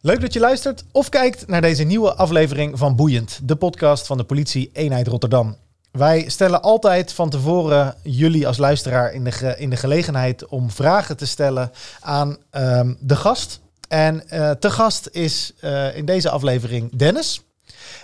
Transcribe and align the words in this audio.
Leuk 0.00 0.20
dat 0.20 0.32
je 0.32 0.40
luistert 0.40 0.84
of 0.92 1.08
kijkt 1.08 1.46
naar 1.46 1.60
deze 1.60 1.82
nieuwe 1.84 2.14
aflevering 2.14 2.78
van 2.78 2.96
Boeiend, 2.96 3.40
de 3.42 3.56
podcast 3.56 4.06
van 4.06 4.16
de 4.16 4.24
politie 4.24 4.70
eenheid 4.72 5.06
Rotterdam. 5.06 5.56
Wij 5.90 6.28
stellen 6.28 6.62
altijd 6.62 7.12
van 7.12 7.30
tevoren 7.30 7.94
jullie 8.02 8.46
als 8.46 8.56
luisteraar 8.58 9.12
in 9.12 9.24
de, 9.24 9.32
ge- 9.32 9.54
in 9.58 9.70
de 9.70 9.76
gelegenheid 9.76 10.46
om 10.46 10.70
vragen 10.70 11.16
te 11.16 11.26
stellen 11.26 11.70
aan 12.00 12.36
ehm, 12.50 12.94
de 13.00 13.16
gast. 13.16 13.60
En 13.88 14.28
eh 14.28 14.50
te 14.50 14.70
gast 14.70 15.08
is 15.12 15.52
eh, 15.60 15.96
in 15.96 16.04
deze 16.04 16.30
aflevering 16.30 16.96
Dennis. 16.96 17.42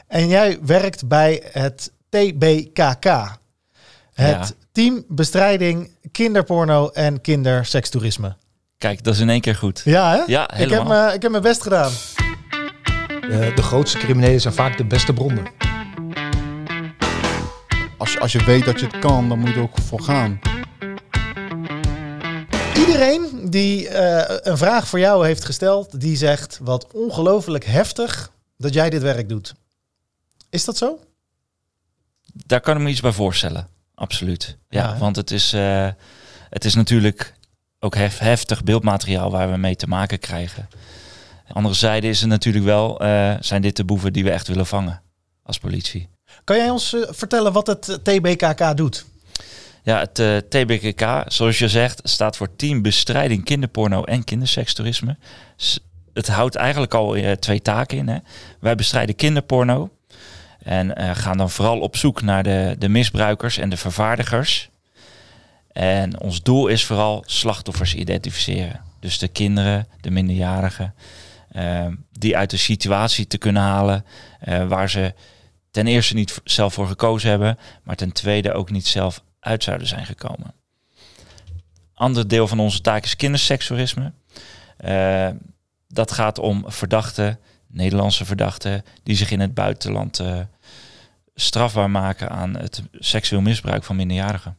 En 0.06 0.28
jij 0.28 0.58
werkt 0.62 1.08
bij 1.08 1.42
het 1.52 1.92
TBKK. 2.08 3.04
Het 4.12 4.48
Ja. 4.48 4.48
Team 4.72 5.04
Bestrijding 5.08 5.90
Kinderporno 6.12 6.88
en 6.88 7.20
Kindersekstoerisme. 7.20 8.36
Kijk, 8.78 9.04
dat 9.04 9.14
is 9.14 9.20
in 9.20 9.30
één 9.30 9.40
keer 9.40 9.54
goed. 9.54 9.82
Ja, 9.84 10.10
hè? 10.10 10.22
Ja, 10.26 10.50
ik, 10.50 10.58
heb 10.58 10.68
helemaal. 10.68 11.06
me, 11.06 11.14
ik 11.14 11.22
heb 11.22 11.30
mijn 11.30 11.42
best 11.42 11.62
gedaan. 11.62 11.92
Eh, 13.30 13.56
de 13.56 13.62
grootste 13.62 13.98
criminelen 13.98 14.40
zijn 14.40 14.54
vaak 14.54 14.76
de 14.76 14.84
beste 14.84 15.12
bronnen. 15.12 15.46
Als 17.98 18.12
je, 18.12 18.20
als 18.20 18.32
je 18.32 18.44
weet 18.44 18.64
dat 18.64 18.80
je 18.80 18.86
het 18.86 18.98
kan, 18.98 19.28
dan 19.28 19.38
moet 19.38 19.48
je 19.48 19.54
er 19.54 19.62
ook 19.62 19.78
voor 19.78 20.00
gaan. 20.00 20.40
Iedereen 22.76 23.50
die 23.50 23.88
eh, 23.88 24.38
een 24.42 24.58
vraag 24.58 24.88
voor 24.88 24.98
jou 24.98 25.26
heeft 25.26 25.44
gesteld, 25.44 26.00
die 26.00 26.16
zegt 26.16 26.58
wat 26.62 26.92
ongelooflijk 26.92 27.64
heftig 27.64 28.32
dat 28.56 28.74
jij 28.74 28.90
dit 28.90 29.02
werk 29.02 29.28
doet. 29.28 29.54
Is 30.50 30.64
dat 30.64 30.76
zo? 30.76 30.98
Daar 32.32 32.60
kan 32.60 32.76
ik 32.76 32.82
me 32.82 32.90
iets 32.90 33.00
bij 33.00 33.12
voorstellen. 33.12 33.68
Absoluut. 33.94 34.56
Ja, 34.68 34.96
want 34.98 35.16
het 35.16 35.30
is, 35.30 35.52
eh, 35.52 35.88
het 36.50 36.64
is 36.64 36.74
natuurlijk 36.74 37.34
ook 37.80 37.94
hef- 37.94 38.18
heftig 38.18 38.64
beeldmateriaal 38.64 39.30
waar 39.30 39.50
we 39.50 39.56
mee 39.56 39.76
te 39.76 39.86
maken 39.86 40.18
krijgen. 40.18 40.68
Andere 41.52 41.74
zijde 41.74 42.08
is 42.08 42.20
het 42.20 42.28
natuurlijk 42.28 42.64
wel, 42.64 43.00
eh, 43.00 43.34
zijn 43.40 43.62
dit 43.62 43.76
de 43.76 43.84
boeven 43.84 44.12
die 44.12 44.24
we 44.24 44.30
echt 44.30 44.48
willen 44.48 44.66
vangen 44.66 45.02
als 45.42 45.58
politie. 45.58 46.08
Kan 46.44 46.56
jij 46.56 46.70
ons 46.70 46.94
eh, 46.94 47.00
vertellen 47.10 47.52
wat 47.52 47.66
het 47.66 47.88
eh, 47.88 47.94
TBKK 47.96 48.76
doet? 48.76 49.04
Ja, 49.82 49.98
het 50.12 50.50
TBKK, 50.50 51.24
zoals 51.26 51.58
je 51.58 51.68
zegt, 51.68 52.00
staat 52.04 52.36
voor 52.36 52.56
Team 52.56 52.82
Bestrijding 52.82 53.44
Kinderporno 53.44 54.04
en 54.04 54.24
Kindersekstoerisme. 54.24 55.16
S- 55.56 55.78
Het 56.14 56.28
houdt 56.28 56.54
eigenlijk 56.54 56.94
al 56.94 57.16
twee 57.40 57.62
taken 57.62 57.98
in. 57.98 58.08
Hè. 58.08 58.18
Wij 58.60 58.74
bestrijden 58.74 59.14
kinderporno 59.16 59.90
en 60.62 61.16
gaan 61.16 61.36
dan 61.36 61.50
vooral 61.50 61.80
op 61.80 61.96
zoek 61.96 62.22
naar 62.22 62.42
de, 62.42 62.76
de 62.78 62.88
misbruikers 62.88 63.58
en 63.58 63.68
de 63.68 63.76
vervaardigers. 63.76 64.70
En 65.76 66.20
ons 66.20 66.42
doel 66.42 66.66
is 66.66 66.84
vooral 66.84 67.22
slachtoffers 67.26 67.94
identificeren. 67.94 68.80
Dus 69.00 69.18
de 69.18 69.28
kinderen, 69.28 69.86
de 70.00 70.10
minderjarigen, 70.10 70.94
eh, 71.48 71.86
die 72.12 72.36
uit 72.36 72.50
de 72.50 72.56
situatie 72.56 73.26
te 73.26 73.38
kunnen 73.38 73.62
halen 73.62 74.04
eh, 74.40 74.68
waar 74.68 74.90
ze 74.90 75.14
ten 75.70 75.86
eerste 75.86 76.14
niet 76.14 76.40
zelf 76.44 76.74
voor 76.74 76.86
gekozen 76.86 77.30
hebben, 77.30 77.58
maar 77.82 77.96
ten 77.96 78.12
tweede 78.12 78.52
ook 78.52 78.70
niet 78.70 78.86
zelf 78.86 79.22
uit 79.40 79.62
zouden 79.62 79.86
zijn 79.86 80.06
gekomen. 80.06 80.54
Ander 81.94 82.28
deel 82.28 82.48
van 82.48 82.60
onze 82.60 82.80
taak 82.80 83.04
is 83.04 83.16
kinderseksualisme. 83.16 84.12
Eh, 84.76 85.28
dat 85.88 86.12
gaat 86.12 86.38
om 86.38 86.64
verdachten, 86.66 87.38
Nederlandse 87.66 88.24
verdachten, 88.24 88.84
die 89.02 89.16
zich 89.16 89.30
in 89.30 89.40
het 89.40 89.54
buitenland 89.54 90.18
eh, 90.18 90.40
strafbaar 91.34 91.90
maken 91.90 92.30
aan 92.30 92.56
het 92.56 92.82
seksueel 92.92 93.40
misbruik 93.40 93.84
van 93.84 93.96
minderjarigen. 93.96 94.56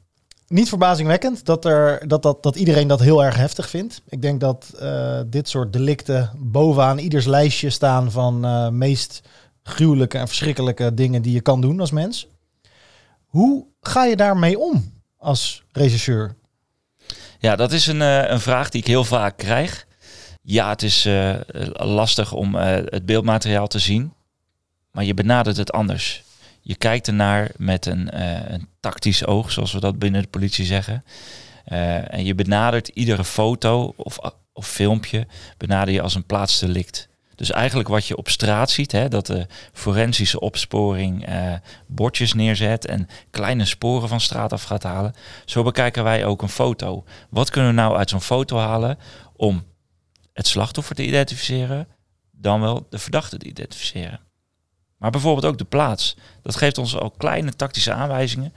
Niet 0.47 0.69
verbazingwekkend 0.69 1.45
dat, 1.45 1.65
er, 1.65 2.07
dat, 2.07 2.23
dat, 2.23 2.43
dat 2.43 2.55
iedereen 2.55 2.87
dat 2.87 2.99
heel 2.99 3.23
erg 3.23 3.35
heftig 3.35 3.69
vindt. 3.69 4.01
Ik 4.09 4.21
denk 4.21 4.39
dat 4.39 4.73
eh, 4.79 5.19
dit 5.25 5.49
soort 5.49 5.73
delicten 5.73 6.31
bovenaan 6.37 6.97
ieders 6.97 7.25
lijstje 7.25 7.69
staan 7.69 8.11
van 8.11 8.45
eh, 8.45 8.69
meest 8.69 9.21
gruwelijke 9.63 10.17
en 10.17 10.27
verschrikkelijke 10.27 10.93
dingen 10.93 11.21
die 11.21 11.33
je 11.33 11.41
kan 11.41 11.61
doen 11.61 11.79
als 11.79 11.91
mens. 11.91 12.27
Hoe 13.25 13.65
ga 13.81 14.05
je 14.05 14.15
daarmee 14.15 14.59
om 14.59 14.93
als 15.17 15.63
regisseur? 15.71 16.35
Ja, 17.39 17.55
dat 17.55 17.71
is 17.71 17.87
een, 17.87 18.01
eh, 18.01 18.29
een 18.29 18.41
vraag 18.41 18.69
die 18.69 18.81
ik 18.81 18.87
heel 18.87 19.03
vaak 19.03 19.37
krijg. 19.37 19.85
Ja, 20.41 20.69
het 20.69 20.83
is 20.83 21.07
lastig 21.73 22.33
om 22.33 22.55
het 22.55 23.05
beeldmateriaal 23.05 23.67
te 23.67 23.79
zien, 23.79 24.13
maar 24.91 25.03
je 25.03 25.13
benadert 25.13 25.57
het 25.57 25.71
anders. 25.71 26.23
Je 26.67 26.75
kijkt 26.75 27.07
ernaar 27.07 27.51
met 27.57 27.85
een, 27.85 28.09
eh, 28.09 28.49
een 28.49 28.67
tactisch 28.79 29.25
oog, 29.25 29.51
zoals 29.51 29.73
we 29.73 29.79
dat 29.79 29.99
binnen 29.99 30.21
de 30.21 30.27
politie 30.27 30.65
zeggen. 30.65 31.03
Eh, 31.65 32.13
en 32.13 32.25
je 32.25 32.35
benadert 32.35 32.87
iedere 32.87 33.23
foto 33.23 33.93
of, 33.95 34.17
of 34.53 34.67
filmpje 34.67 35.27
benader 35.57 35.93
je 35.93 36.01
als 36.01 36.15
een 36.15 36.25
plaatsdelict. 36.25 37.09
Dus 37.35 37.51
eigenlijk 37.51 37.89
wat 37.89 38.05
je 38.05 38.17
op 38.17 38.29
straat 38.29 38.69
ziet, 38.69 38.91
hè, 38.91 39.07
dat 39.07 39.25
de 39.25 39.47
forensische 39.73 40.39
opsporing 40.39 41.25
eh, 41.25 41.53
bordjes 41.85 42.33
neerzet 42.33 42.85
en 42.85 43.07
kleine 43.29 43.65
sporen 43.65 44.09
van 44.09 44.21
straat 44.21 44.53
af 44.53 44.63
gaat 44.63 44.83
halen. 44.83 45.15
Zo 45.45 45.63
bekijken 45.63 46.03
wij 46.03 46.25
ook 46.25 46.41
een 46.41 46.49
foto. 46.49 47.03
Wat 47.29 47.49
kunnen 47.49 47.69
we 47.69 47.75
nou 47.75 47.97
uit 47.97 48.09
zo'n 48.09 48.21
foto 48.21 48.57
halen 48.57 48.97
om 49.35 49.63
het 50.33 50.47
slachtoffer 50.47 50.95
te 50.95 51.05
identificeren, 51.05 51.87
dan 52.31 52.61
wel 52.61 52.87
de 52.89 52.99
verdachte 52.99 53.37
te 53.37 53.47
identificeren? 53.47 54.26
Maar 54.97 55.11
bijvoorbeeld 55.11 55.45
ook 55.45 55.57
de 55.57 55.65
plaats. 55.65 56.17
Dat 56.41 56.55
geeft 56.55 56.77
ons 56.77 56.97
al 56.97 57.11
kleine 57.11 57.55
tactische 57.55 57.93
aanwijzingen 57.93 58.53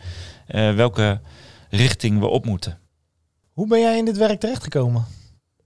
eh, 0.46 0.74
welke 0.74 1.20
richting 1.70 2.18
we 2.18 2.26
op 2.26 2.44
moeten. 2.44 2.78
Hoe 3.52 3.66
ben 3.66 3.80
jij 3.80 3.98
in 3.98 4.04
dit 4.04 4.16
werk 4.16 4.40
terechtgekomen? 4.40 5.04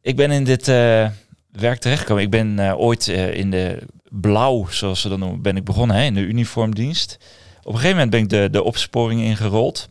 Ik 0.00 0.16
ben 0.16 0.30
in 0.30 0.44
dit 0.44 0.68
eh, 0.68 1.08
werk 1.50 1.80
terechtgekomen. 1.80 2.22
Ik 2.22 2.30
ben 2.30 2.58
eh, 2.58 2.78
ooit 2.78 3.06
in 3.08 3.50
de 3.50 3.82
blauw, 4.08 4.66
zoals 4.70 5.00
ze 5.00 5.08
dat 5.08 5.18
noemen, 5.18 5.42
ben 5.42 5.56
ik 5.56 5.64
begonnen, 5.64 5.96
hè, 5.96 6.02
in 6.02 6.14
de 6.14 6.20
uniformdienst. 6.20 7.18
Op 7.58 7.72
een 7.72 7.78
gegeven 7.78 7.96
moment 7.96 8.10
ben 8.10 8.20
ik 8.20 8.28
de, 8.28 8.48
de 8.50 8.62
opsporing 8.62 9.20
ingerold. 9.20 9.88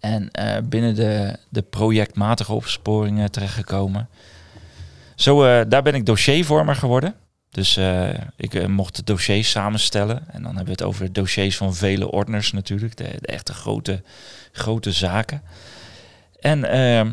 En 0.00 0.30
binnen 0.64 0.94
de, 0.94 1.38
de 1.48 1.62
projectmatige 1.62 2.52
opsporingen 2.52 3.30
terechtgekomen. 3.30 4.08
Zo, 5.14 5.66
daar 5.68 5.82
ben 5.82 5.94
ik 5.94 6.06
dossiervormer 6.06 6.76
geworden. 6.76 7.14
Dus 7.56 7.76
eh, 7.76 8.08
ik 8.36 8.54
eh, 8.54 8.66
mocht 8.66 8.96
de 8.96 9.02
dossiers 9.04 9.50
samenstellen. 9.50 10.16
En 10.16 10.42
dan 10.42 10.56
hebben 10.56 10.64
we 10.64 10.70
het 10.70 10.82
over 10.82 11.12
dossiers 11.12 11.56
van 11.56 11.74
vele 11.74 12.10
ordners 12.10 12.52
natuurlijk. 12.52 12.96
De, 12.96 13.16
de 13.20 13.26
echte 13.26 13.52
grote, 13.54 14.02
grote 14.52 14.92
zaken. 14.92 15.42
En 16.40 16.64
ehm, 16.64 17.12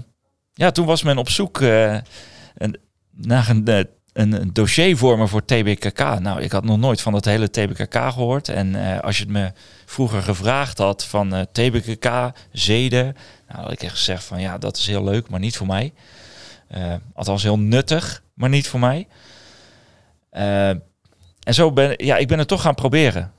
ja, 0.53 0.72
toen 0.72 0.86
was 0.86 1.03
men 1.03 1.18
op 1.18 1.30
zoek 1.30 1.62
eh, 1.62 1.98
een, 2.58 2.78
naar 3.12 3.50
een, 3.50 3.68
een, 4.14 4.42
een 4.42 4.53
dossiervormer 4.53 5.28
voor 5.28 5.46
TBKK. 5.46 6.00
Nou, 6.20 6.42
ik 6.42 6.52
had 6.52 6.64
nog 6.64 6.78
nooit 6.78 7.02
van 7.02 7.14
dat 7.14 7.26
hele 7.26 7.50
TBKK 7.50 7.96
gehoord. 7.96 8.50
En 8.50 9.02
als 9.02 9.18
je 9.18 9.24
het 9.24 9.32
me 9.32 9.52
vroeger 9.86 10.22
gevraagd 10.22 10.78
had 10.78 11.06
van 11.06 11.48
TBKK, 11.52 12.32
zeden, 12.52 13.16
nou 13.48 13.62
had 13.62 13.72
ik 13.72 13.84
echt 13.84 13.96
gezegd 13.96 14.24
van 14.24 14.42
ja, 14.42 14.58
dat 14.58 14.78
is 14.78 14.88
heel 14.88 15.03
leuk, 15.03 15.30
maar 15.30 15.40
niet 15.40 15.58
voor 15.58 15.68
mij. 15.68 15.94
Althans 17.14 17.44
heel 17.44 17.59
nuttig, 17.59 18.24
maar 18.34 18.50
niet 18.50 18.68
voor 18.68 18.80
mij. 18.80 19.08
Eh, 20.34 20.70
en 21.40 21.54
zo 21.54 21.72
ben 21.72 21.94
ja, 22.06 22.18
ik 22.18 22.28
ben 22.28 22.40
het 22.40 22.48
toch 22.48 22.62
gaan 22.62 22.76
proberen. 22.76 23.32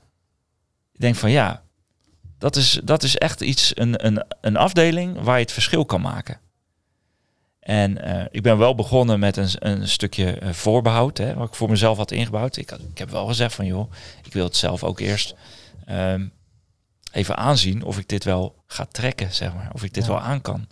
Ik 0.93 0.99
denk 0.99 1.15
van 1.15 1.31
ja, 1.31 1.63
dat 2.37 2.55
is, 2.55 2.79
dat 2.83 3.03
is 3.03 3.17
echt 3.17 3.41
iets, 3.41 3.71
een, 3.77 4.05
een, 4.05 4.25
een 4.41 4.57
afdeling 4.57 5.21
waar 5.21 5.35
je 5.35 5.41
het 5.43 5.51
verschil 5.51 5.85
kan 5.85 6.01
maken. 6.01 6.39
En 7.59 8.01
eh, 8.01 8.25
ik 8.31 8.41
ben 8.41 8.57
wel 8.57 8.75
begonnen 8.75 9.19
met 9.19 9.37
een, 9.37 9.49
een 9.59 9.87
stukje 9.87 10.31
eh, 10.31 10.49
voorbehoud, 10.49 11.17
hè, 11.17 11.33
wat 11.33 11.47
ik 11.47 11.55
voor 11.55 11.69
mezelf 11.69 11.97
had 11.97 12.11
ingebouwd. 12.11 12.57
Ik, 12.57 12.69
had, 12.69 12.79
ik 12.79 12.97
heb 12.97 13.09
wel 13.09 13.25
gezegd 13.25 13.53
van 13.55 13.65
joh, 13.65 13.91
ik 14.23 14.33
wil 14.33 14.43
het 14.43 14.55
zelf 14.55 14.83
ook 14.83 14.99
eerst 14.99 15.35
ehm, 15.85 16.27
even 17.11 17.37
aanzien 17.37 17.83
of 17.83 17.97
ik 17.97 18.07
dit 18.09 18.23
wel 18.23 18.63
ga 18.67 18.85
trekken, 18.91 19.33
zeg 19.33 19.53
maar. 19.53 19.69
Of 19.73 19.83
ik 19.83 19.93
dit 19.93 20.05
Ja. 20.05 20.09
wel 20.09 20.19
aan 20.21 20.41
kan. 20.41 20.67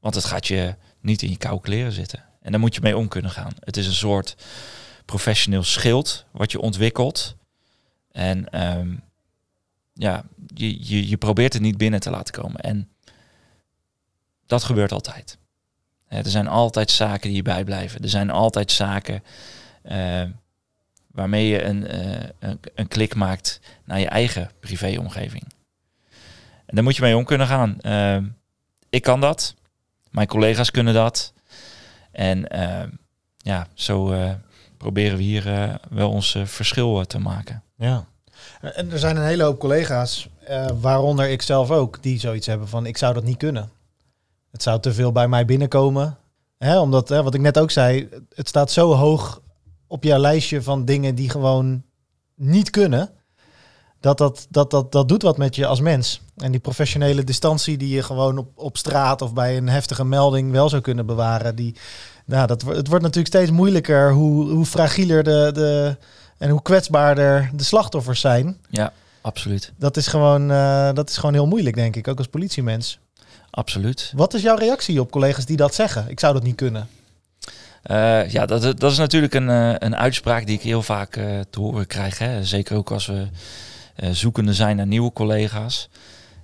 Want 0.00 0.14
het 0.14 0.24
gaat 0.24 0.46
je 0.46 0.74
niet 1.00 1.22
in 1.22 1.30
je 1.30 1.36
koude 1.36 1.62
kleren 1.62 1.92
zitten. 1.92 2.24
En 2.46 2.52
daar 2.52 2.60
moet 2.60 2.74
je 2.74 2.80
mee 2.80 2.96
om 2.96 3.08
kunnen 3.08 3.30
gaan. 3.30 3.52
Het 3.60 3.76
is 3.76 3.86
een 3.86 3.92
soort 3.92 4.36
professioneel 5.04 5.62
schild 5.62 6.24
wat 6.30 6.52
je 6.52 6.60
ontwikkelt. 6.60 7.36
En 8.12 8.48
ehm, 8.48 8.94
ja, 9.92 10.24
je, 10.54 10.88
je, 10.88 11.08
je 11.08 11.16
probeert 11.16 11.52
het 11.52 11.62
niet 11.62 11.76
binnen 11.76 12.00
te 12.00 12.10
laten 12.10 12.34
komen. 12.34 12.60
En 12.60 12.88
dat 14.46 14.64
gebeurt 14.64 14.92
altijd. 14.92 15.38
Er 16.08 16.30
zijn 16.30 16.48
altijd 16.48 16.90
zaken 16.90 17.28
die 17.28 17.36
je 17.36 17.42
bijblijven. 17.42 18.02
Er 18.02 18.08
zijn 18.08 18.30
altijd 18.30 18.72
zaken 18.72 19.22
eh, 19.82 20.22
waarmee 21.06 21.46
je 21.46 21.62
een, 21.62 21.86
eh, 21.86 22.28
een, 22.38 22.60
een 22.74 22.88
klik 22.88 23.14
maakt 23.14 23.60
naar 23.84 24.00
je 24.00 24.08
eigen 24.08 24.50
privéomgeving. 24.60 25.44
En 26.66 26.74
daar 26.74 26.84
moet 26.84 26.96
je 26.96 27.02
mee 27.02 27.16
om 27.16 27.24
kunnen 27.24 27.46
gaan. 27.46 27.80
Eh, 27.80 28.18
ik 28.90 29.02
kan 29.02 29.20
dat. 29.20 29.54
Mijn 30.10 30.26
collega's 30.26 30.70
kunnen 30.70 30.94
dat. 30.94 31.34
En 32.16 32.48
eh, 32.48 32.82
ja, 33.36 33.66
zo 33.74 34.10
eh, 34.12 34.30
proberen 34.76 35.16
we 35.16 35.22
hier 35.22 35.52
eh, 35.52 35.74
wel 35.90 36.10
ons 36.10 36.34
eh, 36.34 36.44
verschil 36.44 37.04
te 37.06 37.18
maken. 37.18 37.62
Ja. 37.76 38.06
En 38.60 38.92
er 38.92 38.98
zijn 38.98 39.16
een 39.16 39.24
hele 39.24 39.42
hoop 39.42 39.58
collega's, 39.58 40.28
waaronder 40.80 41.28
ik 41.28 41.42
zelf 41.42 41.70
ook, 41.70 42.02
die 42.02 42.18
zoiets 42.18 42.46
hebben 42.46 42.68
van 42.68 42.86
ik 42.86 42.96
zou 42.96 43.14
dat 43.14 43.24
niet 43.24 43.36
kunnen. 43.36 43.70
Het 44.50 44.62
zou 44.62 44.80
te 44.80 44.92
veel 44.92 45.12
bij 45.12 45.28
mij 45.28 45.44
binnenkomen. 45.44 46.18
Hè, 46.58 46.78
omdat, 46.78 47.08
hè, 47.08 47.22
wat 47.22 47.34
ik 47.34 47.40
net 47.40 47.58
ook 47.58 47.70
zei, 47.70 48.08
het 48.34 48.48
staat 48.48 48.70
zo 48.70 48.92
hoog 48.92 49.42
op 49.86 50.04
jouw 50.04 50.18
lijstje 50.18 50.62
van 50.62 50.84
dingen 50.84 51.14
die 51.14 51.30
gewoon 51.30 51.82
niet 52.34 52.70
kunnen. 52.70 53.10
Dat 54.00 54.18
dat, 54.18 54.46
dat, 54.50 54.70
dat, 54.70 54.92
dat 54.92 55.08
doet 55.08 55.22
wat 55.22 55.38
met 55.38 55.56
je 55.56 55.66
als 55.66 55.80
mens. 55.80 56.20
En 56.36 56.50
die 56.50 56.60
professionele 56.60 57.24
distantie 57.24 57.76
die 57.76 57.94
je 57.94 58.02
gewoon 58.02 58.38
op, 58.38 58.48
op 58.54 58.76
straat 58.76 59.22
of 59.22 59.32
bij 59.32 59.56
een 59.56 59.68
heftige 59.68 60.04
melding 60.04 60.52
wel 60.52 60.68
zou 60.68 60.82
kunnen 60.82 61.06
bewaren. 61.06 61.56
Die, 61.56 61.74
nou, 62.24 62.46
dat, 62.46 62.62
het 62.62 62.88
wordt 62.88 63.04
natuurlijk 63.04 63.34
steeds 63.34 63.50
moeilijker 63.50 64.12
hoe, 64.12 64.50
hoe 64.50 64.66
fragieler 64.66 65.24
de, 65.24 65.50
de, 65.54 65.96
en 66.38 66.50
hoe 66.50 66.62
kwetsbaarder 66.62 67.50
de 67.54 67.64
slachtoffers 67.64 68.20
zijn. 68.20 68.56
Ja, 68.70 68.92
absoluut. 69.20 69.72
Dat 69.76 69.96
is, 69.96 70.06
gewoon, 70.06 70.50
eh, 70.50 70.92
dat 70.92 71.08
is 71.08 71.16
gewoon 71.16 71.34
heel 71.34 71.46
moeilijk, 71.46 71.76
denk 71.76 71.96
ik, 71.96 72.08
ook 72.08 72.18
als 72.18 72.28
politiemens. 72.28 72.98
Absoluut. 73.50 74.12
Wat 74.16 74.34
is 74.34 74.42
jouw 74.42 74.56
reactie 74.56 75.00
op 75.00 75.10
collega's 75.10 75.46
die 75.46 75.56
dat 75.56 75.74
zeggen? 75.74 76.08
Ik 76.08 76.20
zou 76.20 76.32
dat 76.32 76.42
niet 76.42 76.56
kunnen. 76.56 76.88
Eh, 77.82 78.28
ja, 78.28 78.46
dat, 78.46 78.62
dat 78.62 78.90
is 78.90 78.98
natuurlijk 78.98 79.34
een, 79.34 79.50
eh, 79.50 79.74
een 79.78 79.96
uitspraak 79.96 80.46
die 80.46 80.56
ik 80.56 80.62
heel 80.62 80.82
vaak 80.82 81.12
te 81.50 81.60
horen 81.60 81.86
krijg. 81.86 82.18
Hè. 82.18 82.44
Zeker 82.44 82.76
ook 82.76 82.90
als 82.90 83.06
we 83.06 83.26
zoekende 83.96 84.54
zijn 84.54 84.76
naar 84.76 84.86
nieuwe 84.86 85.12
collega's. 85.12 85.88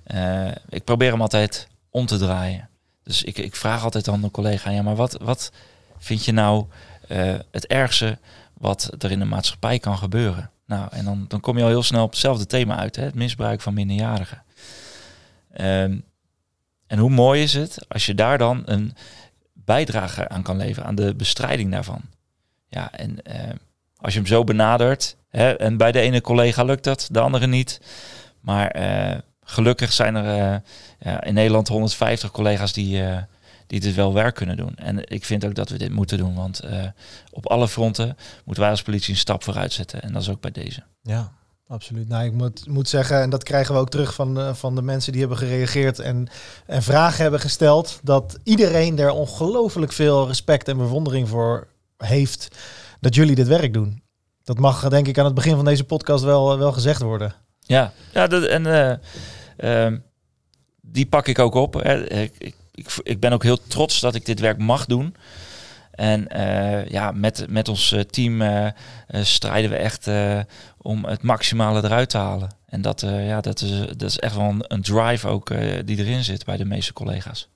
Eh, 0.03 0.51
ik 0.69 0.83
probeer 0.83 1.11
hem 1.11 1.21
altijd 1.21 1.67
om 1.89 2.05
te 2.05 2.17
draaien. 2.17 2.69
Dus 3.03 3.23
ik, 3.23 3.37
ik 3.37 3.55
vraag 3.55 3.83
altijd 3.83 4.07
aan 4.07 4.21
de 4.21 4.31
collega, 4.31 4.69
ja, 4.69 4.81
maar 4.81 4.95
wat, 4.95 5.17
wat 5.21 5.51
vind 5.97 6.25
je 6.25 6.31
nou 6.31 6.65
eh, 7.07 7.35
het 7.51 7.67
ergste 7.67 8.17
wat 8.53 8.91
er 8.99 9.11
in 9.11 9.19
de 9.19 9.25
maatschappij 9.25 9.79
kan 9.79 9.97
gebeuren? 9.97 10.49
Nou, 10.65 10.87
en 10.91 11.05
dan, 11.05 11.25
dan 11.27 11.39
kom 11.39 11.57
je 11.57 11.63
al 11.63 11.69
heel 11.69 11.83
snel 11.83 12.03
op 12.03 12.09
hetzelfde 12.09 12.45
thema 12.45 12.77
uit, 12.77 12.95
hè, 12.95 13.03
het 13.03 13.15
misbruik 13.15 13.61
van 13.61 13.73
minderjarigen. 13.73 14.43
Ehm, 15.53 15.97
en 16.87 16.99
hoe 16.99 17.09
mooi 17.09 17.41
is 17.41 17.53
het 17.53 17.89
als 17.89 18.05
je 18.05 18.15
daar 18.15 18.37
dan 18.37 18.61
een 18.65 18.95
bijdrage 19.53 20.29
aan 20.29 20.43
kan 20.43 20.57
leveren, 20.57 20.87
aan 20.87 20.95
de 20.95 21.15
bestrijding 21.15 21.71
daarvan. 21.71 22.01
Ja, 22.67 22.91
en 22.91 23.23
eh, 23.23 23.49
als 23.97 24.13
je 24.13 24.19
hem 24.19 24.27
zo 24.27 24.43
benadert, 24.43 25.15
en 25.33 25.77
bij 25.77 25.91
de 25.91 25.99
ene 25.99 26.21
collega 26.21 26.63
lukt 26.63 26.83
dat, 26.83 27.07
de 27.11 27.19
andere 27.19 27.47
niet. 27.47 27.79
Maar 28.39 28.67
eh, 28.67 29.19
gelukkig 29.43 29.93
zijn 29.93 30.15
er 30.15 30.61
eh, 30.99 31.17
in 31.21 31.33
Nederland 31.33 31.67
150 31.67 32.31
collega's 32.31 32.73
die, 32.73 33.03
eh, 33.03 33.17
die 33.67 33.79
dit 33.79 33.95
wel 33.95 34.13
werk 34.13 34.35
kunnen 34.35 34.57
doen. 34.57 34.75
En 34.75 35.09
ik 35.09 35.25
vind 35.25 35.45
ook 35.45 35.55
dat 35.55 35.69
we 35.69 35.77
dit 35.77 35.91
moeten 35.91 36.17
doen, 36.17 36.35
want 36.35 36.61
op 37.31 37.47
alle 37.47 37.67
fronten 37.67 38.17
moeten 38.45 38.63
wij 38.63 38.71
als 38.71 38.81
politie 38.81 39.13
een 39.13 39.19
stap 39.19 39.43
vooruit 39.43 39.73
zetten. 39.73 40.01
En 40.01 40.13
dat 40.13 40.21
is 40.21 40.29
ook 40.29 40.41
bij 40.41 40.51
deze. 40.51 40.83
Ja, 41.01 41.31
absoluut. 41.67 42.07
Nou, 42.07 42.25
ik 42.25 42.33
moet, 42.33 42.67
moet 42.67 42.89
zeggen, 42.89 43.21
en 43.21 43.29
dat 43.29 43.43
krijgen 43.43 43.73
we 43.73 43.81
ook 43.81 43.89
terug 43.89 44.13
van, 44.13 44.55
van 44.55 44.75
de 44.75 44.81
mensen 44.81 45.11
die 45.11 45.21
hebben 45.21 45.37
gereageerd 45.37 45.99
en, 45.99 46.27
en 46.65 46.83
vragen 46.83 47.21
hebben 47.21 47.39
gesteld, 47.39 47.99
dat 48.03 48.39
iedereen 48.43 48.99
er 48.99 49.11
ongelooflijk 49.11 49.91
veel 49.91 50.27
respect 50.27 50.67
en 50.67 50.77
bewondering 50.77 51.29
voor 51.29 51.67
heeft 51.97 52.47
dat 52.99 53.15
jullie 53.15 53.35
dit 53.35 53.47
werk 53.47 53.73
doen. 53.73 54.02
Dat 54.43 54.59
mag 54.59 54.89
denk 54.89 55.07
ik 55.07 55.17
aan 55.17 55.25
het 55.25 55.33
begin 55.33 55.55
van 55.55 55.65
deze 55.65 55.83
podcast 55.83 56.23
wel, 56.23 56.57
wel 56.57 56.71
gezegd 56.71 57.01
worden. 57.01 57.33
Ja, 57.59 57.91
ja 58.13 58.27
dat, 58.27 58.43
en 58.43 58.65
eh, 58.65 58.95
ehm, 59.57 59.97
die 60.81 61.05
pak 61.05 61.27
ik 61.27 61.39
ook 61.39 61.53
op. 61.53 61.81
Ik, 61.81 62.55
ik, 62.71 62.85
ik, 63.03 63.19
ben 63.19 63.33
ook 63.33 63.43
heel 63.43 63.67
trots 63.67 63.99
dat 63.99 64.15
ik 64.15 64.25
dit 64.25 64.39
werk 64.39 64.57
mag 64.57 64.85
doen. 64.85 65.15
En 65.91 66.27
eh, 66.27 66.89
ja, 66.89 67.11
met, 67.11 67.45
met 67.49 67.67
ons 67.67 67.91
eh, 67.91 67.99
team 67.99 68.43
strijden 69.07 69.69
we 69.69 69.75
echt 69.75 70.09
om 70.77 71.05
het 71.05 71.23
maximale 71.23 71.83
eruit 71.83 72.09
te 72.09 72.17
halen. 72.17 72.49
En 72.65 72.81
dat, 72.81 73.01
ja, 73.01 73.41
dat, 73.41 73.61
is, 73.61 73.79
dat 73.79 74.09
is 74.09 74.19
echt 74.19 74.35
wel 74.35 74.49
een, 74.49 74.63
een 74.67 74.81
drive 74.81 75.27
ook 75.27 75.51
die 75.85 75.97
erin 75.97 76.23
zit 76.23 76.45
bij 76.45 76.57
de 76.57 76.65
meeste 76.65 76.93
collega's. 76.93 77.49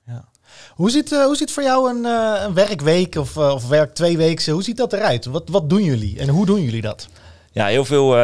Hoe 0.78 0.90
ziet, 0.90 1.12
eh, 1.12 1.24
hoe 1.24 1.36
ziet 1.36 1.52
voor 1.52 1.62
jou 1.62 1.90
een, 1.90 2.04
eh, 2.04 2.42
een 2.44 2.54
werkweek 2.54 3.14
of, 3.14 3.36
eh, 3.36 3.50
of 3.50 3.68
werk 3.68 3.94
twee 3.94 4.16
weken, 4.16 4.52
hoe 4.52 4.62
ziet 4.62 4.76
dat 4.76 4.92
eruit? 4.92 5.24
Wat, 5.24 5.48
wat 5.48 5.70
doen 5.70 5.82
jullie 5.82 6.18
en 6.18 6.28
hoe 6.28 6.46
doen 6.46 6.62
jullie 6.62 6.80
dat? 6.80 7.08
Ja, 7.52 7.66
heel 7.66 7.84
veel 7.84 8.16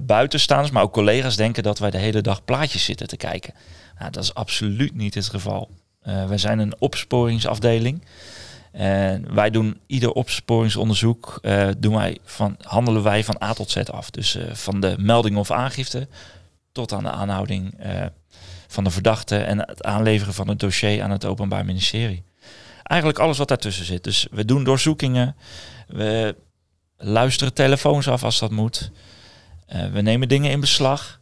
buitenstaanders, 0.00 0.70
maar 0.70 0.82
ook 0.82 0.92
collega's 0.92 1.36
denken 1.36 1.62
dat 1.62 1.78
wij 1.78 1.90
de 1.90 1.98
hele 1.98 2.20
dag 2.20 2.44
plaatjes 2.44 2.84
zitten 2.84 3.06
te 3.06 3.16
kijken. 3.16 3.54
Nou, 3.98 4.10
dat 4.10 4.22
is 4.22 4.34
absoluut 4.34 4.94
niet 4.94 5.14
het 5.14 5.28
geval. 5.28 5.70
Eh 6.02 6.26
wij 6.26 6.38
zijn 6.38 6.58
een 6.58 6.74
opsporingsafdeling. 6.78 8.04
En 8.72 9.34
wij 9.34 9.50
doen 9.50 9.80
ieder 9.86 10.12
opsporingsonderzoek, 10.12 11.40
doen 11.78 11.94
wij 11.94 12.18
van, 12.24 12.56
handelen 12.62 13.02
wij 13.02 13.24
van 13.24 13.42
A 13.42 13.52
tot 13.52 13.70
Z 13.70 13.76
af. 13.76 14.10
Dus 14.10 14.38
van 14.52 14.80
de 14.80 14.94
melding 14.98 15.36
of 15.36 15.50
aangifte 15.50 16.08
tot 16.72 16.92
aan 16.92 17.02
de 17.02 17.10
aanhouding 17.10 17.74
van 18.66 18.84
de 18.84 18.90
verdachte 18.90 19.36
en 19.36 19.58
het 19.58 19.82
aanleveren 19.82 20.34
van 20.34 20.48
het 20.48 20.58
dossier 20.58 21.02
aan 21.02 21.10
het 21.10 21.24
Openbaar 21.24 21.64
Ministerie. 21.64 22.24
Eigenlijk 22.82 23.20
alles 23.20 23.38
wat 23.38 23.48
daartussen 23.48 23.84
zit. 23.84 24.04
Dus 24.04 24.26
we 24.30 24.44
doen 24.44 24.64
doorzoekingen, 24.64 25.36
we 25.88 26.36
luisteren 26.96 27.54
telefoons 27.54 28.08
af 28.08 28.24
als 28.24 28.38
dat 28.38 28.50
moet. 28.50 28.90
Eh, 29.66 29.86
we 29.86 30.00
nemen 30.00 30.28
dingen 30.28 30.50
in 30.50 30.60
beslag. 30.60 31.20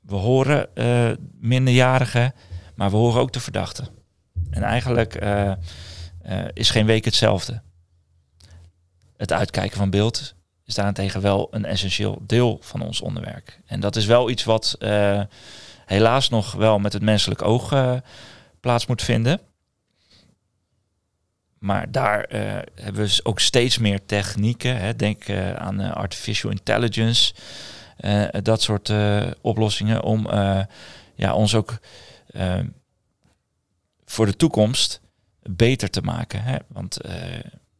We 0.00 0.14
horen 0.14 0.76
eh, 0.76 1.10
minderjarigen, 1.40 2.34
maar 2.74 2.90
we 2.90 2.96
horen 2.96 3.20
ook 3.20 3.32
de 3.32 3.40
verdachten. 3.40 3.88
En 4.50 4.62
eigenlijk 4.62 5.14
eh, 5.14 5.52
is 6.52 6.70
geen 6.70 6.86
week 6.86 7.04
hetzelfde. 7.04 7.62
Het 9.16 9.32
uitkijken 9.32 9.76
van 9.76 9.90
beeld 9.90 10.34
is 10.64 10.74
daarentegen 10.74 11.20
wel 11.20 11.48
een 11.50 11.64
essentieel 11.64 12.22
deel 12.26 12.58
van 12.60 12.82
ons 12.82 13.00
onderwerk. 13.00 13.60
En 13.66 13.80
dat 13.80 13.96
is 13.96 14.06
wel 14.06 14.30
iets 14.30 14.44
wat 14.44 14.76
helaas 15.92 16.28
nog 16.28 16.52
wel 16.52 16.78
met 16.78 16.92
het 16.92 17.02
menselijk 17.02 17.42
oog 17.42 17.72
eh, 17.72 17.94
plaats 18.60 18.86
moet 18.86 19.02
vinden. 19.02 19.40
Maar 21.62 21.90
daar 21.90 22.24
eh, 22.24 22.40
hebben 22.74 23.06
we 23.06 23.20
ook 23.22 23.40
steeds 23.40 23.78
meer 23.78 24.06
technieken. 24.06 24.76
Hè. 24.76 24.96
Denk 24.96 25.24
eh, 25.24 25.52
aan 25.52 25.80
artificial 25.80 26.50
intelligence. 26.50 27.34
dat 28.42 28.62
soort 28.62 28.92
oplossingen 29.40 30.02
om 30.02 30.26
ja, 31.14 31.34
ons 31.34 31.54
ook 31.54 31.78
eh, 32.26 32.58
voor 34.04 34.26
de 34.26 34.36
toekomst 34.36 35.00
beter 35.42 35.90
te 35.90 36.02
maken. 36.02 36.42
Hè. 36.42 36.56
Want 36.66 36.98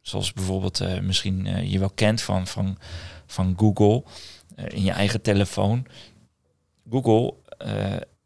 zoals 0.01 0.33
bijvoorbeeld 0.33 1.01
misschien 1.01 1.69
je 1.69 1.79
wel 1.79 1.89
kent 1.89 2.21
van, 2.21 2.47
van, 2.47 2.77
van 3.25 3.53
Google 3.57 4.03
in 4.55 4.83
je 4.83 4.91
eigen 4.91 5.21
telefoon. 5.21 5.85
Google 6.89 7.33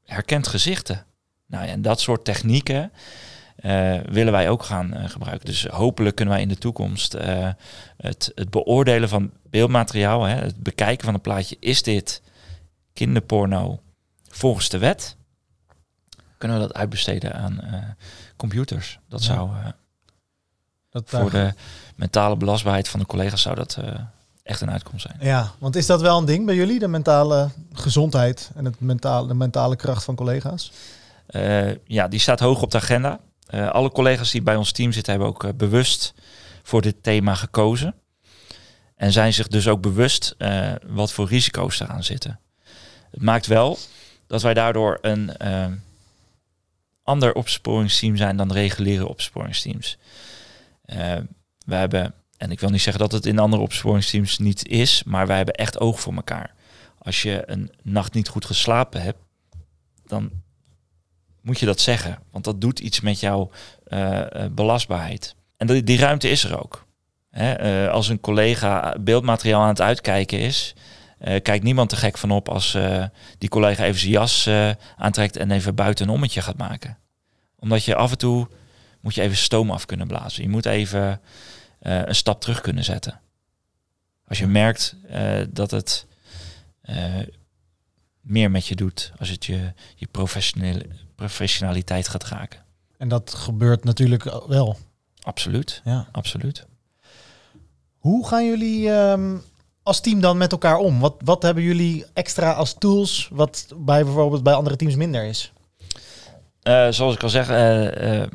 herkent 0.06 0.48
gezichten. 0.48 1.06
Nou 1.45 1.66
ja, 1.66 1.72
en 1.72 1.81
dat 1.81 2.00
soort 2.01 2.25
technieken 2.25 2.92
eh, 3.56 4.00
willen 4.10 4.31
wij 4.34 4.50
ook 4.50 4.63
gaan 4.63 4.94
eh, 4.94 5.10
gebruiken. 5.10 5.45
Dus 5.45 5.66
hopelijk 5.66 6.16
kunnen 6.16 6.34
wij 6.34 6.44
in 6.44 6.50
de 6.50 6.57
toekomst 6.57 7.13
eh, 7.13 7.50
het, 7.98 8.31
het 8.36 8.50
beoordelen 8.50 9.10
van 9.10 9.31
beeldmateriaal, 9.50 10.24
hè, 10.24 10.36
het 10.36 10.58
bekijken 10.63 11.06
van 11.06 11.13
een 11.13 11.22
plaatje, 11.22 11.58
is 11.60 11.84
dit 11.84 12.22
kinderporno 12.94 13.82
volgens 14.29 14.70
de 14.70 14.77
wet? 14.77 15.15
Kunnen 16.38 16.58
we 16.60 16.67
dat 16.67 16.74
uitbesteden 16.75 17.34
aan 17.34 17.62
eh, 17.62 17.84
computers? 18.36 19.00
Dat 19.10 19.24
Ja. 19.25 19.34
zou 19.34 19.50
eh, 19.50 19.65
Dat, 20.89 21.10
voor 21.10 21.29
de 21.32 21.53
mentale 21.96 22.38
belastbaarheid 22.38 22.89
van 22.89 23.00
de 23.00 23.06
collega's 23.06 23.41
zou 23.41 23.56
dat 23.56 23.77
eh, 23.82 24.00
echt 24.48 24.62
een 24.62 24.72
uitkomst 24.72 25.08
zijn. 25.08 25.18
Ja, 25.20 25.51
want 25.60 25.75
is 25.75 25.86
dat 25.86 26.01
wel 26.01 26.18
een 26.18 26.25
ding 26.25 26.46
bij 26.46 26.56
jullie, 26.56 26.80
de 26.80 26.88
mentale 26.88 27.50
gezondheid 27.74 28.51
en 28.56 28.66
het 28.66 28.80
mentale, 28.80 29.27
de 29.27 29.34
mentale 29.34 29.75
kracht 29.75 30.04
van 30.04 30.16
collega's? 30.16 30.72
Eh, 31.27 31.86
ja, 31.86 32.08
die 32.08 32.20
staat 32.20 32.39
hoog 32.39 32.62
op 32.62 32.72
de 32.72 32.77
agenda. 32.77 33.20
Eh, 33.48 33.70
alle 33.70 33.92
collega's 33.92 34.32
die 34.32 34.42
bij 34.42 34.56
ons 34.56 34.72
team 34.72 34.92
zitten 34.92 35.12
hebben 35.12 35.30
ook 35.30 35.44
eh, 35.44 35.54
bewust 35.54 36.13
voor 36.63 36.82
dit 36.82 37.04
thema 37.04 37.36
gekozen. 37.36 37.96
En 38.96 39.12
zijn 39.12 39.34
zich 39.34 39.48
dus 39.48 39.68
ook 39.68 39.82
bewust 39.82 40.36
wat 40.88 41.12
voor 41.12 41.27
risico's 41.27 41.80
eraan 41.80 42.04
zitten. 42.04 42.39
Het 43.12 43.22
maakt 43.22 43.46
wel 43.48 43.77
dat 44.27 44.42
wij 44.42 44.54
daardoor 44.54 44.98
een 45.01 45.32
ander 47.04 47.34
opsporingsteam 47.34 48.16
zijn 48.16 48.38
dan 48.38 48.51
reguliere 48.51 49.08
opsporingsteams. 49.08 49.98
We 51.66 51.75
hebben, 51.75 52.13
en 52.38 52.51
ik 52.51 52.60
wil 52.60 52.70
niet 52.70 52.82
zeggen 52.82 53.01
dat 53.01 53.12
het 53.12 53.25
in 53.25 53.39
andere 53.39 53.62
opsporingsteams 53.62 54.38
niet 54.38 54.67
is, 54.67 55.03
maar 55.03 55.27
wij 55.27 55.38
hebben 55.38 55.56
echt 55.56 55.79
oog 55.79 56.00
voor 56.00 56.13
elkaar. 56.13 56.53
Als 56.98 57.22
je 57.22 57.44
een 57.46 57.72
nacht 57.82 58.13
niet 58.13 58.27
goed 58.27 58.46
geslapen 58.46 59.01
hebt, 59.01 59.20
dan 60.06 60.32
moet 61.41 61.60
je 61.60 61.65
dat 61.65 61.79
zeggen. 61.79 62.20
Want 62.32 62.44
dat 62.44 62.62
doet 62.62 62.79
iets 62.79 63.01
met 63.01 63.20
jouw 63.20 63.50
eh, 63.84 64.44
eh, 64.44 64.51
belastbaarheid. 64.51 65.36
En 65.58 65.67
die, 65.67 65.84
die 65.84 65.98
ruimte 65.98 66.29
is 66.29 66.44
er 66.44 66.60
ook. 66.62 66.86
Hè, 67.29 67.53
eh, 67.53 67.91
als 67.91 68.08
een 68.08 68.20
collega 68.20 68.96
beeldmateriaal 69.00 69.62
aan 69.62 69.67
het 69.67 69.82
uitkijken 69.82 70.39
is, 70.39 70.74
kijkt 71.20 71.63
niemand 71.63 71.91
er 71.91 71.98
gek 71.98 72.17
van 72.17 72.32
op 72.32 72.50
als 72.50 72.77
die 73.38 73.50
collega 73.50 73.84
even 73.84 74.00
zijn 74.00 74.12
jas 74.12 74.50
aantrekt 74.98 75.38
en 75.38 75.51
even 75.51 75.75
buiten 75.75 76.08
een 76.08 76.13
ommetje 76.13 76.41
gaat 76.41 76.58
maken. 76.58 76.98
Omdat 77.56 77.84
je 77.84 77.96
af 77.96 78.12
en 78.12 78.17
toe 78.17 78.48
moet 79.01 79.15
je 79.15 79.22
even 79.22 79.38
stoom 79.38 79.72
af 79.72 79.86
kunnen 79.86 80.08
blazen. 80.08 80.44
Je 80.44 80.50
moet 80.50 80.65
even 80.65 81.22
eh, 81.79 82.01
een 82.05 82.15
stap 82.15 82.41
terug 82.41 82.62
kunnen 82.62 82.84
zetten. 82.84 83.19
Als 84.27 84.38
je 84.38 84.48
merkt 84.48 84.96
eh, 85.07 85.39
dat 85.50 85.72
het 85.72 86.05
eh, 86.81 87.19
meer 88.22 88.51
met 88.51 88.67
je 88.67 88.75
doet, 88.75 89.12
als 89.19 89.29
het 89.29 89.46
je, 89.46 89.74
je 89.96 90.07
professionele, 90.12 90.86
professionaliteit 91.15 92.07
gaat 92.07 92.24
raken. 92.24 92.65
En 92.98 93.07
dat 93.07 93.34
gebeurt 93.34 93.84
natuurlijk 93.84 94.24
wel. 94.48 94.77
absoluut. 95.22 95.81
Ja. 95.84 96.07
Absoluut. 96.12 96.65
Hoe 97.98 98.27
gaan 98.27 98.46
jullie 98.46 98.91
ehm, 98.91 99.38
als 99.84 100.00
team 100.01 100.22
dan 100.22 100.38
met 100.38 100.51
elkaar 100.51 100.77
om? 100.77 101.00
Wat, 101.00 101.15
wat 101.24 101.43
hebben 101.43 101.63
jullie 101.63 102.05
extra 102.13 102.51
als 102.51 102.74
tools, 102.74 103.29
wat 103.31 103.67
bij 103.77 104.03
bijvoorbeeld 104.03 104.43
bij 104.43 104.53
andere 104.53 104.75
teams 104.75 104.96
minder 104.96 105.24
is? 105.24 105.51
Zoals 106.89 107.15
ik 107.15 107.24
al 107.24 107.29
zeg, 107.29 107.48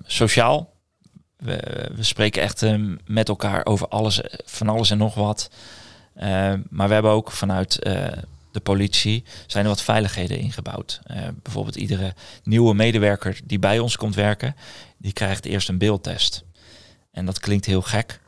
sociaal. 0.07 0.72
We, 1.43 1.93
spreken 2.01 2.43
echt 2.43 2.63
eh, 2.63 2.75
met 3.07 3.29
elkaar 3.29 3.67
over 3.67 3.89
alles, 3.89 4.23
eh, 4.23 4.39
van 4.45 4.69
alles 4.69 4.91
en 4.91 4.99
nog 4.99 5.15
wat. 5.15 5.51
Eh, 6.15 6.53
maar 6.71 6.89
we 6.89 6.95
hebben 6.95 7.11
ook 7.13 7.31
vanuit 7.31 7.79
de 8.53 8.61
politie 8.63 9.25
zijn 9.47 9.65
er 9.65 9.71
wat 9.71 9.83
veiligheden 9.83 10.39
ingebouwd. 10.39 11.01
Bijvoorbeeld 11.43 11.77
iedere 11.77 12.15
nieuwe 12.43 12.75
medewerker 12.75 13.41
die 13.45 13.59
bij 13.59 13.79
ons 13.79 13.97
komt 13.97 14.15
werken, 14.15 14.57
die 14.97 15.13
krijgt 15.13 15.45
eerst 15.45 15.69
een 15.69 15.79
beeldtest. 15.79 16.45
En 17.11 17.27
dat 17.27 17.41
klinkt 17.41 17.67
heel 17.67 17.83
gek. 17.83 18.21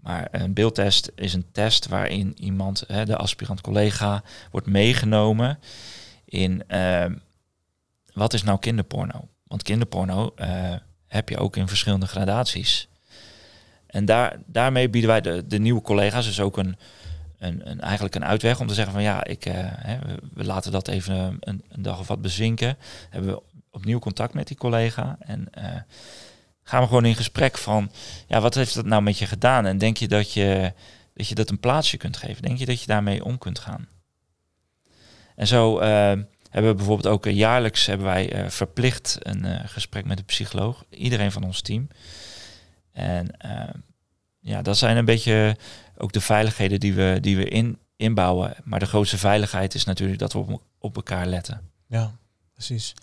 Maar 0.00 0.28
een 0.30 0.52
beeldtest 0.52 1.12
is 1.14 1.34
een 1.34 1.46
test 1.52 1.88
waarin 1.88 2.36
iemand, 2.38 2.84
hè, 2.86 3.04
de 3.04 3.16
aspirant 3.16 3.60
collega, 3.60 4.22
wordt 4.50 4.66
meegenomen 4.66 5.58
in 6.24 6.64
wat 8.14 8.32
is 8.32 8.42
nou 8.42 8.58
kinderporno? 8.58 9.28
Want 9.46 9.62
kinderporno 9.62 10.34
heb 11.12 11.28
je 11.28 11.38
ook 11.38 11.56
in 11.56 11.68
verschillende 11.68 12.06
gradaties. 12.06 12.88
En 13.86 14.04
daar, 14.04 14.36
daarmee 14.46 14.90
bieden 14.90 15.10
wij 15.10 15.20
de, 15.20 15.46
de 15.46 15.58
nieuwe 15.58 15.82
collega's 15.82 16.26
dus 16.26 16.40
ook 16.40 16.56
een, 16.56 16.76
een, 17.38 17.70
een, 17.70 17.80
eigenlijk 17.80 18.14
een 18.14 18.24
uitweg 18.24 18.60
om 18.60 18.66
te 18.66 18.74
zeggen 18.74 18.92
van 18.92 19.02
ja, 19.02 19.24
ik, 19.24 19.46
eh, 19.46 19.66
we 20.34 20.44
laten 20.44 20.72
dat 20.72 20.88
even 20.88 21.36
een, 21.40 21.64
een 21.68 21.82
dag 21.82 21.98
of 21.98 22.08
wat 22.08 22.22
bezinken. 22.22 22.76
Hebben 23.10 23.34
we 23.34 23.42
opnieuw 23.70 23.98
contact 23.98 24.34
met 24.34 24.46
die 24.46 24.56
collega 24.56 25.16
en 25.20 25.48
eh, 25.50 25.64
gaan 26.62 26.80
we 26.80 26.86
gewoon 26.86 27.04
in 27.04 27.16
gesprek 27.16 27.58
van 27.58 27.90
ja, 28.26 28.40
wat 28.40 28.54
heeft 28.54 28.74
dat 28.74 28.86
nou 28.86 29.02
met 29.02 29.18
je 29.18 29.26
gedaan? 29.26 29.66
En 29.66 29.78
denk 29.78 29.96
je 29.96 30.08
dat 30.08 30.32
je 30.32 30.72
dat, 31.14 31.28
je 31.28 31.34
dat 31.34 31.50
een 31.50 31.60
plaatsje 31.60 31.96
kunt 31.96 32.16
geven? 32.16 32.42
Denk 32.42 32.58
je 32.58 32.66
dat 32.66 32.80
je 32.80 32.86
daarmee 32.86 33.24
om 33.24 33.38
kunt 33.38 33.58
gaan? 33.58 33.88
En 35.36 35.46
zo 35.46 35.78
eh, 35.78 36.18
hebben 36.52 36.70
we 36.70 36.76
bijvoorbeeld 36.76 37.14
ook 37.14 37.26
eh, 37.26 37.36
jaarlijks 37.36 37.86
hebben 37.86 38.06
wij 38.06 38.32
eh, 38.32 38.48
verplicht 38.48 39.18
een 39.20 39.44
eh, 39.44 39.60
gesprek 39.64 40.04
met 40.04 40.18
een 40.18 40.24
psycholoog. 40.24 40.84
Iedereen 40.90 41.32
van 41.32 41.44
ons 41.44 41.60
team. 41.60 41.88
En 42.92 43.36
eh, 43.38 43.74
ja, 44.38 44.62
dat 44.62 44.76
zijn 44.76 44.96
een 44.96 45.04
beetje 45.04 45.56
ook 45.96 46.12
de 46.12 46.20
veiligheden 46.20 46.80
die 46.80 46.94
we, 46.94 47.18
die 47.20 47.36
we 47.36 47.44
in, 47.44 47.78
inbouwen. 47.96 48.54
Maar 48.64 48.78
de 48.78 48.86
grootste 48.86 49.18
veiligheid 49.18 49.74
is 49.74 49.84
natuurlijk 49.84 50.18
dat 50.18 50.32
we 50.32 50.38
op, 50.38 50.62
op 50.78 50.96
elkaar 50.96 51.26
letten. 51.26 51.60
Ja, 51.86 52.10
precies. 52.54 52.94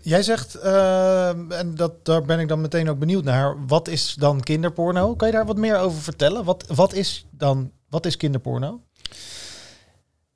Jij 0.00 0.22
zegt, 0.22 0.54
ehm, 0.54 1.52
en 1.52 1.74
dat, 1.74 2.04
daar 2.04 2.22
ben 2.22 2.38
ik 2.40 2.48
dan 2.48 2.60
meteen 2.60 2.88
ook 2.88 2.98
benieuwd 2.98 3.24
naar, 3.24 3.66
wat 3.66 3.88
is 3.88 4.14
dan 4.14 4.40
kinderporno? 4.40 5.14
Kan 5.14 5.28
je 5.28 5.34
daar 5.34 5.46
wat 5.46 5.56
meer 5.56 5.78
over 5.78 6.02
vertellen? 6.02 6.44
Wat, 6.44 6.64
wat 6.66 6.92
is 6.92 7.26
dan, 7.30 7.72
wat 7.88 8.06
is 8.06 8.16
kinderporno? 8.16 8.80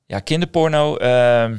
Ja, 0.05 0.19
kinderporno. 0.19 0.97
ehm, 0.97 1.57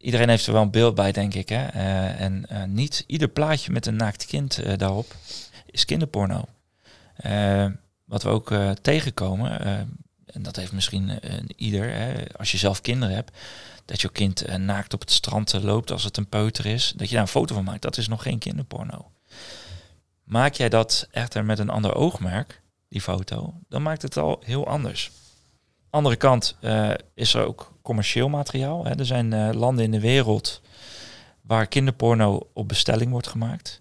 iedereen 0.00 0.28
heeft 0.28 0.46
er 0.46 0.52
wel 0.52 0.62
een 0.62 0.70
beeld 0.70 0.94
bij, 0.94 1.12
denk 1.12 1.34
ik. 1.34 1.48
Hè? 1.48 1.66
Eh, 1.66 2.20
en 2.20 2.48
eh, 2.48 2.64
niet 2.64 3.04
ieder 3.06 3.28
plaatje 3.28 3.72
met 3.72 3.86
een 3.86 3.96
naakt 3.96 4.26
kind 4.26 4.58
eh, 4.58 4.76
daarop 4.76 5.14
is 5.66 5.84
kinderporno. 5.84 6.44
Wat 8.04 8.22
we 8.22 8.28
ook 8.28 8.54
tegenkomen, 8.82 9.60
en 10.26 10.42
dat 10.42 10.56
heeft 10.56 10.72
misschien 10.72 11.20
ieder, 11.56 11.94
hè, 11.94 12.24
als 12.36 12.50
je 12.50 12.58
zelf 12.58 12.80
kinderen 12.80 13.14
hebt, 13.14 13.36
dat 13.84 14.00
je 14.00 14.12
kind 14.12 14.58
naakt 14.58 14.94
op 14.94 15.00
het 15.00 15.10
strand 15.10 15.52
loopt 15.52 15.90
als 15.90 16.04
het 16.04 16.16
een 16.16 16.28
peuter 16.28 16.66
is, 16.66 16.92
dat 16.96 17.08
je 17.08 17.14
daar 17.14 17.22
een 17.22 17.28
foto 17.28 17.54
van 17.54 17.64
maakt, 17.64 17.82
dat 17.82 17.96
is 17.96 18.08
nog 18.08 18.22
geen 18.22 18.38
kinderporno. 18.38 19.10
Maak 20.24 20.54
jij 20.54 20.68
dat 20.68 21.08
echter 21.10 21.44
met 21.44 21.58
een 21.58 21.70
ander 21.70 21.94
oogmerk, 21.94 22.60
die 22.88 23.00
foto, 23.00 23.54
dan 23.68 23.82
maakt 23.82 24.02
het 24.02 24.16
al 24.16 24.42
heel 24.44 24.66
anders. 24.66 25.10
Andere 25.90 26.16
kant 26.16 26.56
eh, 26.60 26.90
is 27.14 27.34
er 27.34 27.46
ook 27.46 27.78
commercieel 27.82 28.28
materiaal. 28.28 28.84
Hè. 28.84 28.98
Er 28.98 29.06
zijn 29.06 29.32
eh, 29.32 29.50
landen 29.52 29.84
in 29.84 29.90
de 29.90 30.00
wereld 30.00 30.62
waar 31.40 31.66
kinderporno 31.66 32.50
op 32.52 32.68
bestelling 32.68 33.10
wordt 33.10 33.26
gemaakt. 33.26 33.80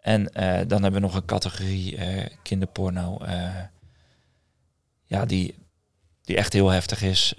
En 0.00 0.32
eh, 0.34 0.68
dan 0.68 0.82
hebben 0.82 1.00
we 1.00 1.06
nog 1.06 1.14
een 1.14 1.24
categorie 1.24 1.98
kinderporno. 2.42 3.18
ja, 5.04 5.24
die, 5.26 5.54
die 6.22 6.36
echt 6.36 6.52
heel 6.52 6.68
heftig 6.68 7.02
is. 7.02 7.34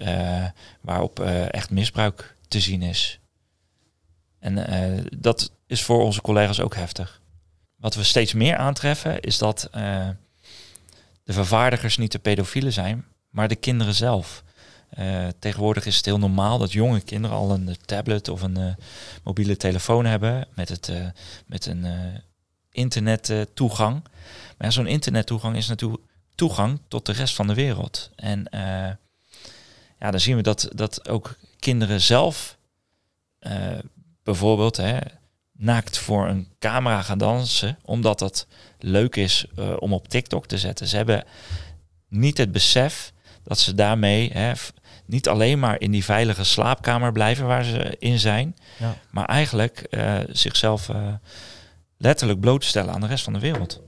waarop 0.80 1.20
echt 1.50 1.70
misbruik 1.70 2.36
te 2.48 2.60
zien 2.60 2.82
is. 2.82 3.20
En 4.38 5.06
dat 5.18 5.52
is 5.66 5.82
voor 5.82 6.02
onze 6.02 6.20
collega's 6.20 6.60
ook 6.60 6.74
heftig. 6.74 7.20
Wat 7.76 7.94
we 7.94 8.02
steeds 8.02 8.32
meer 8.32 8.56
aantreffen 8.56 9.20
is 9.20 9.38
dat 9.38 9.68
de 11.22 11.32
vervaardigers 11.32 11.96
niet 11.96 12.12
de 12.12 12.18
pedofielen 12.18 12.72
zijn, 12.72 13.04
maar 13.32 13.48
de 13.48 13.56
kinderen 13.56 13.94
zelf. 13.94 14.44
Eh, 14.88 15.28
tegenwoordig 15.38 15.86
is 15.86 15.96
het 15.96 16.04
heel 16.04 16.18
normaal 16.18 16.58
dat 16.58 16.72
jonge 16.72 17.00
kinderen 17.00 17.36
al 17.36 17.50
een 17.50 17.76
tablet 17.84 18.28
of 18.28 18.42
een 18.42 18.56
eh, 18.56 18.74
mobiele 19.22 19.56
telefoon 19.56 20.04
hebben 20.04 20.48
met, 20.54 20.68
het, 20.68 20.88
eh, 20.88 21.06
met 21.46 21.66
een 21.66 21.84
eh, 21.84 22.18
internettoegang. 22.70 24.02
maar 24.58 24.72
zo'n 24.72 24.86
internettoegang 24.86 25.56
is 25.56 25.68
natuurlijk 25.68 26.02
toegang 26.34 26.80
tot 26.88 27.06
de 27.06 27.12
rest 27.12 27.34
van 27.34 27.46
de 27.46 27.54
wereld. 27.54 28.10
En 28.16 28.48
eh, 28.48 28.90
ja, 29.98 30.10
dan 30.10 30.20
zien 30.20 30.36
we 30.36 30.42
dat, 30.42 30.68
dat 30.74 31.08
ook 31.08 31.36
kinderen 31.58 32.00
zelf 32.00 32.58
eh, 33.38 33.78
bijvoorbeeld 34.22 34.76
hè, 34.76 34.98
naakt 35.52 35.98
voor 35.98 36.28
een 36.28 36.48
camera 36.58 37.02
gaan 37.02 37.18
dansen, 37.18 37.78
omdat 37.82 38.18
dat 38.18 38.46
leuk 38.78 39.16
is 39.16 39.46
eh, 39.56 39.76
om 39.78 39.92
op 39.92 40.08
TikTok 40.08 40.46
te 40.46 40.58
zetten. 40.58 40.86
Ze 40.86 40.96
hebben 40.96 41.24
niet 42.08 42.38
het 42.38 42.52
besef 42.52 43.12
dat 43.44 43.58
ze 43.58 43.74
daarmee 43.74 44.30
hè, 44.32 44.52
niet 45.06 45.28
alleen 45.28 45.58
maar 45.58 45.80
in 45.80 45.90
die 45.90 46.04
veilige 46.04 46.44
slaapkamer 46.44 47.12
blijven 47.12 47.46
waar 47.46 47.64
ze 47.64 47.96
in 47.98 48.18
zijn, 48.18 48.56
Ja. 48.78 48.94
maar 49.10 49.24
eigenlijk 49.24 49.78
eh, 49.78 50.14
zichzelf 50.28 50.88
eh, 50.88 50.96
letterlijk 51.96 52.40
blootstellen 52.40 52.94
aan 52.94 53.00
de 53.00 53.06
rest 53.06 53.24
van 53.24 53.32
de 53.32 53.38
wereld. 53.38 53.80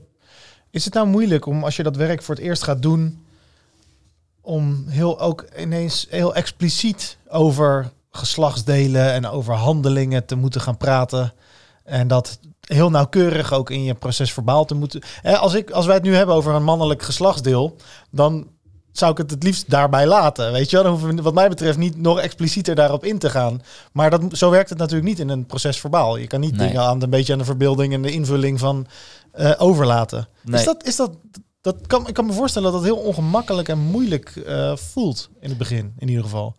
Is 0.71 0.85
het 0.85 0.93
nou 0.93 1.07
moeilijk 1.07 1.45
om 1.45 1.63
als 1.63 1.75
je 1.75 1.83
dat 1.83 1.95
werk 1.95 2.21
voor 2.21 2.35
het 2.35 2.43
eerst 2.43 2.63
gaat 2.63 2.81
doen, 2.81 3.25
om 4.41 4.85
heel 4.87 5.19
ook 5.19 5.45
ineens 5.59 6.07
heel 6.09 6.35
expliciet 6.35 7.17
over 7.27 7.91
geslachtsdelen 8.11 9.13
en 9.13 9.25
over 9.25 9.53
handelingen 9.53 10.25
te 10.25 10.35
moeten 10.35 10.61
gaan 10.61 10.77
praten 10.77 11.33
en 11.83 12.07
dat 12.07 12.39
heel 12.61 12.89
nauwkeurig 12.89 13.53
ook 13.53 13.69
in 13.69 13.83
je 13.83 13.93
proces 13.93 14.33
verbaal 14.33 14.65
te 14.65 14.75
moeten. 14.75 15.01
Hè, 15.21 15.37
als, 15.37 15.53
ik, 15.53 15.71
als 15.71 15.85
wij 15.85 15.95
het 15.95 16.03
nu 16.03 16.15
hebben 16.15 16.35
over 16.35 16.53
een 16.53 16.63
mannelijk 16.63 17.01
geslachtsdeel, 17.03 17.75
dan 18.11 18.47
zou 18.97 19.11
ik 19.11 19.17
het 19.17 19.31
het 19.31 19.43
liefst 19.43 19.69
daarbij 19.69 20.07
laten. 20.07 20.51
Weet 20.51 20.69
je 20.69 20.75
wel, 20.75 20.83
dan 20.85 20.93
hoeven 20.93 21.15
we 21.15 21.21
wat 21.21 21.33
mij 21.33 21.49
betreft 21.49 21.77
niet 21.77 21.97
nog 21.97 22.19
explicieter 22.19 22.75
daarop 22.75 23.05
in 23.05 23.19
te 23.19 23.29
gaan. 23.29 23.61
Maar 23.91 24.09
dat, 24.09 24.21
zo 24.31 24.49
werkt 24.49 24.69
het 24.69 24.77
natuurlijk 24.77 25.07
niet 25.07 25.19
in 25.19 25.29
een 25.29 25.45
proces 25.45 25.79
verbaal. 25.79 26.17
Je 26.17 26.27
kan 26.27 26.39
niet 26.39 26.55
Nee. 26.55 26.67
dingen 26.67 26.81
aan 26.81 27.01
een 27.01 27.09
beetje 27.09 27.33
aan 27.33 27.39
de 27.39 27.45
verbeelding 27.45 27.93
en 27.93 28.01
de 28.01 28.11
invulling 28.11 28.59
van 28.59 28.87
eh, 29.31 29.51
overlaten. 29.57 30.27
Nee. 30.41 30.59
Is 30.59 30.65
dat, 30.65 30.83
is 30.85 30.95
dat, 30.95 31.11
dat 31.61 31.87
kan, 31.87 32.07
ik 32.07 32.13
kan 32.13 32.25
me 32.25 32.33
voorstellen 32.33 32.71
dat 32.71 32.81
het 32.81 32.91
heel 32.91 33.01
ongemakkelijk 33.01 33.67
en 33.67 33.79
moeilijk 33.79 34.35
eh, 34.35 34.75
voelt 34.75 35.29
in 35.39 35.49
het 35.49 35.57
begin, 35.57 35.93
in 35.97 36.07
ieder 36.07 36.23
geval. 36.23 36.55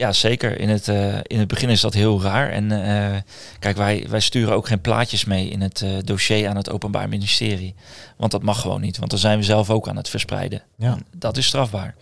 Ja, 0.00 0.12
zeker. 0.12 0.60
In 0.60 0.68
het, 0.68 0.88
eh, 0.88 1.14
in 1.22 1.38
het 1.38 1.48
begin 1.48 1.68
is 1.68 1.80
dat 1.80 1.94
heel 1.94 2.22
raar. 2.22 2.50
En 2.50 2.72
eh, 2.72 3.20
kijk, 3.58 3.76
wij, 3.76 4.06
wij 4.08 4.20
sturen 4.20 4.54
ook 4.54 4.66
geen 4.66 4.80
plaatjes 4.80 5.24
mee 5.24 5.48
in 5.48 5.60
het 5.60 5.82
eh, 5.82 5.90
dossier 6.04 6.48
aan 6.48 6.56
het 6.56 6.70
Openbaar 6.70 7.08
Ministerie. 7.08 7.74
Want 8.16 8.30
dat 8.32 8.42
mag 8.42 8.60
gewoon 8.60 8.80
niet, 8.80 8.98
want 8.98 9.10
dan 9.10 9.18
zijn 9.18 9.38
we 9.38 9.44
zelf 9.44 9.70
ook 9.70 9.88
aan 9.88 9.96
het 9.96 10.08
verspreiden. 10.08 10.62
Ja. 10.76 10.92
En 10.92 11.06
dat 11.16 11.36
is 11.36 11.46
strafbaar. 11.46 11.94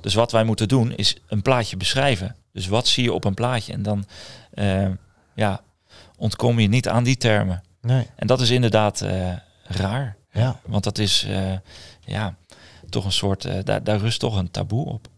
Dus 0.00 0.14
wat 0.14 0.32
wij 0.32 0.44
moeten 0.44 0.68
doen 0.68 0.94
is 0.94 1.16
een 1.26 1.42
plaatje 1.42 1.76
beschrijven. 1.76 2.36
Dus 2.52 2.66
wat 2.66 2.86
zie 2.88 3.04
je 3.04 3.12
op 3.12 3.24
een 3.24 3.34
plaatje? 3.34 3.72
En 3.72 3.82
dan 3.82 4.04
ja, 5.34 5.60
ontkom 6.16 6.60
je 6.60 6.68
niet 6.68 6.88
aan 6.88 7.04
die 7.04 7.16
termen. 7.16 7.62
Nee. 7.80 8.06
En 8.16 8.26
dat 8.26 8.40
is 8.40 8.50
inderdaad 8.50 9.04
raar. 9.64 10.16
Ja. 10.32 10.60
Want 10.66 10.84
dat 10.84 10.98
is 10.98 11.26
ja, 12.04 12.34
toch 12.88 13.04
een 13.04 13.12
soort, 13.12 13.66
daar, 13.66 13.84
daar 13.84 13.98
rust 13.98 14.20
toch 14.20 14.36
een 14.36 14.50
taboe 14.50 14.86
op. 14.86 15.08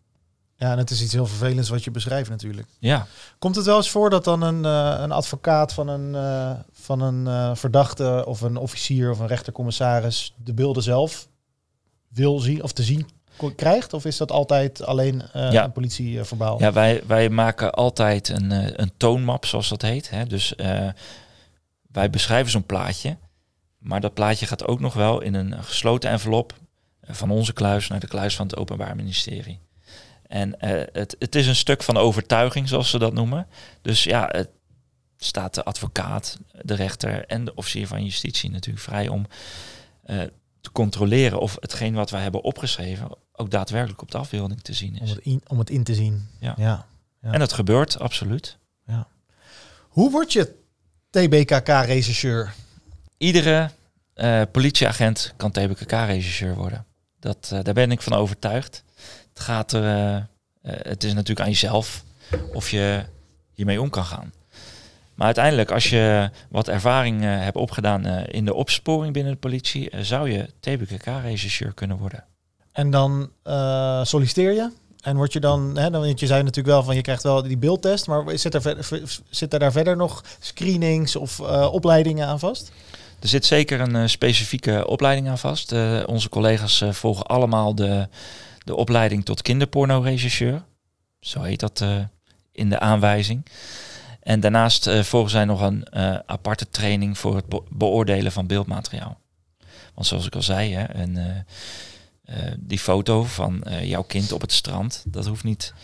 ja, 0.59 0.73
en 0.73 0.79
het 0.79 0.91
is 0.91 1.03
iets 1.03 1.13
heel 1.13 1.27
vervelends 1.27 1.69
wat 1.69 1.85
je 1.85 1.91
beschrijft 1.91 2.31
natuurlijk. 2.31 2.69
Ja, 2.79 3.07
Komt 3.39 3.57
het 3.57 3.65
wel 3.65 3.77
eens 3.77 3.91
voor 3.91 4.11
dat 4.11 4.25
dan 4.25 4.43
een, 4.43 4.65
eh, 4.65 5.03
een 5.03 5.13
advocaat 5.13 5.73
van 5.73 5.89
een, 5.89 6.15
eh, 6.15 6.51
van 6.73 7.01
een 7.01 7.27
eh, 7.27 7.51
verdachte 7.55 8.25
of 8.27 8.41
een 8.41 8.57
officier 8.57 9.11
of 9.11 9.19
een 9.19 9.27
rechtercommissaris 9.27 10.35
de 10.37 10.55
beelden 10.55 10.83
zelf 10.83 11.29
wil 12.09 12.39
zien 12.39 12.63
of 12.63 12.73
te 12.73 12.83
zien 12.83 13.09
krijgt? 13.57 13.93
Of 13.93 14.05
is 14.05 14.17
dat 14.17 14.31
altijd 14.31 14.85
alleen 14.85 15.23
Ja. 15.33 15.65
een 15.65 15.73
politieverbaal? 15.73 16.61
Ja, 16.61 16.73
wij, 16.73 17.03
wij 17.07 17.29
maken 17.29 17.73
altijd 17.73 18.29
een, 18.29 18.51
een 18.83 18.93
toonmap, 18.97 19.47
zoals 19.47 19.69
dat 19.69 19.83
heet. 19.83 20.11
Hè. 20.11 20.27
Dus 20.27 20.55
wij 21.93 22.11
beschrijven 22.11 22.51
zo'n 22.51 22.67
plaatje. 22.67 23.17
Maar 23.79 24.01
dat 24.01 24.15
plaatje 24.15 24.47
gaat 24.47 24.67
ook 24.67 24.81
nog 24.81 24.95
wel 24.95 25.21
in 25.21 25.35
een 25.35 25.65
gesloten 25.65 26.11
envelop 26.11 26.55
van 27.03 27.31
onze 27.31 27.53
kluis 27.53 27.89
naar 27.89 28.01
de 28.01 28.07
kluis 28.07 28.37
van 28.37 28.47
het 28.47 28.57
Openbaar 28.57 28.97
Ministerie. 28.97 29.61
En 30.29 30.61
eh, 30.61 30.83
het, 30.93 31.17
het 31.19 31.35
is 31.35 31.47
een 31.47 31.57
stuk 31.57 31.83
van 31.83 31.97
overtuiging, 31.97 32.69
zoals 32.69 32.91
ze 32.91 32.99
dat 32.99 33.13
noemen. 33.13 33.47
Dus 33.83 34.05
ja, 34.05 34.29
het 34.31 34.49
staat 35.17 35.55
de 35.55 35.65
advocaat, 35.65 36.39
de 36.63 36.75
rechter 36.75 37.27
en 37.27 37.45
de 37.45 37.55
officier 37.55 37.87
van 37.87 38.05
justitie 38.05 38.51
natuurlijk 38.51 38.85
vrij 38.85 39.09
om 39.09 39.27
eh, 40.03 40.21
te 40.61 40.73
controleren 40.73 41.41
of 41.41 41.57
hetgeen 41.61 41.95
wat 41.95 42.11
wij 42.11 42.23
hebben 42.23 42.43
opgeschreven 42.43 43.09
ook 43.33 43.51
daadwerkelijk 43.51 44.03
op 44.03 44.11
de 44.11 44.19
afbeelding 44.19 44.61
te 44.61 44.73
zien 44.73 44.97
Om 44.99 45.03
is. 45.03 45.11
het 45.11 45.19
in, 45.19 45.43
om 45.47 45.59
het 45.59 45.71
in 45.71 45.85
te 45.85 45.95
zien. 45.95 46.29
Ja. 46.41 46.55
ja. 46.57 46.87
ja. 47.23 47.33
En 47.33 47.39
dat 47.39 47.53
gebeurt 47.53 47.99
absoluut. 47.99 48.59
Hoe 49.97 50.11
word 50.11 50.33
je 50.33 50.55
TBKK-rechercheur? 51.11 52.55
Iedere 53.17 53.71
eh, 54.15 54.43
politieagent 54.53 55.33
kan 55.37 55.51
TBKK-regisseur 55.51 56.55
worden. 56.55 56.87
Dat, 57.21 57.49
daar 57.63 57.75
ben 57.75 57.91
ik 57.91 58.03
van 58.03 58.13
overtuigd. 58.13 58.85
Het, 59.37 59.45
gaat 59.45 59.73
er, 59.73 59.85
eh, 59.85 60.17
eh, 60.17 60.23
het 60.63 61.05
is 61.05 61.13
natuurlijk 61.13 61.41
aan 61.41 61.53
jezelf 61.53 62.05
of 62.53 62.71
je 62.71 63.05
hiermee 63.55 63.81
om 63.81 63.91
kan 63.91 64.05
gaan. 64.05 64.33
Maar 65.15 65.27
uiteindelijk, 65.27 65.71
als 65.71 65.91
je 65.91 66.31
wat 66.51 66.69
ervaring 66.69 67.23
eh, 67.23 67.29
hebt 67.29 67.57
opgedaan 67.57 68.07
in 68.07 68.45
de 68.45 68.55
opsporing 68.55 69.13
binnen 69.13 69.33
de 69.33 69.39
politie, 69.39 69.91
zou 70.01 70.31
je 70.31 70.51
TBKK-regisseur 70.61 71.73
kunnen 71.75 71.97
worden. 71.97 72.25
En 72.73 72.91
dan 72.91 73.31
solliciteer 74.07 74.53
je. 74.53 74.71
En 75.01 75.17
word 75.17 75.33
je 75.33 75.41
dan, 75.41 75.77
hè, 75.77 75.91
dan, 75.91 76.01
want 76.01 76.21
je 76.21 76.27
zei 76.27 76.43
natuurlijk 76.43 76.75
wel 76.75 76.83
van 76.83 76.95
je 76.95 77.01
krijgt 77.01 77.23
wel 77.23 77.43
die 77.43 77.59
beeldtest, 77.59 78.07
maar 78.07 78.39
zit 78.39 78.55
er, 78.55 78.89
zit 79.31 79.53
er 79.53 79.59
daar 79.59 79.73
verder 79.73 79.97
nog 79.97 80.25
screenings 80.39 81.17
of 81.17 81.41
opleidingen 81.71 82.27
aan 82.27 82.39
vast? 82.39 82.73
Er 83.21 83.29
zit 83.29 83.45
zeker 83.45 83.81
een 83.81 84.11
specifieke 84.11 84.87
opleiding 84.87 85.29
aan 85.29 85.39
vast. 85.39 85.73
Onze 86.07 86.29
collega's 86.29 86.85
volgen 86.91 87.27
allemaal 87.27 87.75
de, 87.75 88.09
de 88.67 88.77
opleiding 88.77 89.25
tot 89.25 89.43
kinderporno-regisseur. 89.43 90.65
Zo 91.21 91.43
heet 91.43 91.61
dat 91.61 91.81
eh, 91.81 92.05
in 92.53 92.69
de 92.71 92.79
aanwijzing. 92.79 93.47
En 94.21 94.41
daarnaast 94.41 94.87
eh, 94.87 95.03
volgen 95.03 95.31
zij 95.31 95.45
nog 95.45 95.61
een 95.61 95.85
eh, 95.85 96.19
aparte 96.27 96.69
training 96.69 97.19
voor 97.19 97.37
het 97.37 97.47
be- 97.47 97.63
beoordelen 97.71 98.33
van 98.33 98.47
beeldmateriaal. 98.47 99.21
Want 99.95 100.07
zoals 100.07 100.27
ik 100.27 100.35
al 100.35 100.43
zei, 100.43 100.75
hè, 100.75 100.95
een, 100.95 101.45
die 102.59 102.79
foto 102.79 103.25
van 103.25 103.65
jouw 103.83 104.03
kind 104.03 104.33
op 104.33 104.41
het 104.41 104.53
strand, 104.53 105.05
dat 105.07 105.27
hoeft 105.27 105.45
niet 105.45 105.75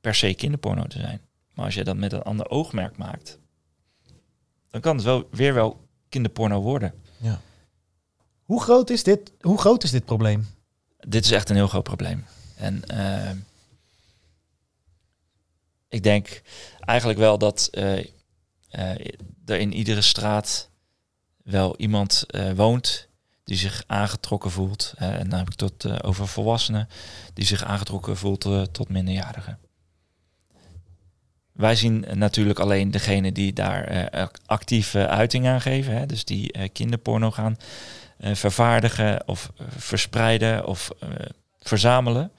per 0.00 0.14
se 0.14 0.34
kinderporno 0.34 0.86
te 0.86 0.98
zijn. 0.98 1.20
Maar 1.54 1.64
als 1.64 1.74
je 1.74 1.84
dat 1.84 1.96
met 1.96 2.12
een 2.12 2.22
ander 2.22 2.48
oogmerk 2.50 2.96
maakt, 2.96 3.38
dan 4.70 4.80
kan 4.80 4.96
het 4.96 5.04
wel 5.04 5.28
weer 5.30 5.54
wel 5.54 5.88
kinderporno 6.08 6.60
worden. 6.60 6.94
Hoe 8.42 8.62
groot 8.62 8.90
is 8.90 9.02
dit, 9.02 9.32
hoe 9.40 9.58
groot 9.58 9.82
is 9.82 9.90
dit 9.90 10.04
probleem? 10.04 10.46
Dit 11.08 11.24
is 11.24 11.30
echt 11.30 11.50
een 11.50 11.56
heel 11.56 11.68
groot 11.68 11.82
probleem. 11.82 12.24
En 12.56 12.84
eh, 12.84 13.30
ik 15.88 16.02
denk 16.02 16.42
eigenlijk 16.80 17.18
wel 17.18 17.38
dat 17.38 17.68
eh, 17.72 17.98
eh, 17.98 19.06
er 19.44 19.58
in 19.58 19.72
iedere 19.72 20.00
straat 20.00 20.68
wel 21.44 21.76
iemand 21.76 22.26
woont 22.54 23.08
die 23.44 23.56
zich 23.56 23.84
aangetrokken 23.86 24.50
voelt. 24.50 24.94
en 24.96 25.28
dan 25.28 25.38
heb 25.38 25.48
ik 25.48 25.54
tot 25.54 26.02
over 26.02 26.28
volwassenen 26.28 26.88
die 27.34 27.44
zich 27.44 27.64
aangetrokken 27.64 28.16
voelt 28.16 28.40
tot 28.72 28.88
minderjarigen. 28.88 29.58
Wij 31.52 31.76
zien 31.76 32.04
natuurlijk 32.12 32.58
alleen 32.58 32.90
degene 32.90 33.32
die 33.32 33.52
daar 33.52 34.20
actief 34.46 34.94
eh, 34.94 35.04
uiting 35.04 35.46
aan 35.46 35.60
geven. 35.60 35.96
Hè, 35.96 36.06
dus 36.06 36.24
die 36.24 36.68
kinderporno 36.68 37.30
gaan 37.30 37.56
vervaardigen 38.22 39.28
of 39.28 39.52
eh, 39.56 39.66
verspreiden 39.76 40.66
of 40.66 40.90
eh, 41.00 41.08
verzamelen. 41.60 42.30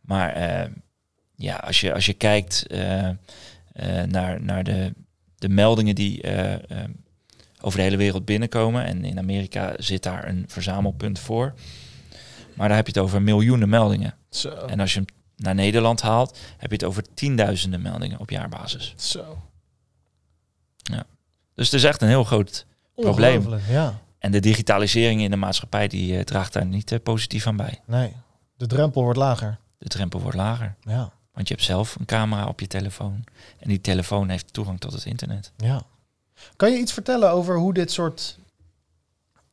Maar 0.00 0.32
eh, 0.32 0.70
ja, 1.36 1.56
als 1.56 1.80
je, 1.80 1.94
als 1.94 2.06
je 2.06 2.12
kijkt 2.14 2.66
eh, 2.66 3.08
eh, 3.08 3.14
naar, 4.06 4.42
naar 4.42 4.64
de, 4.64 4.92
de 5.38 5.48
meldingen 5.48 5.94
die 5.94 6.22
eh, 6.22 6.54
eh, 6.54 6.88
over 7.60 7.78
de 7.78 7.84
hele 7.84 7.96
wereld 7.96 8.24
binnenkomen. 8.24 8.84
En 8.84 9.04
in 9.04 9.18
Amerika 9.18 9.74
zit 9.76 10.02
daar 10.02 10.28
een 10.28 10.44
verzamelpunt 10.48 11.18
voor. 11.18 11.54
Maar 12.54 12.68
daar 12.68 12.76
heb 12.76 12.86
je 12.86 12.92
het 12.92 13.02
over 13.02 13.22
miljoenen 13.22 13.68
meldingen. 13.68 14.14
Zo. 14.30 14.48
En 14.50 14.80
als 14.80 14.92
je 14.92 14.98
hem 14.98 15.08
naar 15.36 15.54
Nederland 15.54 16.00
haalt, 16.00 16.38
heb 16.56 16.70
je 16.70 16.76
het 16.76 16.84
over 16.84 17.14
tienduizenden 17.14 17.82
meldingen 17.82 18.18
op 18.18 18.30
jaarbasis. 18.30 18.94
Zo. 18.96 19.42
Dus 21.54 21.66
het 21.70 21.74
is 21.74 21.84
echt 21.84 22.02
een 22.02 22.08
heel 22.08 22.24
groot 22.24 22.66
Probleem. 22.94 23.60
Ja. 23.68 24.00
En 24.18 24.30
de 24.30 24.40
digitalisering 24.40 25.20
in 25.20 25.30
de 25.30 25.36
maatschappij 25.36 25.88
die 25.88 26.16
eh, 26.16 26.24
draagt 26.24 26.52
daar 26.52 26.66
niet 26.66 26.92
eh, 26.92 26.98
positief 27.02 27.46
aan 27.46 27.56
bij. 27.56 27.80
Nee. 27.86 28.12
De 28.56 28.66
drempel 28.66 29.02
wordt 29.02 29.18
lager. 29.18 29.58
De 29.78 29.88
drempel 29.88 30.20
wordt 30.20 30.36
lager. 30.36 30.74
Ja. 30.80 31.12
Want 31.32 31.48
je 31.48 31.54
hebt 31.54 31.66
zelf 31.66 31.96
een 31.98 32.04
camera 32.04 32.46
op 32.46 32.60
je 32.60 32.66
telefoon. 32.66 33.24
En 33.58 33.68
die 33.68 33.80
telefoon 33.80 34.28
heeft 34.28 34.52
toegang 34.52 34.80
tot 34.80 34.92
het 34.92 35.04
internet. 35.04 35.52
Ja. 35.56 35.82
Kan 36.56 36.70
je 36.70 36.78
iets 36.78 36.92
vertellen 36.92 37.30
over 37.30 37.56
hoe 37.56 37.74
dit 37.74 37.92
soort 37.92 38.38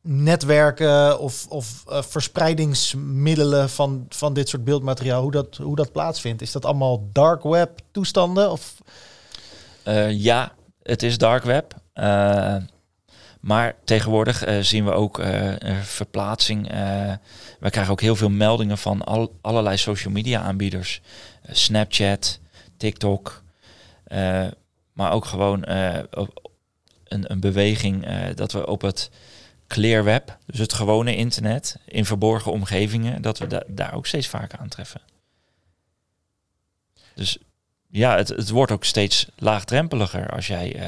netwerken 0.00 1.18
of, 1.18 1.46
of 1.48 1.84
eh, 1.88 2.02
verspreidingsmiddelen 2.02 3.70
van, 3.70 4.06
van 4.08 4.34
dit 4.34 4.48
soort 4.48 4.64
beeldmateriaal, 4.64 5.22
hoe 5.22 5.30
dat, 5.30 5.56
hoe 5.56 5.76
dat 5.76 5.92
plaatsvindt? 5.92 6.42
Is 6.42 6.52
dat 6.52 6.64
allemaal 6.64 7.08
dark 7.12 7.42
web 7.42 7.80
toestanden? 7.90 8.50
Of 8.50 8.74
ja, 10.08 10.52
het 10.82 11.02
is 11.02 11.18
dark 11.18 11.44
web. 11.44 11.74
Eh, 11.92 12.56
maar 13.46 13.74
tegenwoordig 13.84 14.44
eh, 14.44 14.60
zien 14.60 14.84
we 14.84 14.92
ook 14.92 15.18
een 15.18 15.84
verplaatsing. 15.84 16.70
eh 16.70 17.12
we 17.60 17.70
krijgen 17.70 17.92
ook 17.92 18.00
heel 18.00 18.16
veel 18.16 18.30
meldingen 18.30 18.78
van 18.78 19.04
al, 19.04 19.38
allerlei 19.40 19.76
social 19.76 20.12
media 20.12 20.40
aanbieders. 20.40 21.00
Snapchat, 21.50 22.40
TikTok. 22.76 23.42
maar 24.92 25.12
ook 25.12 25.24
gewoon 25.24 25.62
een, 25.66 26.30
een 27.04 27.40
beweging 27.40 28.06
dat 28.34 28.52
we 28.52 28.66
op 28.66 28.80
het 28.80 29.10
clear 29.66 30.04
web, 30.04 30.38
dus 30.46 30.58
het 30.58 30.72
gewone 30.72 31.16
internet, 31.16 31.76
in 31.84 32.04
verborgen 32.04 32.52
omgevingen, 32.52 33.22
dat 33.22 33.38
we 33.38 33.46
da- 33.46 33.64
daar 33.66 33.94
ook 33.94 34.06
steeds 34.06 34.28
vaker 34.28 34.58
aantreffen. 34.58 35.00
Dus 37.14 37.38
ja, 37.90 38.16
het, 38.16 38.28
het 38.28 38.50
wordt 38.50 38.72
ook 38.72 38.84
steeds 38.84 39.26
laagdrempeliger 39.36 40.30
als 40.30 40.46
jij 40.46 40.80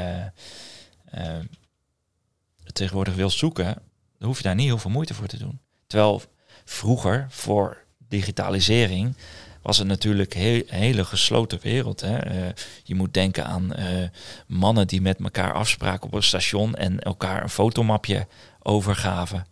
tegenwoordig 2.78 3.14
wil 3.14 3.30
zoeken. 3.30 3.74
Dan 4.18 4.28
hoef 4.28 4.36
je 4.36 4.42
daar 4.42 4.54
niet 4.54 4.66
heel 4.66 4.78
veel 4.78 4.90
moeite 4.90 5.14
voor 5.14 5.26
te 5.26 5.38
doen. 5.38 5.60
Terwijl 5.86 6.22
vroeger, 6.64 7.26
voor 7.30 7.84
digitalisering, 8.08 9.14
was 9.62 9.78
het 9.78 9.86
natuurlijk 9.86 10.34
een 10.34 10.40
heel, 10.40 10.62
hele 10.66 11.04
gesloten 11.04 11.60
wereld. 11.62 12.00
Hè? 12.00 12.18
Eh, 12.18 12.54
je 12.84 12.94
moet 12.94 13.14
denken 13.14 13.46
aan 13.46 13.74
eh, 13.74 14.08
mannen 14.46 14.86
die 14.86 15.00
met 15.00 15.20
elkaar 15.20 15.52
afspraken 15.52 16.06
op 16.06 16.14
een 16.14 16.22
station 16.22 16.74
en 16.74 17.00
elkaar 17.00 17.42
een 17.42 17.48
fotomapje 17.48 18.26
overgaven. 18.62 19.46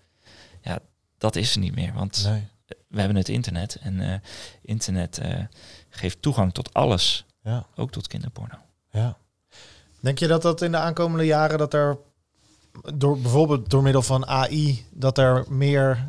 Ja, 0.62 0.78
dat 1.18 1.36
is 1.36 1.54
er 1.54 1.60
niet 1.60 1.74
meer, 1.74 1.92
want 1.92 2.24
nee. 2.24 2.48
we 2.88 2.98
hebben 2.98 3.16
het 3.16 3.28
internet. 3.28 3.76
En 3.80 4.00
eh, 4.00 4.18
internet 4.62 5.20
geeft 5.88 6.22
toegang 6.22 6.54
tot 6.54 6.74
alles, 6.74 7.24
Ja. 7.42 7.66
ook 7.76 7.90
tot 7.90 8.06
kinderporno. 8.06 8.56
Ja. 8.90 9.16
Denk 10.00 10.18
je 10.18 10.26
dat 10.26 10.42
dat 10.42 10.62
in 10.62 10.70
de 10.70 10.78
aankomende 10.78 11.24
jaren 11.24 11.58
dat 11.58 11.74
er 11.74 11.98
door 12.94 13.18
bijvoorbeeld 13.18 13.70
door 13.70 13.82
middel 13.82 14.02
van 14.02 14.26
AI 14.26 14.84
dat 14.90 15.18
er 15.18 15.44
meer 15.48 16.08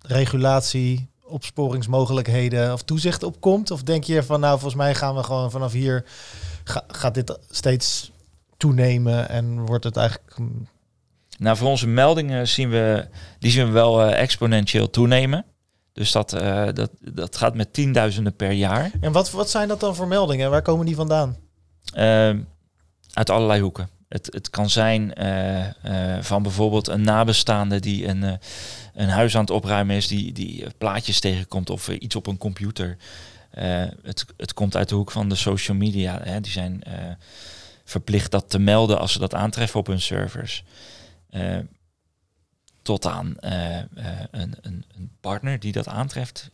regulatie, 0.00 1.08
opsporingsmogelijkheden 1.24 2.72
of 2.72 2.82
toezicht 2.82 3.22
op 3.22 3.40
komt? 3.40 3.70
Of 3.70 3.82
denk 3.82 4.04
je 4.04 4.22
van 4.22 4.40
nou 4.40 4.52
volgens 4.52 4.74
mij 4.80 4.94
gaan 4.94 5.14
we 5.14 5.22
gewoon 5.22 5.50
vanaf 5.50 5.72
hier 5.72 6.04
ga- 6.64 6.84
gaat 6.88 7.14
dit 7.14 7.38
steeds 7.50 8.10
toenemen 8.56 9.28
en 9.28 9.66
wordt 9.66 9.84
het 9.84 9.96
eigenlijk 9.96 10.36
Nou, 11.38 11.56
voor 11.56 11.68
onze 11.68 11.86
meldingen 11.86 12.48
zien 12.48 12.70
we, 12.70 13.06
die 13.38 13.50
zien 13.50 13.66
we 13.66 13.72
wel 13.72 14.02
eh, 14.02 14.20
exponentieel 14.22 14.90
toenemen. 14.90 15.44
Dus 15.92 16.12
dat, 16.12 16.32
eh, 16.32 16.66
dat, 16.72 16.90
dat 17.00 17.36
gaat 17.36 17.54
met 17.54 17.72
tienduizenden 17.72 18.36
per 18.36 18.52
jaar. 18.52 18.90
en 19.00 19.12
wat, 19.12 19.30
wat 19.30 19.50
zijn 19.50 19.68
dat 19.68 19.80
dan 19.80 19.94
voor 19.94 20.08
meldingen? 20.08 20.50
Waar 20.50 20.62
komen 20.62 20.86
die 20.86 20.94
vandaan? 20.96 21.36
Ehm, 21.92 22.40
uit 23.12 23.30
allerlei 23.30 23.60
hoeken. 23.60 23.88
Het, 24.08 24.28
het 24.32 24.50
kan 24.50 24.70
zijn 24.70 25.14
eh, 25.14 26.16
eh, 26.16 26.22
van 26.22 26.42
bijvoorbeeld 26.42 26.88
een 26.88 27.02
nabestaande 27.02 27.80
die 27.80 28.06
een, 28.06 28.22
eh, 28.22 28.32
een 28.94 29.08
huis 29.08 29.34
aan 29.34 29.40
het 29.40 29.50
opruimen 29.50 29.96
is, 29.96 30.06
die, 30.06 30.32
die 30.32 30.66
plaatjes 30.78 31.20
tegenkomt 31.20 31.70
of 31.70 31.88
iets 31.88 32.16
op 32.16 32.26
een 32.26 32.38
computer. 32.38 32.96
Het, 34.02 34.26
het 34.36 34.54
komt 34.54 34.76
uit 34.76 34.88
de 34.88 34.94
hoek 34.94 35.10
van 35.10 35.28
de 35.28 35.34
social 35.34 35.76
media. 35.76 36.20
Hè. 36.22 36.40
Die 36.40 36.52
zijn 36.52 36.82
verplicht 37.84 38.30
dat 38.30 38.50
te 38.50 38.58
melden 38.58 38.98
als 38.98 39.12
ze 39.12 39.18
dat 39.18 39.34
aantreffen 39.34 39.80
op 39.80 39.86
hun 39.86 40.00
servers. 40.00 40.64
Tot 42.82 43.06
aan 43.06 43.34
een, 43.36 43.88
een, 44.60 44.84
een 44.94 45.10
partner 45.20 45.60
die 45.60 45.72
dat 45.72 45.88
aantreft 45.88 46.50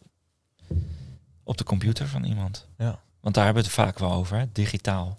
op 1.43 1.57
de 1.59 1.65
computer 1.65 2.09
van 2.09 2.25
iemand. 2.25 2.67
Ja. 2.79 3.01
Want 3.21 3.35
daar 3.35 3.45
hebben 3.45 3.63
we 3.63 3.69
het 3.69 3.79
vaak 3.79 3.99
wel 3.99 4.13
over, 4.13 4.39
hè? 4.39 4.45
digitaal. 4.53 5.19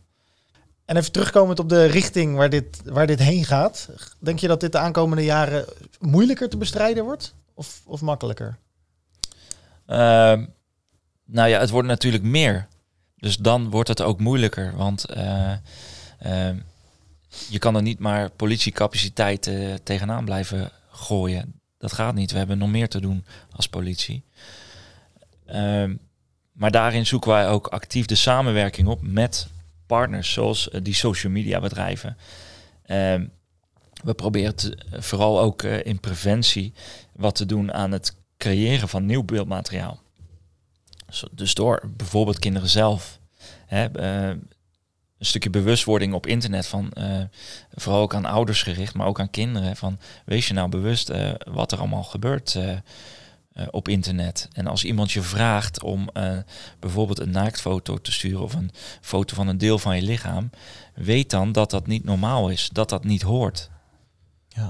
En 0.86 0.98
even 0.98 1.12
terugkomend 1.12 1.60
op 1.60 1.70
de 1.70 1.86
richting 1.86 2.36
waar 2.36 2.50
dit, 2.50 2.82
waar 2.86 3.08
dit 3.08 3.20
heen 3.20 3.46
gaat. 3.46 3.90
Denk 4.20 4.40
je 4.40 4.48
dat 4.48 4.60
dit 4.60 4.72
de 4.72 4.78
aankomende 4.78 5.24
jaren 5.24 5.66
moeilijker 6.00 6.50
te 6.50 6.58
bestrijden 6.58 7.04
wordt? 7.04 7.34
Of, 7.54 7.82
of 7.86 8.02
makkelijker? 8.02 8.58
Ehm, 9.86 10.46
nou 11.26 11.50
ja, 11.50 11.60
het 11.60 11.70
wordt 11.70 11.88
natuurlijk 11.88 12.24
meer. 12.24 12.68
Dus 13.18 13.38
dan 13.38 13.70
wordt 13.70 13.90
het 13.90 14.02
ook 14.02 14.20
moeilijker. 14.20 14.76
Want 14.76 15.06
eh, 15.06 15.54
ehm, 16.20 16.58
je 17.50 17.60
kan 17.60 17.76
er 17.76 17.82
niet 17.82 18.00
maar 18.00 18.30
politiecapaciteit 18.30 19.48
eh, 19.48 19.74
tegenaan 19.84 20.26
blijven 20.26 20.72
gooien. 20.90 21.60
Dat 21.78 21.94
gaat 21.94 22.16
niet. 22.16 22.32
We 22.32 22.38
hebben 22.38 22.58
nog 22.58 22.70
meer 22.70 22.90
te 22.90 23.02
doen 23.02 23.26
als 23.52 23.68
politie. 23.68 24.24
Ehm, 25.46 25.96
maar 26.52 26.72
daarin 26.72 27.06
zoeken 27.06 27.32
wij 27.32 27.48
ook 27.48 27.68
actief 27.68 28.06
de 28.06 28.16
samenwerking 28.16 28.88
op 28.88 29.02
met 29.02 29.48
partners, 29.86 30.34
zoals 30.34 30.70
eh, 30.70 30.80
die 30.84 30.94
social 30.94 31.32
media 31.32 31.60
bedrijven. 31.60 32.18
Ehm, 32.86 33.26
we 34.04 34.14
proberen 34.14 34.56
te- 34.56 34.78
vooral 34.92 35.40
ook 35.40 35.64
eh, 35.64 35.86
in 35.86 36.00
preventie 36.00 36.74
wat 37.14 37.36
te 37.36 37.46
doen 37.46 37.74
aan 37.74 37.92
het 37.92 38.16
creëren 38.38 38.88
van 38.90 39.06
nieuw 39.06 39.24
beeldmateriaal. 39.24 40.04
Dus 41.32 41.54
door 41.54 41.84
bijvoorbeeld 41.98 42.40
kinderen 42.40 42.70
zelf. 42.70 43.20
Hè, 43.66 43.86
eh, 43.86 44.30
een 45.18 45.26
stukje 45.26 45.50
bewustwording 45.50 46.14
op 46.14 46.28
internet 46.28 46.68
van 46.68 46.92
eh, 46.92 47.22
vooral 47.74 48.02
ook 48.02 48.14
aan 48.14 48.26
ouders 48.26 48.64
gericht, 48.64 48.94
maar 48.94 49.08
ook 49.08 49.20
aan 49.20 49.30
kinderen. 49.30 49.76
Van 49.76 50.00
wees 50.26 50.48
je 50.48 50.54
nou 50.54 50.70
bewust 50.70 51.10
eh, 51.10 51.32
wat 51.52 51.72
er 51.72 51.78
allemaal 51.80 52.04
gebeurt 52.04 52.60
eh, 53.56 53.68
op 53.72 53.88
internet. 53.88 54.50
En 54.54 54.68
als 54.68 54.84
iemand 54.84 55.12
je 55.12 55.22
vraagt 55.22 55.84
om 55.84 56.10
eh, 56.14 56.38
bijvoorbeeld 56.80 57.20
een 57.20 57.30
naaktfoto 57.32 57.98
te 58.02 58.12
sturen 58.12 58.42
of 58.44 58.54
een 58.54 58.72
foto 59.02 59.36
van 59.36 59.48
een 59.48 59.58
deel 59.58 59.80
van 59.80 59.96
je 59.96 60.02
lichaam, 60.02 60.50
weet 60.94 61.30
dan 61.30 61.52
dat 61.52 61.70
dat 61.72 61.88
niet 61.88 62.04
normaal 62.04 62.50
is, 62.50 62.70
dat 62.70 62.90
dat 62.90 63.04
niet 63.04 63.22
hoort. 63.22 63.70
Ja. 64.48 64.66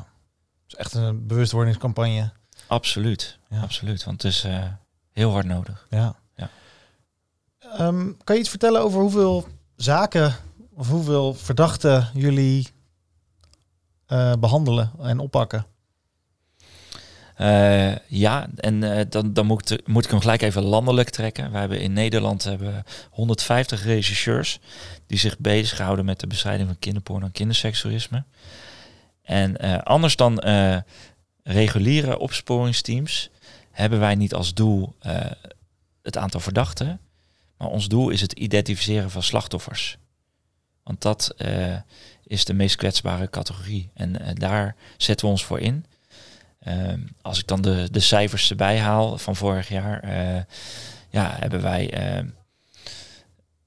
Het 0.63 0.73
is 0.73 0.75
echt 0.75 0.93
een 0.93 1.27
bewustwordingscampagne. 1.27 2.31
Absoluut, 2.67 3.39
Ja. 3.49 3.61
absoluut. 3.61 4.03
Want 4.03 4.21
het 4.21 4.31
is 4.31 4.43
eh, 4.43 4.63
heel 5.11 5.31
hard 5.31 5.45
nodig. 5.45 5.87
Ja. 5.89 6.15
Ja. 6.35 6.49
Ehm, 7.59 8.11
kan 8.23 8.35
je 8.35 8.41
iets 8.41 8.49
vertellen 8.49 8.81
over 8.81 9.01
hoeveel 9.01 9.47
zaken 9.75 10.35
of 10.73 10.89
hoeveel 10.89 11.33
verdachten 11.33 12.09
jullie 12.13 12.67
eh, 14.05 14.33
behandelen 14.39 14.91
en 14.99 15.19
oppakken? 15.19 15.65
Eh, 17.35 17.95
ja, 18.07 18.47
en 18.55 18.83
eh, 18.97 19.05
dan, 19.09 19.33
dan 19.33 19.45
moet, 19.45 19.71
ik- 19.71 19.87
moet 19.87 20.05
ik 20.05 20.11
hem 20.11 20.19
gelijk 20.19 20.41
even 20.41 20.63
landelijk 20.63 21.09
trekken. 21.09 21.51
We 21.51 21.57
hebben 21.57 21.81
in 21.81 21.93
Nederland 21.93 22.43
hebben 22.43 22.67
we 22.73 22.83
150 23.09 23.83
rechercheurs 23.83 24.59
die 25.07 25.17
zich 25.17 25.37
bezighouden 25.37 26.05
met 26.05 26.19
de 26.19 26.27
bestrijding 26.27 26.67
van 26.67 26.79
kinderporno 26.79 27.25
en 27.25 27.31
kinderseksualisme. 27.31 28.23
En 29.21 29.57
eh, 29.57 29.77
anders 29.77 30.15
dan 30.15 30.39
reguliere 31.43 32.19
opsporingsteams 32.19 33.29
hebben 33.71 33.99
wij 33.99 34.15
niet 34.15 34.33
als 34.33 34.53
doel 34.53 34.95
het 36.01 36.17
aantal 36.17 36.39
verdachten, 36.39 36.99
maar 37.57 37.67
ons 37.67 37.87
doel 37.87 38.09
is 38.09 38.21
het 38.21 38.31
identificeren 38.33 39.09
van 39.11 39.23
slachtoffers. 39.23 39.97
Want 40.83 41.01
dat 41.01 41.35
is 42.23 42.45
de 42.45 42.53
meest 42.53 42.75
kwetsbare 42.75 43.29
categorie. 43.29 43.89
En 43.93 44.15
daar 44.33 44.75
zetten 44.97 45.25
we 45.25 45.31
ons 45.31 45.45
voor 45.45 45.59
in. 45.59 45.85
Ehm, 46.65 46.99
als 47.21 47.39
ik 47.39 47.47
dan 47.47 47.61
de, 47.61 47.87
de 47.91 47.99
cijfers 47.99 48.49
erbij 48.49 48.79
haal 48.79 49.17
van 49.17 49.35
vorig 49.35 49.69
jaar, 49.69 49.99
eh, 49.99 50.41
ja, 51.09 51.35
hebben 51.39 51.61
wij 51.61 51.93
eh, 51.93 52.23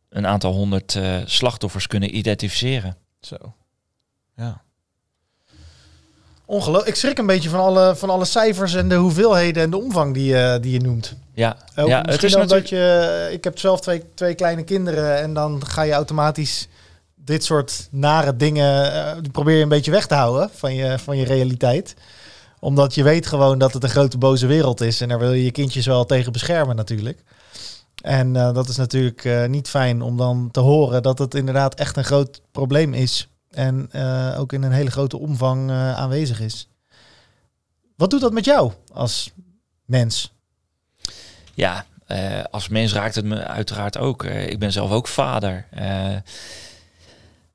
een 0.09 0.27
aantal 0.27 0.53
honderd 0.53 0.95
eh, 0.95 1.17
slachtoffers 1.25 1.87
kunnen 1.87 2.17
identificeren. 2.17 2.97
Zo. 3.21 3.37
Ja. 4.37 4.63
Ongelooflijk. 6.45 6.89
Ik 6.89 6.95
schrik 6.95 7.19
een 7.19 7.27
beetje 7.27 7.49
van 7.49 7.61
alle, 7.61 7.97
van 7.97 8.11
alle 8.11 8.25
cijfers 8.25 8.75
en 8.75 8.89
de 8.89 8.95
hoeveelheden 8.95 9.63
en 9.63 9.71
de 9.71 9.79
omvang 9.79 10.15
die, 10.15 10.35
je 10.35 10.59
die 10.61 10.73
je 10.73 10.81
noemt. 10.81 11.15
Ja, 11.35 11.57
ja 11.75 12.01
het 12.01 12.23
is 12.23 12.37
ook 12.37 12.41
natuurlijk. 12.43 12.51
dat 12.51 12.69
je... 12.69 13.29
Ik 13.33 13.45
heb 13.45 13.59
zelf 13.59 13.81
twee, 13.81 14.03
twee 14.15 14.35
kleine 14.35 14.63
kinderen 14.63 15.19
en 15.19 15.35
dan 15.35 15.67
ga 15.67 15.83
je 15.83 15.93
automatisch 15.93 16.69
dit 17.15 17.45
soort 17.45 17.89
nare 17.91 18.37
dingen... 18.37 18.93
eh, 18.93 19.17
die 19.21 19.31
probeer 19.31 19.57
je 19.57 19.63
een 19.63 19.69
beetje 19.69 19.91
weg 19.91 20.07
te 20.07 20.15
houden 20.15 20.51
van 20.53 20.75
je, 20.75 20.99
van 20.99 21.17
je 21.17 21.25
realiteit. 21.25 21.95
Omdat 22.61 22.94
je 22.94 23.03
weet 23.03 23.27
gewoon 23.27 23.59
dat 23.59 23.73
het 23.73 23.83
een 23.83 23.88
grote 23.88 24.18
boze 24.18 24.47
wereld 24.47 24.81
is. 24.81 25.01
En 25.01 25.09
daar 25.09 25.18
wil 25.18 25.33
je 25.33 25.44
je 25.44 25.51
kindjes 25.51 25.87
wel 25.87 26.05
tegen 26.05 26.33
beschermen 26.33 26.77
natuurlijk. 26.77 27.25
En 28.03 28.37
eh, 28.37 28.53
dat 28.53 28.68
is 28.68 28.77
natuurlijk 28.77 29.25
eh, 29.25 29.47
niet 29.47 29.68
fijn 29.68 30.03
om 30.03 30.16
dan 30.16 30.49
te 30.51 30.61
horen 30.61 31.03
dat 31.03 31.18
het 31.18 31.35
inderdaad 31.35 31.75
echt 31.75 31.97
een 31.97 32.05
groot 32.05 32.42
probleem 32.51 32.94
is. 32.94 33.29
En 33.51 33.88
eh, 33.90 34.40
ook 34.40 34.53
in 34.53 34.62
een 34.62 34.73
hele 34.73 34.90
grote 34.90 35.18
omvang 35.18 35.71
aanwezig 35.71 36.40
is. 36.40 36.68
Wat 37.97 38.11
doet 38.11 38.21
dat 38.21 38.33
met 38.33 38.44
jou 38.44 38.73
als 38.92 39.33
mens? 39.85 40.33
Ja, 41.55 41.85
als 42.51 42.68
mens 42.68 42.92
raakt 42.92 43.14
het 43.14 43.25
me 43.25 43.44
uiteraard 43.44 43.99
ook. 43.99 44.25
Ik 44.25 44.59
ben 44.59 44.73
zelf 44.73 44.90
ook 44.90 45.09
vader. 45.09 45.66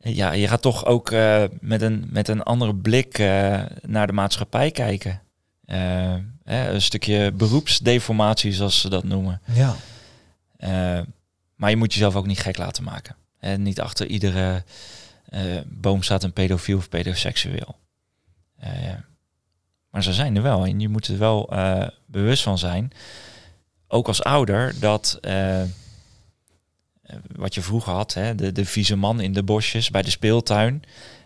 Ja, 0.03 0.31
je 0.31 0.47
gaat 0.47 0.61
toch 0.61 0.85
ook 0.85 1.11
eh, 1.11 1.43
met, 1.59 1.81
een, 1.81 2.07
met 2.09 2.27
een 2.27 2.43
andere 2.43 2.75
blik 2.75 3.17
eh, 3.17 3.61
naar 3.81 4.07
de 4.07 4.13
maatschappij 4.13 4.71
kijken. 4.71 5.21
Eh, 5.65 6.15
hè, 6.43 6.69
een 6.69 6.81
stukje 6.81 7.31
beroepsdeformatie, 7.31 8.53
zoals 8.53 8.81
ze 8.81 8.89
dat 8.89 9.03
noemen. 9.03 9.41
Ja. 9.53 9.75
Maar 11.55 11.69
je 11.69 11.75
moet 11.75 11.93
jezelf 11.93 12.15
ook 12.15 12.27
niet 12.27 12.39
gek 12.39 12.57
laten 12.57 12.83
maken. 12.83 13.15
En 13.39 13.61
niet 13.61 13.81
achter 13.81 14.07
iedere 14.07 14.63
boom 15.65 16.03
staat 16.03 16.23
een 16.23 16.33
pedofiel 16.33 16.77
of 16.77 16.89
pedoseksueel. 16.89 17.75
Maar 19.89 20.03
ze 20.03 20.13
zijn 20.13 20.35
er 20.35 20.41
wel 20.41 20.65
en 20.65 20.79
je 20.79 20.89
moet 20.89 21.07
er 21.07 21.17
wel 21.17 21.53
bewust 22.05 22.43
van 22.43 22.57
zijn. 22.57 22.91
Ook 23.87 24.07
als 24.07 24.23
ouder 24.23 24.79
dat 24.79 25.19
wat 27.35 27.53
je 27.53 27.61
vroeger 27.61 27.93
had, 27.93 28.13
hè, 28.13 28.35
de, 28.35 28.51
de 28.51 28.65
vieze 28.65 28.95
man 28.95 29.19
in 29.21 29.33
de 29.33 29.43
bosjes 29.43 29.89
bij 29.89 30.01
de 30.01 30.09
speeltuin. 30.09 30.83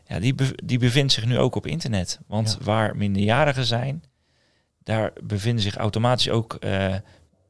Ja, 0.08 0.20
die, 0.20 0.36
die 0.66 0.80
bevindt 0.80 1.14
zich 1.14 1.26
nu 1.26 1.38
ook 1.38 1.56
op 1.56 1.66
internet. 1.66 2.20
Want 2.28 2.56
Ja. 2.60 2.66
waar 2.66 2.96
minderjarigen 2.96 3.66
zijn, 3.66 4.04
daar 4.84 5.12
bevinden 5.24 5.64
zich 5.64 5.76
automatisch 5.76 6.30
ook 6.30 6.54
eh, 6.54 6.96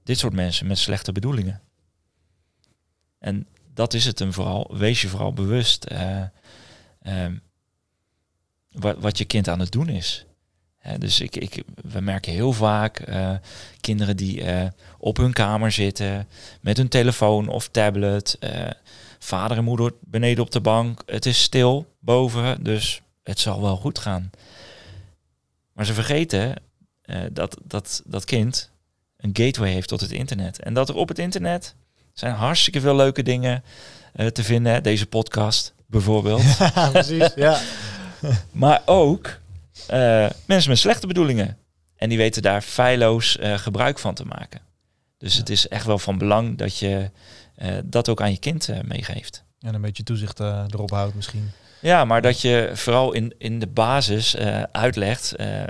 dit 0.03 0.19
soort 0.19 0.33
mensen 0.33 0.67
met 0.67 0.77
slechte 0.77 1.11
bedoelingen. 1.11 1.61
En 3.19 3.47
dat 3.73 3.93
is 3.93 4.05
het 4.05 4.19
hem 4.19 4.33
vooral. 4.33 4.77
Wees 4.77 5.01
je 5.01 5.07
vooral 5.07 5.33
bewust 5.33 5.83
eh, 5.83 6.23
ehm, 7.01 7.35
wat, 8.71 8.97
wat 8.99 9.17
je 9.17 9.25
kind 9.25 9.47
aan 9.49 9.59
het 9.59 9.71
doen 9.71 9.89
is. 9.89 10.25
Dus 10.97 11.19
ik, 11.19 11.35
ik, 11.35 11.63
we 11.91 11.99
merken 11.99 12.31
heel 12.33 12.53
vaak 12.53 12.99
eh, 12.99 13.31
kinderen 13.81 14.17
die 14.17 14.43
eh, 14.43 14.67
op 14.97 15.17
hun 15.17 15.33
kamer 15.33 15.71
zitten 15.71 16.27
met 16.61 16.77
hun 16.77 16.87
telefoon 16.87 17.47
of 17.47 17.67
tablet. 17.67 18.37
eh, 18.39 18.69
vader 19.19 19.57
en 19.57 19.63
moeder 19.63 19.93
beneden 19.99 20.43
op 20.43 20.51
de 20.51 20.61
bank. 20.61 21.01
Het 21.05 21.25
is 21.25 21.41
stil 21.41 21.85
boven, 21.99 22.63
dus 22.63 23.01
het 23.23 23.39
zal 23.39 23.61
wel 23.61 23.75
goed 23.75 23.99
gaan. 23.99 24.29
Maar 25.73 25.85
ze 25.85 25.93
vergeten 25.93 26.55
dat, 27.31 27.57
dat 27.63 28.01
dat 28.05 28.25
kind 28.25 28.69
een 29.17 29.29
gateway 29.33 29.71
heeft 29.71 29.87
tot 29.87 30.01
het 30.01 30.11
internet. 30.11 30.59
En 30.59 30.73
dat 30.73 30.89
er 30.89 30.95
op 30.95 31.07
het 31.07 31.19
internet 31.19 31.75
zijn 32.13 32.33
hartstikke 32.33 32.79
veel 32.79 32.95
leuke 32.95 33.23
dingen 33.23 33.63
te 34.33 34.43
vinden. 34.43 34.83
Deze 34.83 35.05
podcast 35.05 35.73
bijvoorbeeld. 35.85 36.43
Ja, 36.75 36.89
precies. 36.89 37.33
Ja. 37.35 37.59
Maar 38.51 38.81
ook 38.85 39.39
mensen 40.45 40.69
met 40.69 40.77
slechte 40.77 41.07
bedoelingen. 41.07 41.57
En 41.95 42.09
die 42.09 42.17
weten 42.17 42.41
daar 42.41 42.61
feilloos 42.61 43.37
eh, 43.37 43.57
gebruik 43.57 43.99
van 43.99 44.13
te 44.13 44.25
maken. 44.25 44.61
Dus 45.17 45.33
Ja. 45.33 45.39
het 45.39 45.49
is 45.49 45.67
echt 45.67 45.85
wel 45.85 45.99
van 45.99 46.17
belang 46.17 46.57
dat 46.57 46.77
je 46.77 47.11
eh, 47.55 47.75
dat 47.85 48.09
ook 48.09 48.21
aan 48.21 48.31
je 48.31 48.37
kind 48.39 48.69
eh, 48.69 48.79
meegeeft. 48.81 49.43
En 49.59 49.75
een 49.75 49.81
beetje 49.81 50.03
toezicht 50.03 50.39
eh, 50.39 50.63
erop 50.69 50.89
houdt 50.89 51.15
misschien. 51.15 51.51
Ja, 51.81 52.05
maar 52.05 52.21
dat 52.21 52.41
je 52.41 52.71
vooral 52.73 53.13
in, 53.13 53.33
in 53.37 53.59
de 53.59 53.67
basis 53.67 54.35
eh, 54.35 54.63
uitlegt 54.71 55.35
eh, 55.35 55.63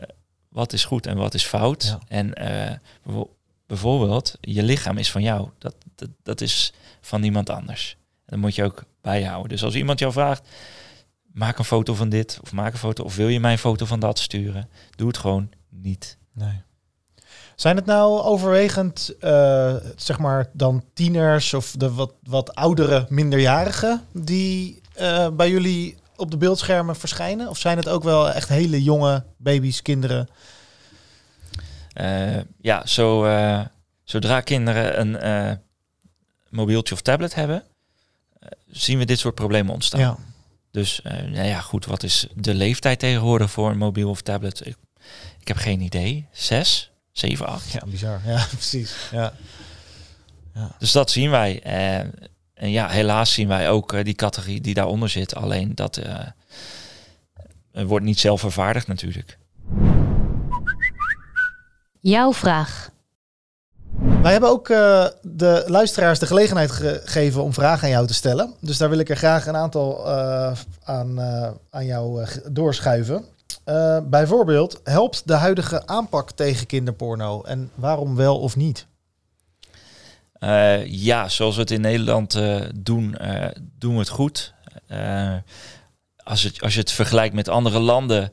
wat 0.50 0.74
is 0.74 0.86
goed 0.86 1.06
en 1.06 1.18
wat 1.18 1.34
is 1.34 1.44
fout. 1.46 1.84
Ja. 1.84 2.00
En 2.08 2.34
eh, 2.34 2.76
bijvo- 3.04 3.36
bijvoorbeeld, 3.68 4.38
je 4.42 4.64
lichaam 4.64 4.98
is 4.98 5.12
van 5.12 5.22
jou. 5.22 5.50
Dat, 5.58 5.76
dat, 5.96 6.10
dat 6.24 6.42
is 6.42 6.74
van 7.02 7.22
niemand 7.22 7.50
anders. 7.50 7.98
Dat 8.26 8.40
moet 8.40 8.56
je 8.56 8.64
ook 8.64 8.84
bijhouden. 9.02 9.50
Dus 9.50 9.64
als 9.64 9.76
iemand 9.76 10.00
jou 10.00 10.12
vraagt, 10.12 10.48
maak 11.38 11.58
een 11.58 11.66
foto 11.66 11.94
van 11.94 12.10
dit 12.10 12.40
of 12.42 12.52
maak 12.52 12.74
een 12.74 12.80
foto 12.80 13.04
of 13.04 13.16
wil 13.16 13.28
je 13.28 13.40
mij 13.40 13.52
een 13.52 13.58
foto 13.58 13.86
van 13.86 14.00
dat 14.00 14.20
sturen, 14.20 14.70
doe 14.96 15.08
het 15.08 15.18
gewoon 15.18 15.50
niet. 15.70 16.18
Nee. 16.34 16.62
Zijn 17.56 17.76
het 17.76 17.86
nou 17.86 18.22
overwegend, 18.22 19.16
eh, 19.20 19.76
zeg 19.96 20.20
maar, 20.20 20.50
dan 20.54 20.84
tieners 20.94 21.54
of 21.54 21.72
de 21.78 21.94
wat, 21.94 22.14
wat 22.24 22.56
oudere 22.56 23.06
minderjarigen 23.10 24.02
die 24.12 24.82
eh, 24.94 25.30
bij 25.30 25.50
jullie 25.50 25.98
op 26.16 26.32
de 26.32 26.38
beeldschermen 26.38 26.96
verschijnen? 26.96 27.50
Of 27.50 27.58
zijn 27.58 27.78
het 27.78 27.90
ook 27.90 28.04
wel 28.04 28.32
echt 28.32 28.50
hele 28.50 28.84
jonge 28.84 29.24
baby's, 29.38 29.82
kinderen? 29.82 30.28
Eh, 31.94 32.40
ja, 32.62 32.86
zo, 32.86 33.22
zodra 34.04 34.42
kinderen 34.42 35.00
een 35.00 35.60
mobieltje 36.50 36.94
of 36.94 37.02
tablet 37.02 37.36
hebben, 37.36 37.64
zien 38.68 38.98
we 38.98 39.06
dit 39.06 39.20
soort 39.20 39.36
problemen 39.36 39.74
ontstaan. 39.74 40.00
Ja. 40.00 40.18
Dus 40.72 41.02
eh, 41.02 41.14
nou 41.14 41.48
ja, 41.48 41.60
goed, 41.60 41.86
wat 41.86 42.04
is 42.04 42.28
de 42.36 42.54
leeftijd 42.54 43.00
tegenwoordig 43.00 43.52
voor 43.52 43.70
een 43.70 43.78
mobiel 43.78 44.10
of 44.10 44.22
tablet? 44.22 44.66
Ik, 44.66 44.76
ik 45.40 45.48
heb 45.48 45.58
geen 45.58 45.82
idee. 45.82 46.28
Zes, 46.32 46.92
zeven, 47.12 47.48
acht. 47.48 47.72
ja, 47.72 47.82
bizar. 47.86 48.22
Ja, 48.26 48.46
precies. 48.58 48.96
Ja. 49.12 49.34
Dus 50.80 50.92
dat 50.92 51.12
zien 51.12 51.30
wij. 51.30 51.62
Eh, 51.64 52.00
en 52.54 52.72
ja, 52.72 52.88
helaas 52.88 53.34
zien 53.34 53.48
wij 53.48 53.70
ook 53.70 53.94
eh, 53.94 54.04
die 54.04 54.14
categorie 54.14 54.62
die 54.62 54.74
daaronder 54.74 55.10
zit. 55.10 55.36
Alleen 55.36 55.76
dat 55.76 55.98
eh, 55.98 56.28
wordt 57.72 58.06
niet 58.06 58.20
zelf 58.20 58.40
vervaardigd 58.40 58.88
natuurlijk. 58.88 59.38
Jouw 62.00 62.34
vraag. 62.34 62.90
Wij 64.28 64.36
hebben 64.36 64.56
ook 64.56 64.70
eh, 64.70 65.06
de 65.22 65.64
luisteraars 65.68 66.20
de 66.20 66.26
gelegenheid 66.26 66.72
gegeven 66.72 67.44
om 67.44 67.54
vragen 67.54 67.84
aan 67.84 67.90
jou 67.90 68.08
te 68.08 68.14
stellen. 68.14 68.54
Dus 68.60 68.78
daar 68.78 68.90
wil 68.90 69.00
ik 69.00 69.10
er 69.10 69.16
graag 69.16 69.46
een 69.46 69.56
aantal 69.56 70.08
eh, 70.08 70.52
aan, 70.84 71.20
eh, 71.20 71.52
aan 71.70 71.86
jou 71.86 72.26
doorschuiven. 72.52 73.26
Bijvoorbeeld, 74.04 74.82
helpt 74.84 75.22
de 75.26 75.34
huidige 75.34 75.88
aanpak 75.88 76.32
tegen 76.32 76.66
kinderporno? 76.66 77.42
En 77.42 77.72
waarom 77.76 78.16
wel 78.16 78.40
of 78.40 78.56
niet? 78.56 78.88
Ja, 80.86 81.30
zoals 81.30 81.56
we 81.56 81.62
het 81.62 81.72
in 81.72 81.82
Nederland 81.82 82.40
doen, 82.76 83.18
doen 83.80 83.94
we 83.94 84.00
het 84.00 84.10
goed. 84.10 84.54
Als, 86.24 86.44
het, 86.44 86.62
als 86.62 86.74
je 86.74 86.80
het 86.80 86.92
vergelijkt 86.92 87.36
met 87.36 87.50
andere 87.50 87.80
landen, 87.80 88.32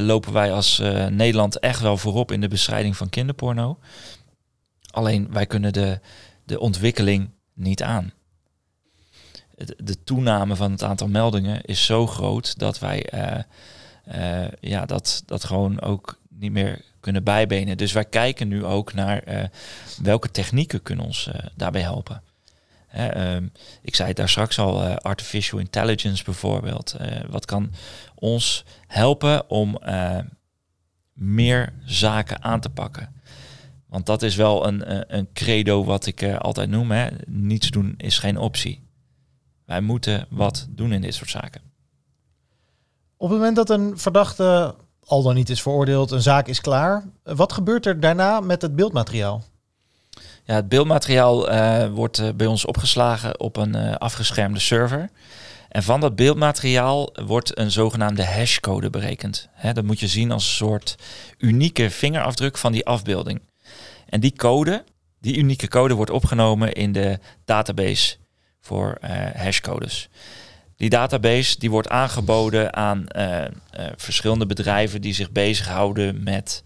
lopen 0.00 0.32
wij 0.32 0.52
als 0.52 0.82
Nederland 1.08 1.58
echt 1.58 1.80
wel 1.80 1.96
voorop 1.96 2.32
in 2.32 2.40
de 2.40 2.48
bestrijding 2.48 2.96
van 2.96 3.08
kinderporno. 3.08 3.78
Alleen 4.90 5.32
wij 5.32 5.46
kunnen 5.46 5.72
de, 5.72 6.00
de 6.44 6.60
ontwikkeling 6.60 7.30
niet 7.54 7.82
aan. 7.82 8.12
De 9.76 10.02
toename 10.04 10.56
van 10.56 10.70
het 10.70 10.82
aantal 10.82 11.08
meldingen 11.08 11.62
is 11.62 11.84
zo 11.84 12.06
groot 12.06 12.58
dat 12.58 12.78
wij 12.78 13.06
eh, 13.06 13.42
eh, 14.04 14.52
ja, 14.60 14.86
dat, 14.86 15.22
dat 15.26 15.44
gewoon 15.44 15.80
ook 15.80 16.18
niet 16.28 16.52
meer 16.52 16.80
kunnen 17.00 17.24
bijbenen. 17.24 17.76
Dus 17.76 17.92
wij 17.92 18.04
kijken 18.04 18.48
nu 18.48 18.64
ook 18.64 18.92
naar 18.92 19.22
eh, 19.22 19.44
welke 20.02 20.30
technieken 20.30 20.82
kunnen 20.82 21.04
ons 21.04 21.30
daarbij 21.56 21.82
helpen. 21.82 22.22
Hè, 22.86 23.06
ehm, 23.06 23.46
ik 23.82 23.94
zei 23.94 24.08
het 24.08 24.16
daar 24.16 24.28
straks 24.28 24.58
al, 24.58 24.82
artificial 24.82 25.60
intelligence 25.60 26.24
bijvoorbeeld. 26.24 26.96
Wat 27.28 27.44
kan 27.44 27.72
ons 28.14 28.64
helpen 28.86 29.50
om 29.50 29.78
meer 31.12 31.72
zaken 31.84 32.42
aan 32.42 32.60
te 32.60 32.70
pakken? 32.70 33.20
Want 33.90 34.06
dat 34.06 34.22
is 34.22 34.36
wel 34.36 34.66
een, 34.66 34.94
een- 34.94 35.04
een 35.16 35.28
credo 35.32 35.84
wat 35.84 36.06
ik 36.06 36.22
eh, 36.22 36.38
altijd 36.38 36.70
noem. 36.70 36.90
Hè. 36.90 37.08
Niets 37.26 37.70
doen 37.70 37.94
is 37.96 38.18
geen 38.18 38.38
optie. 38.38 38.82
Wij 39.66 39.80
moeten 39.80 40.26
wat 40.30 40.66
doen 40.70 40.92
in 40.92 41.00
dit 41.00 41.14
soort 41.14 41.30
zaken. 41.30 41.60
Op 43.16 43.28
het 43.28 43.38
moment 43.38 43.56
dat 43.56 43.70
een 43.70 43.98
verdachte 43.98 44.74
al 45.04 45.22
dan 45.22 45.34
niet 45.34 45.50
is 45.50 45.62
veroordeeld, 45.62 46.10
een 46.10 46.22
zaak 46.22 46.46
is 46.48 46.60
klaar. 46.60 47.04
Wat 47.22 47.52
gebeurt 47.52 47.86
er 47.86 48.00
daarna 48.00 48.40
met 48.40 48.62
het 48.62 48.76
beeldmateriaal? 48.76 49.42
Ja, 50.44 50.54
het 50.54 50.68
beeldmateriaal 50.68 51.50
eh, 51.50 51.90
wordt 51.92 52.18
eh, 52.18 52.28
bij 52.36 52.46
ons 52.46 52.64
opgeslagen 52.64 53.40
op 53.40 53.56
een 53.56 53.74
eh, 53.74 53.94
afgeschermde 53.94 54.58
server. 54.58 55.10
En 55.68 55.82
van 55.82 56.00
dat 56.00 56.16
beeldmateriaal 56.16 57.12
wordt 57.26 57.58
een 57.58 57.70
zogenaamde 57.70 58.24
hashcode 58.24 58.90
berekend. 58.90 59.48
Hè, 59.52 59.72
dat 59.72 59.84
moet 59.84 60.00
je 60.00 60.08
zien 60.08 60.30
als 60.32 60.44
een 60.44 60.54
soort 60.54 60.94
unieke 61.38 61.90
vingerafdruk 61.90 62.58
van 62.58 62.72
die 62.72 62.86
afbeelding. 62.86 63.40
En 64.10 64.20
die 64.20 64.36
code, 64.36 64.84
die 65.20 65.36
unieke 65.36 65.68
code, 65.68 65.94
wordt 65.94 66.10
opgenomen 66.10 66.72
in 66.72 66.92
de 66.92 67.18
database 67.44 68.16
voor 68.60 68.92
eh, 69.00 69.42
hashcodes. 69.42 70.08
Die 70.76 70.90
database 70.90 71.58
die 71.58 71.70
wordt 71.70 71.88
aangeboden 71.88 72.74
aan 72.74 73.08
eh, 73.08 73.44
eh, 73.44 73.50
verschillende 73.96 74.46
bedrijven 74.46 75.00
die 75.00 75.14
zich 75.14 75.30
bezighouden 75.30 76.22
met 76.22 76.62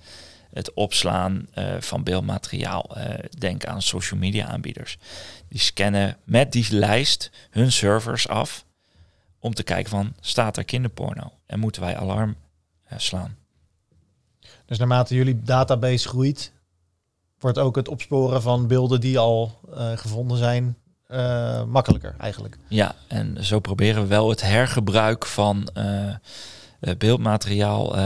het 0.51 0.73
opslaan 0.73 1.49
van 1.79 2.03
beeldmateriaal. 2.03 2.97
Denk 3.39 3.65
aan 3.65 3.83
social 3.83 4.21
media 4.21 4.47
aanbieders. 4.47 4.99
Die 5.49 5.61
scannen 5.61 6.17
met 6.25 6.53
die 6.53 6.67
lijst 6.71 7.31
hun 7.51 7.73
servers 7.73 8.29
af 8.29 8.65
om 9.39 9.55
te 9.55 9.63
kijken 9.63 9.91
van 9.91 10.15
staat 10.21 10.57
er 10.57 10.65
kinderporno 10.65 11.33
en 11.47 11.59
moeten 11.59 11.83
wij 11.83 11.97
alarm 11.97 12.37
slaan. 12.97 13.37
Dus 14.67 14.79
naarmate 14.79 15.15
jullie 15.15 15.43
database 15.43 16.09
groeit, 16.09 16.53
wordt 17.39 17.59
ook 17.59 17.77
het 17.77 17.89
opsporen 17.89 18.43
van 18.43 18.67
beelden 18.67 19.01
die 19.01 19.19
al 19.19 19.61
eh, 19.75 19.97
gevonden 19.97 20.39
zijn 20.39 20.77
eh, 21.07 21.65
makkelijker 21.65 22.15
eigenlijk. 22.19 22.59
Ja, 22.69 22.95
en 23.09 23.45
zo 23.45 23.61
proberen 23.61 24.03
we 24.03 24.09
wel 24.09 24.29
het 24.29 24.41
hergebruik 24.43 25.27
van 25.27 25.69
eh, 25.75 26.15
beeldmateriaal. 26.99 27.97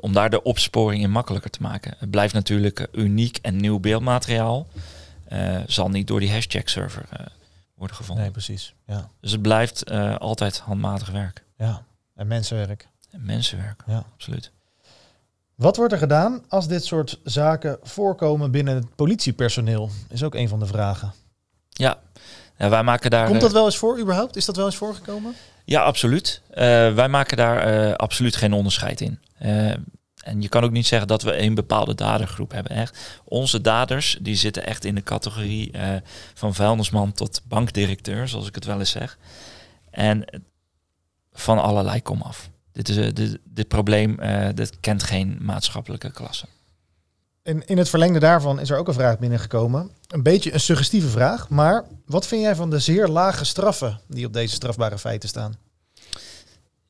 om 0.00 0.12
daar 0.12 0.30
de 0.30 0.42
opsporing 0.42 1.02
in 1.02 1.10
makkelijker 1.10 1.50
te 1.50 1.62
maken. 1.62 1.94
Het 1.98 2.10
blijft 2.10 2.34
natuurlijk 2.34 2.88
uniek 2.92 3.38
en 3.42 3.56
nieuw 3.56 3.78
beeldmateriaal. 3.78 4.66
zal 5.66 5.88
niet 5.88 6.06
door 6.06 6.20
die 6.20 6.32
hashtag 6.32 6.68
server 6.68 7.04
eh, 7.10 7.26
worden 7.74 7.96
gevonden. 7.96 8.24
Nee, 8.24 8.32
precies. 8.32 8.74
Ja. 8.86 9.08
Dus 9.20 9.32
het 9.32 9.42
blijft 9.42 9.90
altijd 10.18 10.58
handmatig 10.58 11.10
werk. 11.10 11.44
ja. 11.56 11.82
En 12.14 12.26
mensenwerk. 12.26 12.88
En 13.10 13.24
mensenwerk, 13.24 13.82
Ja. 13.86 14.04
absoluut. 14.14 14.50
Wat 15.60 15.76
wordt 15.76 15.92
er 15.92 15.98
gedaan 15.98 16.44
als 16.48 16.68
dit 16.68 16.84
soort 16.84 17.20
zaken 17.24 17.78
voorkomen 17.82 18.50
binnen 18.50 18.74
het 18.74 18.94
politiepersoneel? 18.94 19.90
Is 20.08 20.22
ook 20.22 20.34
een 20.34 20.48
van 20.48 20.58
de 20.58 20.66
vragen. 20.66 21.12
Ja, 21.68 21.98
wij 22.56 22.82
maken 22.82 23.10
daar. 23.10 23.24
Komt 23.24 23.36
eh, 23.36 23.42
dat 23.42 23.52
wel 23.52 23.64
eens 23.64 23.78
voor 23.78 23.98
überhaupt? 23.98 24.36
Is 24.36 24.44
dat 24.44 24.56
wel 24.56 24.66
eens 24.66 24.76
voorgekomen? 24.76 25.34
Ja, 25.64 25.82
absoluut. 25.82 26.42
Eh, 26.50 26.94
wij 26.94 27.08
maken 27.08 27.36
daar 27.36 27.58
eh, 27.58 27.94
absoluut 27.94 28.36
geen 28.36 28.52
onderscheid 28.52 29.00
in. 29.00 29.18
Eh, 29.38 29.70
en 30.24 30.42
je 30.42 30.48
kan 30.48 30.64
ook 30.64 30.70
niet 30.70 30.86
zeggen 30.86 31.08
dat 31.08 31.22
we 31.22 31.38
een 31.38 31.54
bepaalde 31.54 31.94
dadergroep 31.94 32.52
hebben. 32.52 32.72
Echt. 32.72 33.20
Onze 33.24 33.60
daders 33.60 34.18
die 34.20 34.36
zitten 34.36 34.66
echt 34.66 34.84
in 34.84 34.94
de 34.94 35.02
categorie 35.02 35.72
eh, 35.72 35.96
van 36.34 36.54
vuilnisman 36.54 37.12
tot 37.12 37.42
bankdirecteur, 37.44 38.28
zoals 38.28 38.48
ik 38.48 38.54
het 38.54 38.64
wel 38.64 38.78
eens 38.78 38.90
zeg. 38.90 39.18
En 39.90 40.24
van 41.32 41.58
allerlei 41.58 42.02
komaf. 42.02 42.50
Dit, 42.72 42.88
is, 42.88 42.96
eh, 42.96 43.12
dit, 43.12 43.38
dit 43.44 43.68
probleem 43.68 44.18
eh, 44.18 44.48
dit 44.54 44.80
kent 44.80 45.02
geen 45.02 45.38
maatschappelijke 45.40 46.10
klasse. 46.10 46.46
En 47.42 47.66
in 47.66 47.78
het 47.78 47.88
verlengde 47.88 48.18
daarvan 48.18 48.60
is 48.60 48.70
er 48.70 48.78
ook 48.78 48.88
een 48.88 48.94
vraag 48.94 49.18
binnengekomen. 49.18 49.90
Een 50.08 50.22
beetje 50.22 50.52
een 50.52 50.60
suggestieve 50.60 51.08
vraag, 51.08 51.48
maar 51.48 51.84
wat 52.06 52.26
vind 52.26 52.42
jij 52.42 52.54
van 52.54 52.70
de 52.70 52.78
zeer 52.78 53.08
lage 53.08 53.44
straffen 53.44 54.00
die 54.08 54.26
op 54.26 54.32
deze 54.32 54.54
strafbare 54.54 54.98
feiten 54.98 55.28
staan? 55.28 55.54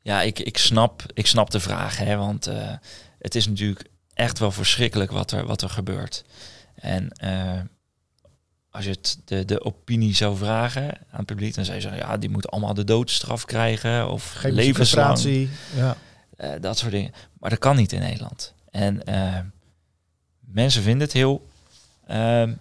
Ja, 0.02 0.22
ik, 0.22 0.38
ik, 0.38 0.58
snap, 0.58 1.02
ik 1.14 1.26
snap 1.26 1.50
de 1.50 1.60
vraag, 1.60 1.98
hè, 1.98 2.16
want 2.16 2.46
eh, 2.46 2.72
het 3.18 3.34
is 3.34 3.46
natuurlijk 3.46 3.88
echt 4.14 4.38
wel 4.38 4.50
verschrikkelijk 4.50 5.10
wat 5.10 5.30
er, 5.30 5.46
wat 5.46 5.62
er 5.62 5.70
gebeurt. 5.70 6.24
En 6.74 7.08
als 8.70 8.85
je 8.85 8.90
het 8.90 9.18
de, 9.24 9.44
de 9.44 9.64
opinie 9.64 10.14
zou 10.14 10.37
vragen 10.37 10.85
aan 10.85 11.16
het 11.16 11.26
publiek, 11.26 11.54
dan 11.54 11.64
zou 11.64 11.76
je 11.76 11.83
zeggen, 11.83 12.00
ja, 12.00 12.16
die 12.16 12.30
moeten 12.30 12.50
allemaal 12.50 12.74
de 12.74 12.85
doodstraf 12.85 13.44
krijgen 13.44 14.11
of 14.11 14.33
Geen 14.33 14.52
levenslang. 14.52 15.48
Ja. 15.74 15.96
eh, 16.37 16.50
dat 16.61 16.78
soort 16.78 16.92
dingen. 16.92 17.12
Maar 17.38 17.50
dat 17.50 17.59
kan 17.59 17.76
niet 17.76 17.92
in 17.92 18.00
Nederland. 18.00 18.54
En 18.70 19.04
eh, 19.04 19.40
mensen 20.40 20.83
vinden 20.83 21.02
het 21.02 21.12
heel, 21.12 21.48
ehm, 22.06 22.54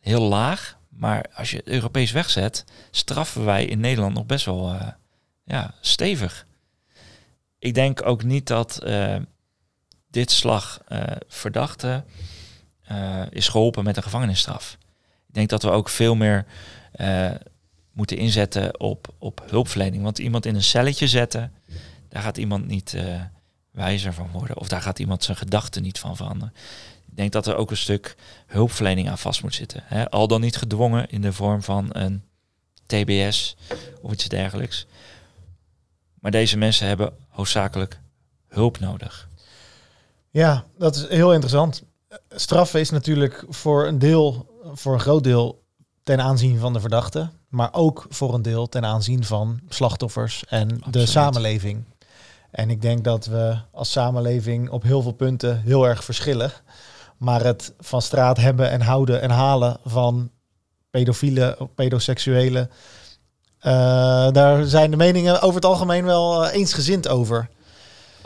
heel 0.00 0.22
laag, 0.22 0.78
maar 0.88 1.24
als 1.34 1.50
je 1.50 1.56
het 1.56 1.68
Europees 1.68 2.10
wegzet, 2.10 2.64
straffen 2.90 3.44
wij 3.44 3.64
in 3.64 3.80
Nederland 3.80 4.14
nog 4.14 4.26
best 4.26 4.44
wel 4.44 4.72
eh, 4.72 4.88
ja, 5.44 5.74
stevig. 5.80 6.46
Ik 7.58 7.74
denk 7.74 8.06
ook 8.06 8.22
niet 8.22 8.46
dat 8.46 8.82
dit 10.10 10.30
slag 10.30 10.80
verdachte 11.28 12.04
is 13.30 13.48
geholpen 13.48 13.84
met 13.84 13.96
een 13.96 14.02
gevangenisstraf. 14.02 14.78
Denk 15.38 15.50
dat 15.50 15.62
we 15.62 15.70
ook 15.70 15.88
veel 15.88 16.14
meer 16.14 16.46
eh, 16.92 17.30
moeten 17.92 18.16
inzetten 18.16 18.80
op, 18.80 19.14
op 19.18 19.44
hulpverlening. 19.50 20.02
Want 20.02 20.18
iemand 20.18 20.46
in 20.46 20.54
een 20.54 20.62
celletje 20.62 21.08
zetten, 21.08 21.52
daar 22.08 22.22
gaat 22.22 22.36
iemand 22.36 22.66
niet 22.66 22.94
eh, 22.94 23.20
wijzer 23.70 24.12
van 24.12 24.30
worden. 24.32 24.56
Of 24.56 24.68
daar 24.68 24.82
gaat 24.82 24.98
iemand 24.98 25.24
zijn 25.24 25.36
gedachten 25.36 25.82
niet 25.82 25.98
van 25.98 26.16
veranderen. 26.16 26.54
Ik 27.10 27.16
denk 27.16 27.32
dat 27.32 27.46
er 27.46 27.56
ook 27.56 27.70
een 27.70 27.76
stuk 27.76 28.16
hulpverlening 28.46 29.08
aan 29.08 29.18
vast 29.18 29.42
moet 29.42 29.54
zitten. 29.54 29.82
Hè? 29.84 30.10
Al 30.10 30.28
dan 30.28 30.40
niet 30.40 30.56
gedwongen 30.56 31.10
in 31.10 31.20
de 31.20 31.32
vorm 31.32 31.62
van 31.62 31.88
een 31.92 32.22
TBS 32.86 33.56
of 34.02 34.12
iets 34.12 34.28
dergelijks. 34.28 34.86
Maar 36.20 36.30
deze 36.30 36.56
mensen 36.56 36.86
hebben 36.86 37.12
hoofdzakelijk 37.28 38.00
hulp 38.48 38.78
nodig. 38.78 39.28
ja, 40.30 40.64
dat 40.78 40.96
is 40.96 41.08
heel 41.08 41.32
interessant. 41.32 41.82
Straffen 42.30 42.80
is 42.80 42.90
natuurlijk 42.90 43.44
voor 43.48 43.86
een 43.86 43.98
deel, 43.98 44.56
voor 44.72 44.94
een 44.94 45.00
groot 45.00 45.24
deel 45.24 45.62
ten 46.02 46.20
aanzien 46.20 46.58
van 46.58 46.72
de 46.72 46.80
verdachte, 46.80 47.30
maar 47.48 47.68
ook 47.72 48.06
voor 48.08 48.34
een 48.34 48.42
deel 48.42 48.68
ten 48.68 48.84
aanzien 48.84 49.24
van 49.24 49.60
slachtoffers 49.68 50.44
en 50.48 50.80
de 50.90 51.06
samenleving. 51.06 51.84
En 52.50 52.70
ik 52.70 52.82
denk 52.82 53.04
dat 53.04 53.26
we 53.26 53.58
als 53.72 53.90
samenleving 53.90 54.70
op 54.70 54.82
heel 54.82 55.02
veel 55.02 55.12
punten 55.12 55.60
heel 55.60 55.86
erg 55.86 56.04
verschillen. 56.04 56.52
Maar 57.16 57.44
het 57.44 57.72
van 57.78 58.02
straat 58.02 58.36
hebben 58.36 58.70
en 58.70 58.80
houden 58.80 59.20
en 59.20 59.30
halen 59.30 59.78
van 59.84 60.30
pedofielen 60.90 61.60
of 61.60 61.74
pedoseksuelen, 61.74 62.70
eh, 63.58 63.72
daar 64.30 64.64
zijn 64.64 64.90
de 64.90 64.96
meningen 64.96 65.40
over 65.40 65.54
het 65.54 65.64
algemeen 65.64 66.04
wel 66.04 66.44
eh, 66.44 66.54
eensgezind 66.54 67.08
over. 67.08 67.48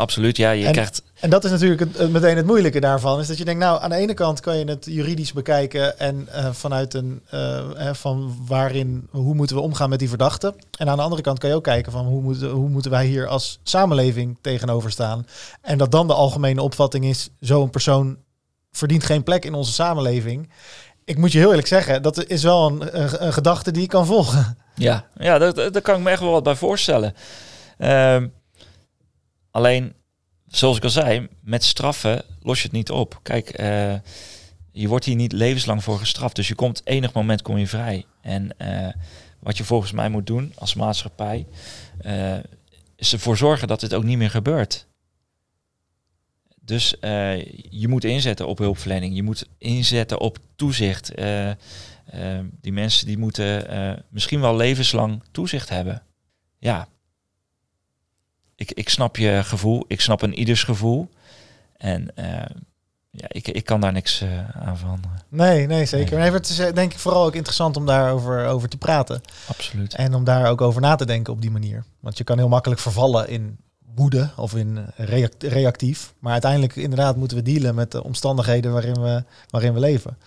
Absoluut. 0.03 0.37
Ja, 0.37 0.51
je 0.51 0.67
En- 0.67 0.73
krijgt... 0.73 1.03
En 1.21 1.31
dat 1.31 1.45
is 1.45 1.51
natuurlijk 1.51 1.81
het, 1.81 2.11
meteen 2.11 2.37
het 2.37 2.47
moeilijke 2.47 2.81
daarvan. 2.81 3.21
Is 3.21 3.27
dat 3.27 3.39
je 3.39 3.45
denkt, 3.45 3.61
nou, 3.61 3.83
aan 3.83 3.91
de 3.91 3.97
ene 3.97 4.15
kant 4.15 4.41
kan 4.41 4.59
je 4.59 4.65
het 4.65 4.85
juridisch 4.85 5.33
bekijken 5.33 5.99
en 5.99 6.29
eh, 6.33 6.49
vanuit 6.53 6.95
een 6.95 7.23
eh, 7.31 7.93
van 7.93 8.37
waarin, 8.47 9.09
hoe 9.11 9.35
moeten 9.35 9.57
we 9.57 9.63
omgaan 9.63 9.89
met 9.89 9.99
die 9.99 10.09
verdachten. 10.09 10.55
En 10.79 10.89
aan 10.89 10.97
de 10.97 11.03
andere 11.03 11.23
kant 11.23 11.39
kan 11.39 11.49
je 11.51 11.55
ook 11.57 11.63
kijken 11.65 11.93
van 11.93 12.07
hoe 12.07 12.21
moeten, 12.23 12.51
hoe 12.51 12.69
moeten 12.69 12.91
wij 12.91 13.07
hier 13.07 13.27
als 13.27 13.61
samenleving 13.63 14.39
tegenover 14.41 14.91
staan. 14.91 15.27
En 15.61 15.79
dat 15.79 15.91
dan 15.91 16.07
de 16.07 16.15
algemene 16.15 16.63
opvatting 16.63 17.05
is, 17.05 17.29
zo'n 17.41 17.71
persoon 17.71 18.17
verdient 18.73 19.05
geen 19.05 19.23
plek 19.23 19.45
in 19.45 19.55
onze 19.55 19.73
samenleving. 19.73 20.51
Ik 21.05 21.17
moet 21.19 21.33
je 21.33 21.39
heel 21.39 21.49
eerlijk 21.49 21.67
zeggen, 21.69 22.03
dat 22.03 22.25
is 22.27 22.43
wel 22.43 22.67
een, 22.67 23.01
een, 23.03 23.27
een 23.27 23.33
gedachte 23.33 23.71
die 23.71 23.83
ik 23.83 23.89
kan 23.89 24.07
volgen. 24.07 24.57
Ja, 24.75 25.05
ja 25.17 25.39
daar, 25.39 25.55
daar 25.55 25.73
daar 25.73 25.83
kan 25.83 25.97
ik 25.97 26.03
me 26.03 26.11
echt 26.11 26.21
wel 26.21 26.31
wat 26.31 26.43
bij 26.43 26.55
voorstellen. 26.57 27.15
Ehm, 27.79 28.27
alleen, 29.53 29.95
zoals 30.47 30.77
ik 30.77 30.85
al 30.85 30.91
zei, 30.91 31.29
met 31.41 31.65
straffen 31.65 32.25
los 32.41 32.59
je 32.59 32.65
het 32.65 32.77
niet 32.77 32.91
op. 32.91 33.21
Kijk, 33.23 33.49
eh, 33.49 33.95
je 34.73 34.89
wordt 34.89 35.05
hier 35.05 35.17
niet 35.17 35.33
levenslang 35.33 35.83
voor 35.83 35.99
gestraft. 35.99 36.37
Dus 36.37 36.49
je 36.49 36.55
komt 36.55 36.81
enig 36.85 37.13
moment 37.13 37.43
kom 37.43 37.59
je 37.59 37.67
vrij. 37.67 38.05
En 38.21 38.59
eh, 38.59 38.89
wat 39.41 39.57
je 39.57 39.65
volgens 39.65 39.93
mij 39.93 40.09
moet 40.09 40.27
doen 40.27 40.53
als 40.55 40.75
maatschappij, 40.75 41.47
eh, 41.99 42.39
is 42.97 43.13
ervoor 43.13 43.37
zorgen 43.37 43.69
dat 43.69 43.81
dit 43.81 43.95
ook 43.95 44.05
niet 44.05 44.19
meer 44.19 44.31
gebeurt. 44.31 44.87
Dus 46.65 46.97
je 47.71 47.87
moet 47.89 48.05
inzetten 48.05 48.47
op 48.47 48.59
hulpverlening. 48.59 49.15
Je 49.15 49.23
moet 49.23 49.49
inzetten 49.59 50.19
op 50.19 50.39
toezicht. 50.57 51.13
Die 52.61 52.73
mensen 52.73 53.07
die 53.07 53.19
moeten 53.19 54.05
misschien 54.09 54.41
wel 54.41 54.57
levenslang 54.57 55.23
toezicht 55.31 55.69
hebben. 55.69 56.03
Ja. 56.59 56.89
Ik, 58.63 58.73
ik 58.73 58.89
snap 58.89 59.17
je 59.17 59.41
gevoel. 59.45 59.85
Ik 59.89 60.01
snap 60.01 60.23
een 60.23 60.35
ieders 60.35 60.65
gevoel. 60.65 61.09
En 61.77 62.17
eh, 62.17 62.25
ja, 63.11 63.27
ik, 63.29 63.49
ik 63.49 63.65
kan 63.65 63.81
daar 63.81 63.93
niks 63.93 64.21
eh, 64.21 64.29
aan 64.67 64.79
veranderen. 64.79 65.23
Nee, 65.29 65.67
nee, 65.67 65.87
zeker. 65.87 66.19
Nee. 66.19 66.31
Het 66.31 66.49
is 66.49 66.59
eh, 66.59 66.75
denk 66.75 66.93
ik 66.93 66.99
vooral 66.99 67.25
ook 67.25 67.35
interessant 67.35 67.77
om 67.77 67.87
daarover 67.87 68.47
over 68.47 68.69
te 68.69 68.77
praten. 68.77 69.21
Absoluut. 69.47 69.95
En 69.95 70.15
om 70.15 70.25
daar 70.25 70.51
ook 70.51 70.61
over 70.61 70.81
na 70.81 70.95
te 70.95 71.07
denken 71.07 71.33
op 71.33 71.41
die 71.41 71.51
manier. 71.51 71.85
Want 72.01 72.19
je 72.19 72.25
kan 72.25 72.39
heel 72.39 72.49
makkelijk 72.49 72.81
vervallen 72.81 73.29
in 73.29 73.59
woede 73.95 74.31
of 74.37 74.55
in 74.55 74.87
react- 74.97 75.43
reactief. 75.43 76.15
Maar 76.19 76.33
uiteindelijk 76.33 76.77
inderdaad 76.77 77.17
moeten 77.17 77.37
we 77.37 77.43
dealen 77.43 77.75
met 77.75 77.91
de 77.91 78.05
omstandigheden 78.05 78.73
waarin 78.73 79.01
we, 79.01 79.25
waarin 79.51 79.75
we 79.75 79.81
leven. 79.81 80.19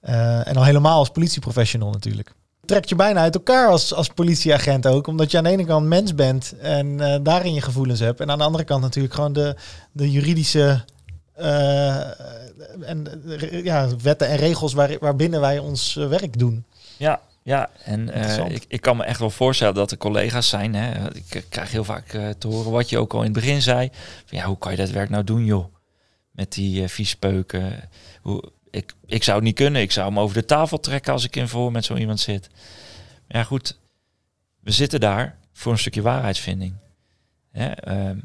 En 0.00 0.56
al 0.56 0.64
helemaal 0.64 0.98
als 0.98 1.10
politieprofessional 1.10 1.90
natuurlijk. 1.90 2.34
Trekt 2.68 2.88
je 2.88 2.94
bijna 2.94 3.20
uit 3.20 3.34
elkaar 3.34 3.68
als, 3.68 3.94
als 3.94 4.08
politieagent 4.08 4.86
ook. 4.86 5.06
Omdat 5.06 5.30
je 5.30 5.36
aan 5.38 5.44
de 5.44 5.50
ene 5.50 5.64
kant 5.64 5.86
mens 5.86 6.14
bent 6.14 6.54
en 6.58 7.00
eh, 7.00 7.18
daarin 7.22 7.54
je 7.54 7.60
gevoelens 7.60 8.00
hebt. 8.00 8.20
En 8.20 8.30
aan 8.30 8.38
de 8.38 8.44
andere 8.44 8.64
kant 8.64 8.82
natuurlijk 8.82 9.14
gewoon 9.14 9.32
de, 9.32 9.56
de 9.92 10.10
juridische 10.10 10.84
eh, 11.34 11.96
en, 12.80 13.22
eh, 13.40 13.64
ja, 13.64 13.88
wetten 14.02 14.28
en 14.28 14.36
regels 14.36 14.72
waar, 14.72 14.96
waarbinnen 15.00 15.40
wij 15.40 15.58
ons 15.58 15.94
werk 15.94 16.38
doen. 16.38 16.64
Ja, 16.96 17.20
ja. 17.42 17.70
en 17.84 18.08
ik, 18.50 18.64
ik 18.68 18.80
kan 18.80 18.96
me 18.96 19.04
echt 19.04 19.20
wel 19.20 19.30
voorstellen 19.30 19.74
dat 19.74 19.90
er 19.90 19.96
collega's 19.96 20.48
zijn. 20.48 20.74
Hè. 20.74 21.08
Ik 21.12 21.44
krijg 21.48 21.70
heel 21.70 21.84
vaak 21.84 22.06
te 22.38 22.48
horen 22.48 22.70
wat 22.70 22.88
je 22.88 22.98
ook 22.98 23.12
al 23.12 23.18
in 23.18 23.24
het 23.24 23.40
begin 23.44 23.62
zei. 23.62 23.90
Van, 24.26 24.38
ja, 24.38 24.44
hoe 24.44 24.58
kan 24.58 24.70
je 24.70 24.78
dat 24.78 24.90
werk 24.90 25.10
nou 25.10 25.24
doen, 25.24 25.44
joh? 25.44 25.64
Met 26.30 26.52
die 26.52 26.82
uh, 26.82 26.88
viespeuken. 26.88 27.88
Hoe, 28.22 28.42
ik, 28.70 28.94
ik 29.06 29.22
zou 29.22 29.36
het 29.36 29.46
niet 29.46 29.54
kunnen. 29.54 29.82
Ik 29.82 29.92
zou 29.92 30.08
hem 30.08 30.18
over 30.18 30.34
de 30.34 30.44
tafel 30.44 30.80
trekken 30.80 31.12
als 31.12 31.24
ik 31.24 31.36
in 31.36 31.48
voor 31.48 31.72
met 31.72 31.84
zo 31.84 31.96
iemand 31.96 32.20
zit. 32.20 32.48
Ja, 33.28 33.44
goed. 33.44 33.78
We 34.60 34.70
zitten 34.70 35.00
daar 35.00 35.38
voor 35.52 35.72
een 35.72 35.78
stukje 35.78 36.02
waarheidsvinding. 36.02 36.74
Hè, 37.50 37.70
ehm, 37.70 38.18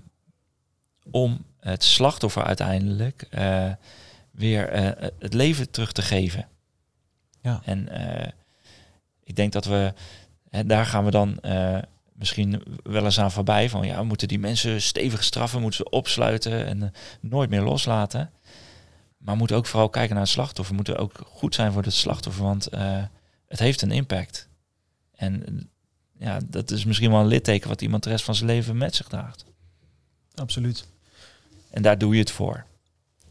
om 1.11 1.45
het 1.59 1.83
slachtoffer 1.83 2.43
uiteindelijk 2.43 3.27
eh, 3.29 3.71
weer 4.31 4.69
eh, 4.69 5.09
het 5.19 5.33
leven 5.33 5.71
terug 5.71 5.91
te 5.91 6.01
geven. 6.01 6.47
Ja. 7.41 7.61
En 7.65 7.89
eh, 7.89 8.31
ik 9.23 9.35
denk 9.35 9.51
dat 9.51 9.65
we, 9.65 9.93
hè, 10.49 10.65
daar 10.65 10.85
gaan 10.85 11.05
we 11.05 11.11
dan 11.11 11.39
misschien 12.13 12.63
wel 12.83 13.03
eens 13.03 13.19
aan 13.19 13.31
voorbij. 13.31 13.69
Van 13.69 13.85
ja, 13.85 13.97
we 13.97 14.03
moeten 14.03 14.27
die 14.27 14.39
mensen 14.39 14.81
stevig 14.81 15.23
straffen, 15.23 15.61
moeten 15.61 15.83
ze 15.85 15.89
opsluiten 15.89 16.65
en 16.65 16.93
nooit 17.19 17.49
meer 17.49 17.61
loslaten. 17.61 18.31
Maar 19.23 19.33
we 19.33 19.39
moeten 19.39 19.57
ook 19.57 19.65
vooral 19.65 19.89
kijken 19.89 20.13
naar 20.13 20.23
het 20.23 20.33
slachtoffer. 20.33 20.75
We 20.75 20.75
moeten 20.75 20.97
ook 20.97 21.13
goed 21.25 21.55
zijn 21.55 21.71
voor 21.71 21.83
het 21.83 21.93
slachtoffer, 21.93 22.43
want 22.43 22.67
eh, 22.67 23.03
het 23.47 23.59
heeft 23.59 23.81
een 23.81 23.91
impact. 23.91 24.49
En 25.15 25.69
ja, 26.17 26.39
dat 26.45 26.71
is 26.71 26.85
misschien 26.85 27.11
wel 27.11 27.19
een 27.19 27.27
litteken 27.27 27.69
wat 27.69 27.81
iemand 27.81 28.03
de 28.03 28.09
rest 28.09 28.25
van 28.25 28.35
zijn 28.35 28.49
leven 28.49 28.77
met 28.77 28.95
zich 28.95 29.07
draagt. 29.07 29.45
Absoluut. 30.35 30.87
En 31.69 31.81
daar 31.81 31.97
doe 31.97 32.13
je 32.13 32.19
het 32.19 32.31
voor. 32.31 32.65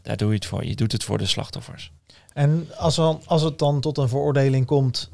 Daar 0.01 0.17
doe 0.17 0.29
je 0.29 0.35
het 0.35 0.45
voor. 0.45 0.65
Je 0.65 0.75
doet 0.75 0.91
het 0.91 1.03
voor 1.03 1.17
de 1.17 1.25
slachtoffers. 1.25 1.91
En 2.33 2.67
als, 2.77 2.95
we, 2.95 3.17
als 3.25 3.41
het 3.41 3.59
dan 3.59 3.81
tot 3.81 3.97
een 3.97 4.09
veroordeling 4.09 4.65
komt, 4.65 5.09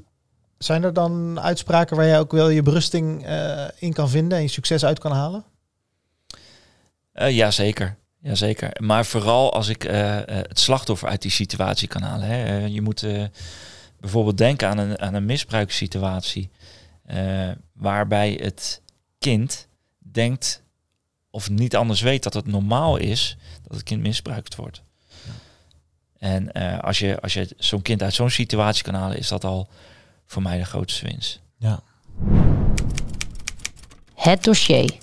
zijn 0.57 0.83
er 0.83 0.93
dan 0.93 1.39
uitspraken 1.39 1.95
waar 1.95 2.05
je 2.05 2.17
ook 2.17 2.31
wel 2.31 2.49
je 2.49 2.61
berusting 2.61 3.25
eh, 3.25 3.65
in 3.79 3.93
kan 3.93 4.09
vinden 4.09 4.37
en 4.37 4.43
je 4.43 4.49
succes 4.49 4.85
uit 4.85 4.99
kan 4.99 5.11
halen? 5.11 5.43
Eh 7.11 7.35
ja, 7.35 7.51
zeker. 7.51 7.97
Jazeker. 8.21 8.71
Maar 8.79 9.05
vooral 9.05 9.53
als 9.53 9.67
ik 9.67 9.83
eh, 9.83 10.17
eh, 10.17 10.25
het 10.27 10.59
slachtoffer 10.59 11.09
uit 11.09 11.21
die 11.21 11.31
situatie 11.31 11.87
kan 11.87 12.01
halen. 12.01 12.27
Hè. 12.27 12.43
Eh, 12.45 12.67
je 12.67 12.81
moet 12.81 13.03
eh, 13.03 13.23
bijvoorbeeld 13.99 14.37
denken 14.37 14.67
aan 14.69 14.77
een, 14.77 14.99
aan 14.99 15.13
een 15.13 15.25
misbruikssituatie. 15.25 16.49
eh, 17.05 17.49
waarbij 17.73 18.39
het 18.43 18.81
kind 19.19 19.67
denkt 19.99 20.63
of 21.31 21.49
niet 21.49 21.75
anders 21.75 22.01
weet 22.01 22.23
dat 22.23 22.33
het 22.33 22.47
normaal 22.47 22.97
is 22.97 23.37
dat 23.63 23.71
het 23.77 23.83
kind 23.83 24.01
misbruikt 24.01 24.55
wordt. 24.55 24.81
En 26.17 26.51
eh, 26.51 26.79
als 26.79 26.99
je, 26.99 27.21
als 27.21 27.33
je 27.33 27.47
zo'n 27.57 27.81
kind 27.81 28.01
uit 28.03 28.13
zo'n 28.13 28.29
situatie 28.29 28.83
kan 28.83 28.93
halen, 28.93 29.17
is 29.17 29.27
dat 29.27 29.43
al 29.43 29.67
voor 30.25 30.41
mij 30.41 30.57
de 30.57 30.65
grootste 30.65 31.05
winst. 31.07 31.39
Ja. 31.57 31.79
Het 34.15 34.43
dossier. 34.43 34.97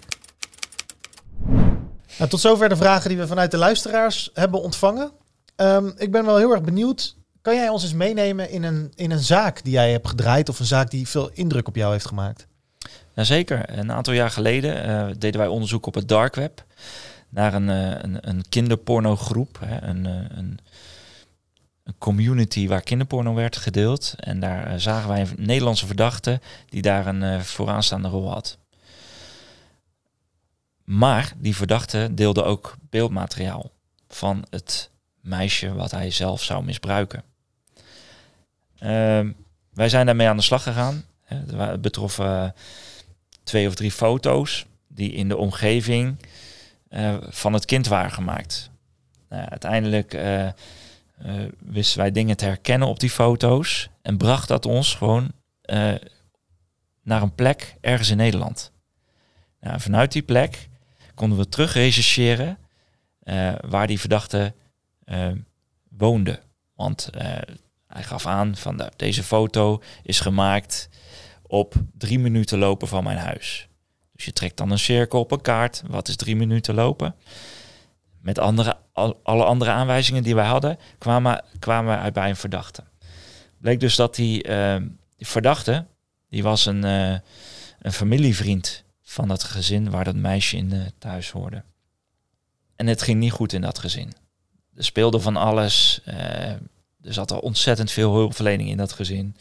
Nou, 2.18 2.30
tot 2.30 2.40
zover 2.40 2.68
de 2.68 2.76
vragen 2.76 3.08
die 3.08 3.18
we 3.18 3.26
vanuit 3.26 3.50
de 3.50 3.56
luisteraars 3.56 4.30
hebben 4.34 4.62
ontvangen. 4.62 5.10
Ehm, 5.56 5.90
ik 5.96 6.10
ben 6.10 6.24
wel 6.24 6.36
heel 6.36 6.50
erg 6.50 6.62
benieuwd. 6.62 7.16
Kan 7.42 7.54
jij 7.54 7.68
ons 7.68 7.82
eens 7.82 7.92
meenemen 7.92 8.50
in 8.50 8.62
een, 8.62 8.92
in 8.94 9.10
een 9.10 9.18
zaak 9.18 9.64
die 9.64 9.72
jij 9.72 9.92
hebt 9.92 10.08
gedraaid 10.08 10.48
of 10.48 10.58
een 10.58 10.66
zaak 10.66 10.90
die 10.90 11.08
veel 11.08 11.30
indruk 11.32 11.68
op 11.68 11.76
jou 11.76 11.92
heeft 11.92 12.06
gemaakt? 12.06 12.46
Jazeker. 13.14 13.78
Een 13.78 13.92
aantal 13.92 14.12
jaar 14.14 14.30
geleden 14.30 14.84
eh, 14.84 15.14
deden 15.18 15.40
wij 15.40 15.48
onderzoek 15.48 15.86
op 15.86 15.94
het 15.94 16.08
dark 16.08 16.34
web 16.34 16.64
naar 17.28 17.54
een, 17.54 17.70
eh, 17.70 17.90
een, 18.00 18.28
een 18.28 18.44
kinderpornogroep, 18.48 19.58
hè, 19.64 19.88
een, 19.88 20.06
eh, 20.06 20.12
een, 20.12 20.58
een 21.84 21.94
community 21.98 22.68
waar 22.68 22.82
kinderporno 22.82 23.34
werd 23.34 23.56
gedeeld. 23.56 24.14
En 24.16 24.40
daar 24.40 24.80
zagen 24.80 25.08
wij 25.08 25.20
een 25.20 25.34
Nederlandse 25.36 25.86
verdachte 25.86 26.40
die 26.68 26.82
daar 26.82 27.06
een 27.06 27.44
vooraanstaande 27.44 28.08
rol 28.08 28.30
had. 28.30 28.58
Maar 30.86 31.32
die 31.36 31.56
verdachte 31.56 32.08
deelde 32.14 32.42
ook 32.44 32.76
beeldmateriaal 32.90 33.70
van 34.08 34.44
het 34.50 34.90
meisje 35.20 35.74
wat 35.74 35.90
hij 35.90 36.10
zelf 36.10 36.42
zou 36.42 36.64
misbruiken. 36.64 37.22
Ehm, 38.78 39.32
wij 39.72 39.88
zijn 39.88 40.06
daarmee 40.06 40.28
aan 40.28 40.36
de 40.36 40.42
slag 40.42 40.62
gegaan. 40.62 41.04
Het 41.24 41.50
wa- 41.50 41.70
het 41.70 41.80
betrof 41.80 42.18
eh, 42.18 42.48
twee 43.42 43.68
of 43.68 43.74
drie 43.74 43.90
foto's 43.92 44.66
die 44.88 45.12
in 45.12 45.28
de 45.28 45.36
omgeving 45.36 46.16
eh, 46.88 47.16
van 47.20 47.52
het 47.52 47.64
kind 47.64 47.86
waren 47.86 48.10
gemaakt. 48.12 48.70
Nou, 49.28 49.48
uiteindelijk 49.48 50.14
eh, 50.14 50.46
eh, 50.46 50.52
wisten 51.58 51.98
wij 51.98 52.12
dingen 52.12 52.36
te 52.36 52.44
herkennen 52.44 52.88
op 52.88 53.00
die 53.00 53.10
foto's 53.10 53.88
en 54.02 54.16
bracht 54.16 54.48
dat 54.48 54.66
ons 54.66 54.94
gewoon 54.94 55.32
naar 57.02 57.22
een 57.22 57.34
plek 57.34 57.76
ergens 57.80 58.10
in 58.10 58.16
Nederland. 58.16 58.72
Nou, 59.60 59.80
vanuit 59.80 60.12
die 60.12 60.22
plek 60.22 60.68
konden 61.16 61.38
we 61.38 61.48
terug 61.48 61.72
rechercheren 61.72 62.58
eh, 63.22 63.52
waar 63.68 63.86
die 63.86 64.00
verdachte 64.00 64.54
eh, 65.04 65.28
woonde. 65.88 66.40
Want 66.74 67.08
eh, 67.08 67.30
hij 67.86 68.02
gaf 68.02 68.26
aan 68.26 68.56
van 68.56 68.76
nou, 68.76 68.90
deze 68.96 69.22
foto 69.22 69.82
is 70.02 70.20
gemaakt 70.20 70.88
op 71.42 71.74
drie 71.98 72.18
minuten 72.18 72.58
lopen 72.58 72.88
van 72.88 73.04
mijn 73.04 73.18
huis. 73.18 73.68
Dus 74.12 74.24
je 74.24 74.32
trekt 74.32 74.56
dan 74.56 74.70
een 74.70 74.78
cirkel 74.78 75.20
op 75.20 75.30
een 75.32 75.40
kaart. 75.40 75.82
Wat 75.86 76.08
is 76.08 76.16
drie 76.16 76.36
minuten 76.36 76.74
lopen? 76.74 77.14
Met 78.20 78.38
andere, 78.38 78.76
al- 78.92 79.20
alle 79.22 79.44
andere 79.44 79.70
aanwijzingen 79.70 80.22
die 80.22 80.34
wij 80.34 80.46
hadden, 80.46 80.78
kwamen, 80.98 81.44
kwamen 81.58 81.94
we 81.96 82.00
uit 82.00 82.12
bij 82.12 82.28
een 82.28 82.36
verdachte. 82.36 82.84
Bleek 83.58 83.80
dus 83.80 83.96
dat 83.96 84.14
die, 84.14 84.46
verdachte, 85.18 85.86
die 86.28 86.42
was 86.42 86.66
een, 86.66 86.82
een 86.82 87.92
familievriend 87.92 88.84
van 89.08 89.28
dat 89.28 89.42
gezin 89.42 89.90
waar 89.90 90.04
dat 90.04 90.14
meisje 90.14 90.56
in 90.56 90.92
thuis 90.98 91.30
hoorde. 91.30 91.62
En 92.76 92.86
het 92.86 93.02
ging 93.02 93.20
niet 93.20 93.32
goed 93.32 93.52
in 93.52 93.60
dat 93.60 93.78
gezin. 93.78 94.12
Er 94.74 94.84
speelde 94.84 95.20
van 95.20 95.36
alles. 95.36 96.00
eh, 96.04 96.50
er 97.02 97.12
zat 97.12 97.32
al 97.32 97.38
ontzettend 97.38 97.90
veel 97.90 98.12
hulpverlening 98.14 98.68
in 98.68 98.76
dat 98.76 98.92
gezin. 98.92 99.36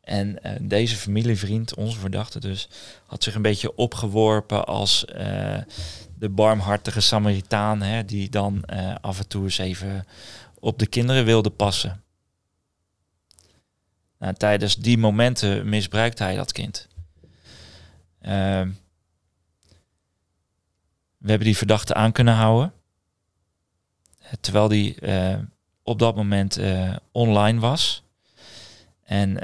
En 0.00 0.42
eh, 0.42 0.52
deze 0.60 0.96
familievriend, 0.96 1.74
onze 1.74 1.98
verdachte 1.98 2.40
dus, 2.40 2.68
had 3.06 3.22
zich 3.22 3.34
een 3.34 3.42
beetje 3.42 3.76
opgeworpen 3.76 4.66
als 4.66 5.04
eh, 5.04 5.58
de 6.18 6.28
barmhartige 6.28 7.00
Samaritaan, 7.00 7.82
hè, 7.82 8.04
die 8.04 8.28
dan 8.28 8.64
af 9.00 9.18
en 9.18 9.28
toe 9.28 9.44
eens 9.44 9.58
even 9.58 10.06
op 10.58 10.78
de 10.78 10.86
kinderen 10.86 11.24
wilde 11.24 11.50
passen. 11.50 12.02
Nou, 14.18 14.34
tijdens 14.34 14.76
die 14.76 14.98
momenten 14.98 15.68
misbruikt 15.68 16.18
hij 16.18 16.36
dat 16.36 16.52
kind. 16.52 16.88
Ehm, 18.20 18.70
we 21.26 21.32
hebben 21.32 21.50
die 21.50 21.56
verdachte 21.56 21.94
aan 21.94 22.12
kunnen 22.12 22.34
houden. 22.34 22.72
Eh, 24.18 24.32
Terwijl 24.40 24.68
die 24.68 25.00
eh, 25.00 25.38
op 25.82 25.98
dat 25.98 26.16
moment 26.16 26.56
eh, 26.56 26.96
online 27.12 27.60
was. 27.60 28.02
En 29.04 29.34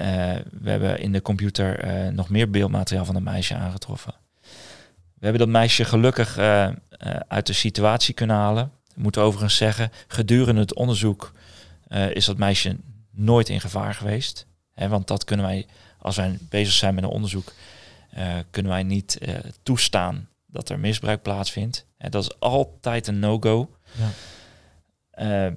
we 0.60 0.70
hebben 0.70 0.98
in 0.98 1.12
de 1.12 1.22
computer 1.22 2.12
nog 2.12 2.28
meer 2.28 2.50
beeldmateriaal 2.50 3.04
van 3.04 3.14
het 3.14 3.24
meisje 3.24 3.54
aangetroffen. 3.54 4.14
We 5.14 5.28
hebben 5.28 5.38
dat 5.38 5.48
meisje 5.48 5.84
gelukkig 5.84 6.38
uit 7.28 7.46
de 7.46 7.52
situatie 7.52 8.14
kunnen 8.14 8.36
halen. 8.36 8.70
Ik 8.94 9.02
moet 9.02 9.18
overigens 9.18 9.56
zeggen, 9.56 9.90
gedurende 10.06 10.60
het 10.60 10.74
onderzoek 10.74 11.32
is 12.12 12.24
dat 12.24 12.36
meisje 12.36 12.76
nooit 13.10 13.48
in 13.48 13.60
gevaar 13.60 13.94
geweest. 13.94 14.46
Want 14.74 15.06
dat 15.06 15.24
kunnen 15.24 15.46
wij, 15.46 15.66
als 15.98 16.16
wij 16.16 16.38
bezig 16.48 16.74
zijn 16.74 16.94
met 16.94 17.04
een 17.04 17.10
onderzoek, 17.10 17.52
kunnen 18.50 18.72
wij 18.72 18.82
niet 18.82 19.18
toestaan 19.62 20.28
dat 20.52 20.68
er 20.68 20.78
misbruik 20.78 21.22
plaatsvindt. 21.22 21.86
Dat 21.98 22.22
is 22.22 22.40
altijd 22.40 23.06
een 23.06 23.18
no-go. 23.18 23.76
Ja. 23.92 24.10
Eh, 25.10 25.52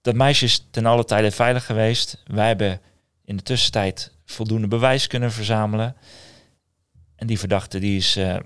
dat 0.00 0.14
meisje 0.14 0.44
is 0.44 0.66
ten 0.70 0.86
alle 0.86 1.04
tijde 1.04 1.30
veilig 1.30 1.66
geweest. 1.66 2.22
Wij 2.24 2.46
hebben 2.46 2.80
in 3.24 3.36
de 3.36 3.42
tussentijd 3.42 4.12
voldoende 4.24 4.68
bewijs 4.68 5.06
kunnen 5.06 5.32
verzamelen. 5.32 5.96
En 7.16 7.26
die 7.26 7.38
verdachte 7.38 7.78
die 7.78 7.96
is 7.96 8.16
eh, 8.16 8.36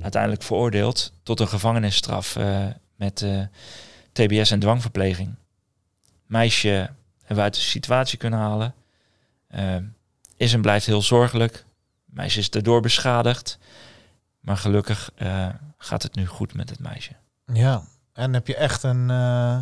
uiteindelijk 0.00 0.42
veroordeeld 0.42 1.12
tot 1.22 1.40
een 1.40 1.48
gevangenisstraf 1.48 2.36
eh, 2.36 2.66
met 2.96 3.26
TBS 4.12 4.50
en 4.50 4.60
dwangverpleging. 4.60 5.34
Meisje 6.26 6.68
hebben 7.18 7.36
we 7.36 7.42
uit 7.42 7.54
de 7.54 7.60
situatie 7.60 8.18
kunnen 8.18 8.38
halen. 8.38 8.74
Is 10.36 10.52
en 10.52 10.62
blijft 10.62 10.86
heel 10.86 11.02
zorgelijk. 11.02 11.64
Meisje 12.04 12.38
is 12.38 12.50
daardoor 12.50 12.80
beschadigd. 12.80 13.58
Maar 14.46 14.56
gelukkig 14.56 15.10
eh, 15.14 15.48
gaat 15.78 16.02
het 16.02 16.14
nu 16.14 16.26
goed 16.26 16.54
met 16.54 16.70
het 16.70 16.78
meisje. 16.78 17.12
Ja, 17.52 17.82
en 18.12 18.34
heb 18.34 18.46
je 18.46 18.56
echt 18.56 18.82
een, 18.82 19.10
eh, 19.10 19.58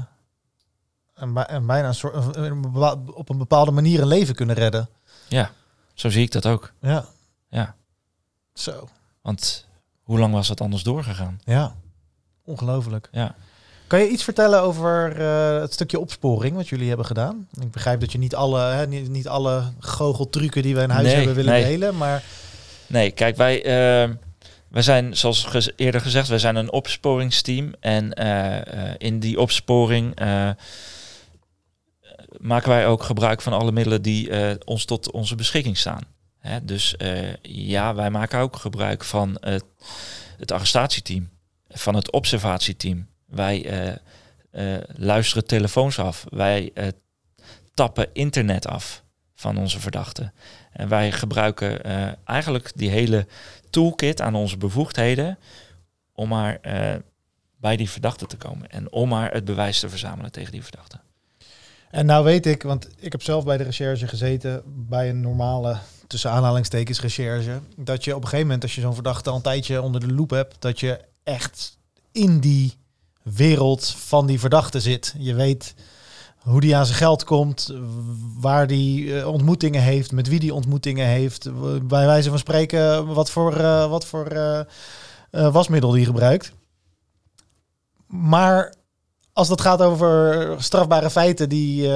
een, 1.15 1.33
bij- 1.33 1.49
een 1.51 1.67
bijna 1.67 1.89
een 1.89 1.95
soort, 1.95 2.37
een 2.37 2.65
op 3.15 3.29
een 3.29 3.39
bepaalde 3.39 3.71
manier 3.71 4.01
een 4.01 4.07
leven 4.07 4.35
kunnen 4.35 4.57
redden. 4.57 4.89
Ja, 5.29 5.51
zo 5.95 6.09
zie 6.11 6.23
ik 6.23 6.33
dat 6.33 6.47
ook. 6.47 6.73
Ja. 6.81 7.05
Ja. 7.49 7.75
Zo. 8.55 8.89
Want 9.23 9.67
hoe 10.03 10.19
lang 10.19 10.33
was 10.33 10.49
dat 10.49 10.61
anders 10.61 10.83
doorgegaan? 10.83 11.41
Ja. 11.45 11.75
Ongelooflijk. 12.45 13.09
Ja. 13.13 13.35
Kan 13.87 13.99
je 13.99 14.09
iets 14.09 14.25
vertellen 14.25 14.63
over 14.63 15.21
eh, 15.21 15.61
het 15.61 15.73
stukje 15.73 15.99
opsporing 15.99 16.57
wat 16.57 16.69
jullie 16.69 16.89
hebben 16.89 17.07
gedaan? 17.07 17.49
Ik 17.61 17.71
begrijp 17.71 18.01
dat 18.01 18.13
je 18.13 18.19
niet 18.19 18.35
alle, 18.35 18.61
hè, 18.61 18.87
niet, 18.87 19.09
niet 19.09 19.29
alle 19.29 19.63
goocheltrucken 19.79 20.63
die 20.63 20.75
we 20.75 20.83
in 20.83 20.91
huis 20.91 21.07
Nee, 21.07 21.15
hebben 21.17 21.35
willen 21.35 21.53
nee. 21.53 21.65
delen, 21.65 21.97
maar 21.97 22.23
Nee, 22.87 23.11
kijk, 23.11 23.37
wij, 23.37 23.65
eh, 23.65 24.11
wij 24.75 24.83
zijn, 24.83 25.17
zoals 25.17 25.71
eerder 25.77 26.01
gezegd, 26.01 26.29
wij 26.29 26.39
zijn 26.39 26.57
een 26.57 26.73
opsporingsteam. 26.73 27.73
En 27.81 28.13
eh, 28.13 28.91
eh, 28.91 28.95
in 28.99 29.21
die 29.21 29.41
opsporing 29.41 30.15
eh, 30.15 30.51
maken 32.39 32.69
wij 32.69 32.87
ook 32.87 33.03
gebruik 33.03 33.43
van 33.43 33.53
alle 33.53 33.73
middelen 33.73 34.03
die 34.03 34.31
ons 34.65 34.85
tot 34.85 35.11
onze 35.11 35.35
beschikking 35.35 35.77
staan. 35.77 36.03
Hè, 36.39 36.65
dus 36.65 36.95
ja, 37.43 37.95
wij 37.95 38.11
maken 38.11 38.39
ook 38.39 38.57
gebruik 38.57 39.05
van 39.05 39.37
het, 39.41 40.53
arrestatieteam, 40.53 41.29
van 41.69 41.95
het 41.95 42.13
observatieteam. 42.13 43.07
Wij 43.27 43.67
luisteren 44.97 45.47
telefoons 45.47 45.99
af. 45.99 46.25
Wij 46.31 46.73
tappen 47.75 48.09
internet 48.13 48.67
af 48.67 49.04
van 49.35 49.59
onze 49.59 49.81
verdachten. 49.81 50.33
En 50.73 50.89
wij 50.89 51.13
gebruiken 51.13 51.85
eh, 51.85 52.09
eigenlijk 52.25 52.73
die 52.75 52.91
hele 52.91 53.27
toolkit 53.71 54.21
aan 54.21 54.35
onze 54.35 54.57
bevoegdheden 54.57 55.39
om 56.13 56.29
maar 56.29 56.59
eh, 56.61 56.95
bij 57.57 57.77
die 57.77 57.91
verdachte 57.91 58.27
te 58.27 58.37
komen. 58.37 58.71
En 58.71 58.93
om 58.93 59.09
maar 59.09 59.33
het 59.33 59.45
bewijs 59.45 59.81
te 59.81 59.89
verzamelen 59.89 60.33
tegen 60.33 60.53
die 60.53 60.63
verdachte. 60.63 61.01
En 61.91 62.07
nou 62.07 62.25
weet 62.25 62.47
ik, 62.47 62.63
want 62.63 62.89
ik 62.99 63.13
heb 63.13 63.23
zelf 63.23 63.45
bij 63.45 63.57
de 63.57 63.65
recherche 63.65 64.09
gezeten, 64.09 64.63
bij 64.67 65.09
een 65.09 65.21
normale, 65.21 65.79
tussen 66.07 66.31
aanhalingstekens, 66.31 67.01
recherche, 67.01 67.61
dat 67.77 68.05
je 68.05 68.11
op 68.11 68.23
een 68.23 68.29
gegeven 68.29 68.47
moment, 68.47 68.63
als 68.63 68.75
je 68.75 68.81
zo'n 68.81 68.95
verdachte 68.95 69.31
al 69.31 69.37
een 69.37 69.43
tijdje 69.43 69.83
onder 69.83 70.01
de 70.01 70.13
loep 70.13 70.31
hebt, 70.31 70.57
dat 70.59 70.81
je 70.81 71.01
echt 71.23 71.79
in 72.13 72.41
die 72.41 72.77
wereld 73.23 73.87
van 73.87 74.27
die 74.27 74.41
verdachte 74.41 74.81
zit. 74.81 75.15
Je 75.19 75.35
weet 75.35 75.75
hoe 76.45 76.61
die 76.61 76.77
aan 76.77 76.87
zijn 76.87 76.99
geld 76.99 77.25
komt, 77.25 77.75
waar 78.41 78.67
die 78.67 79.19
eh, 79.19 79.29
ontmoetingen 79.29 79.83
heeft, 79.83 80.13
met 80.13 80.29
wie 80.29 80.41
die 80.41 80.55
ontmoetingen 80.55 81.07
heeft, 81.07 81.49
bij 81.83 82.07
wijze 82.07 82.29
van 82.29 82.39
spreken 82.39 83.07
wat 83.15 83.31
voor, 83.31 83.57
eh, 83.57 83.91
wat 83.91 84.07
voor 84.07 84.27
eh, 84.27 84.61
wasmiddel 85.31 85.91
die 85.91 86.05
gebruikt. 86.05 86.53
Maar 88.07 88.75
als 89.33 89.49
dat 89.49 89.61
gaat 89.61 89.83
over 89.83 90.47
strafbare 90.63 91.11
feiten 91.11 91.49
die 91.49 91.89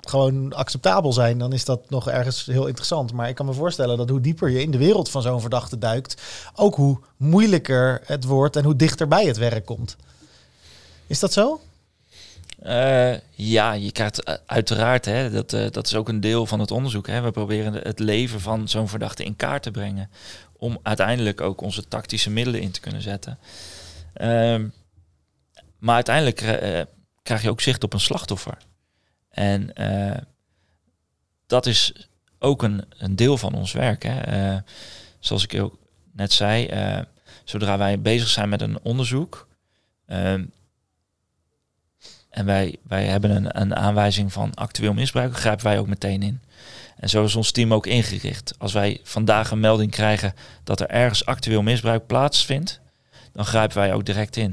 gewoon 0.00 0.52
acceptabel 0.52 1.12
zijn, 1.12 1.38
dan 1.38 1.52
is 1.52 1.64
dat 1.64 1.90
nog 1.90 2.08
ergens 2.08 2.46
heel 2.46 2.66
interessant. 2.66 3.12
Maar 3.12 3.28
ik 3.28 3.34
kan 3.34 3.46
me 3.46 3.52
voorstellen 3.52 3.96
dat 3.96 4.08
hoe 4.08 4.20
dieper 4.20 4.50
je 4.50 4.62
in 4.62 4.70
de 4.70 4.78
wereld 4.78 5.10
van 5.10 5.22
zo'n 5.22 5.40
verdachte 5.40 5.78
duikt, 5.78 6.22
ook 6.54 6.74
hoe 6.74 6.98
moeilijker 7.16 8.00
het 8.04 8.24
wordt 8.24 8.56
en 8.56 8.64
hoe 8.64 8.76
dichter 8.76 9.08
bij 9.08 9.24
het 9.24 9.36
werk 9.36 9.64
komt. 9.64 9.96
Is 11.06 11.18
dat 11.18 11.32
zo? 11.32 11.60
Eh, 12.58 13.14
ja, 13.30 13.72
je 13.72 13.92
krijgt 13.92 14.22
eh, 14.22 14.34
uiteraard, 14.46 15.04
hè, 15.04 15.30
dat, 15.30 15.52
eh, 15.52 15.70
dat 15.70 15.86
is 15.86 15.94
ook 15.94 16.08
een 16.08 16.20
deel 16.20 16.46
van 16.46 16.60
het 16.60 16.70
onderzoek. 16.70 17.06
Hè. 17.06 17.20
We 17.20 17.30
proberen 17.30 17.72
het 17.72 17.98
leven 17.98 18.40
van 18.40 18.68
zo'n 18.68 18.88
verdachte 18.88 19.24
in 19.24 19.36
kaart 19.36 19.62
te 19.62 19.70
brengen. 19.70 20.10
Om 20.52 20.78
uiteindelijk 20.82 21.40
ook 21.40 21.60
onze 21.60 21.88
tactische 21.88 22.30
middelen 22.30 22.60
in 22.60 22.70
te 22.70 22.80
kunnen 22.80 23.02
zetten. 23.02 23.38
Ehm, 24.12 24.68
maar 25.78 25.94
uiteindelijk 25.94 26.36
krijg 27.22 27.42
je 27.42 27.50
ook 27.50 27.60
zicht 27.60 27.84
op 27.84 27.92
een 27.92 28.00
slachtoffer. 28.00 28.56
En 29.28 29.72
dat 31.46 31.66
is 31.66 32.08
ook 32.38 32.62
een, 32.62 32.84
een 32.98 33.16
deel 33.16 33.36
van 33.36 33.54
ons 33.54 33.72
werk. 33.72 34.02
Hè. 34.02 34.58
Zoals 35.18 35.44
ik 35.44 35.60
ook 35.60 35.78
net 36.12 36.32
zei, 36.32 36.70
zodra 37.44 37.78
wij 37.78 38.00
bezig 38.00 38.28
zijn 38.28 38.48
met 38.48 38.60
een 38.60 38.80
onderzoek. 38.82 39.48
ehm, 40.06 40.44
en 42.36 42.44
wij, 42.44 42.76
wij 42.82 43.04
hebben 43.04 43.30
een, 43.30 43.60
een 43.60 43.76
aanwijzing 43.76 44.32
van 44.32 44.54
actueel 44.54 44.92
misbruik, 44.92 45.36
grijpen 45.36 45.64
wij 45.64 45.78
ook 45.78 45.86
meteen 45.86 46.22
in. 46.22 46.40
En 46.96 47.08
zo 47.08 47.24
is 47.24 47.36
ons 47.36 47.50
team 47.50 47.74
ook 47.74 47.86
ingericht. 47.86 48.54
Als 48.58 48.72
wij 48.72 49.00
vandaag 49.02 49.50
een 49.50 49.60
melding 49.60 49.90
krijgen 49.90 50.34
dat 50.64 50.80
er 50.80 50.88
ergens 50.88 51.26
actueel 51.26 51.62
misbruik 51.62 52.06
plaatsvindt, 52.06 52.80
dan 53.32 53.44
grijpen 53.44 53.76
wij 53.76 53.92
ook 53.92 54.06
direct 54.06 54.36
in. 54.36 54.50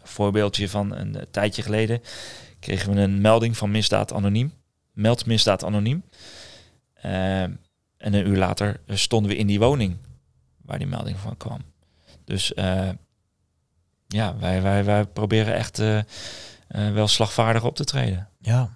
Een 0.00 0.08
voorbeeldje 0.08 0.68
van 0.68 0.94
een 0.94 1.16
eh, 1.16 1.22
tijdje 1.30 1.62
geleden 1.62 2.02
kregen 2.58 2.94
we 2.94 3.00
een 3.00 3.20
melding 3.20 3.56
van 3.56 3.70
misdaad 3.70 4.12
anoniem. 4.12 4.52
Meld 4.92 5.26
misdaad 5.26 5.64
anoniem. 5.64 6.02
Eh, 6.94 7.42
en 7.42 7.58
een 7.96 8.26
uur 8.26 8.36
later 8.36 8.80
stonden 8.86 9.30
we 9.30 9.36
in 9.36 9.46
die 9.46 9.58
woning 9.58 9.96
waar 10.62 10.78
die 10.78 10.86
melding 10.86 11.18
van 11.18 11.36
kwam. 11.36 11.60
Dus 12.24 12.54
eh, 12.54 12.88
ja, 14.06 14.36
wij, 14.36 14.62
wij, 14.62 14.84
wij 14.84 15.04
proberen 15.06 15.54
echt 15.54 15.82
eh, 16.70 16.92
wel 16.92 17.08
slagvaardig 17.08 17.64
op 17.64 17.76
te 17.76 17.84
treden. 17.84 18.28
Ja. 18.40 18.70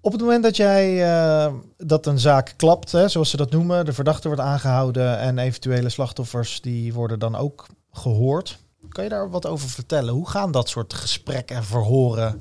Op 0.00 0.12
het 0.12 0.20
moment 0.20 0.42
dat 0.42 0.56
jij 0.56 1.12
eh, 1.12 1.52
dat 1.76 2.06
een 2.06 2.18
zaak 2.18 2.54
klapt, 2.56 2.92
hè, 2.92 3.08
zoals 3.08 3.30
ze 3.30 3.36
dat 3.36 3.50
noemen, 3.50 3.84
de 3.84 3.92
verdachte 3.92 4.28
wordt 4.28 4.42
aangehouden 4.42 5.18
en 5.18 5.38
eventuele 5.38 5.88
slachtoffers 5.88 6.60
die 6.60 6.92
worden 6.92 7.18
dan 7.18 7.36
ook 7.36 7.66
gehoord. 7.92 8.58
Kan 8.88 9.04
je 9.04 9.10
daar 9.10 9.30
wat 9.30 9.46
over 9.46 9.68
vertellen? 9.68 10.14
Hoe 10.14 10.28
gaan 10.28 10.52
dat 10.52 10.68
soort 10.68 10.94
gesprekken 10.94 11.56
en 11.56 11.64
verhoren? 11.64 12.40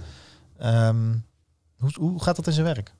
Ehm, 0.57 1.13
hoe, 1.77 1.91
hoe 1.99 2.23
gaat 2.23 2.35
dat 2.35 2.47
in 2.47 2.53
zijn 2.53 2.65
werk? 2.65 2.93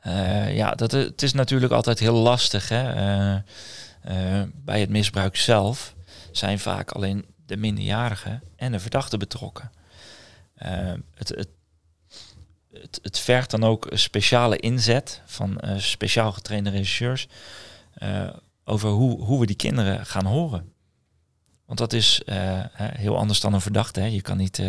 Eh, 0.00 0.56
ja, 0.56 0.74
dat, 0.74 0.92
het 0.92 1.22
is 1.22 1.32
natuurlijk 1.32 1.72
altijd 1.72 1.98
heel 1.98 2.14
lastig. 2.16 2.68
Hè? 2.68 2.82
Bij 4.64 4.80
het 4.80 4.90
misbruik 4.90 5.36
zelf 5.36 5.94
zijn 6.32 6.58
vaak 6.58 6.90
alleen 6.90 7.24
de 7.46 7.56
minderjarigen 7.56 8.42
en 8.56 8.72
de 8.72 8.80
verdachte 8.80 9.16
betrokken. 9.16 9.70
Eh, 10.60 10.92
het, 11.14 11.28
het, 11.28 11.48
het, 12.72 13.00
het 13.02 13.18
vergt 13.18 13.50
dan 13.50 13.64
ook 13.64 13.90
een 13.90 13.98
speciale 13.98 14.56
inzet 14.56 15.22
van 15.26 15.60
eh, 15.60 15.78
speciaal 15.78 16.32
getrainde 16.32 16.70
regisseurs 16.70 17.28
eh, 17.94 18.28
over 18.64 18.88
hoe, 18.88 19.22
hoe 19.22 19.40
we 19.40 19.46
die 19.46 19.56
kinderen 19.56 20.06
gaan 20.06 20.26
horen. 20.26 20.72
Want 21.66 21.78
dat 21.78 21.92
is 21.92 22.22
eh, 22.24 22.64
heel 22.76 23.16
anders 23.16 23.40
dan 23.40 23.52
een 23.52 23.60
verdachte. 23.60 24.00
Hè? 24.00 24.06
Je 24.06 24.22
kan 24.22 24.36
niet 24.36 24.62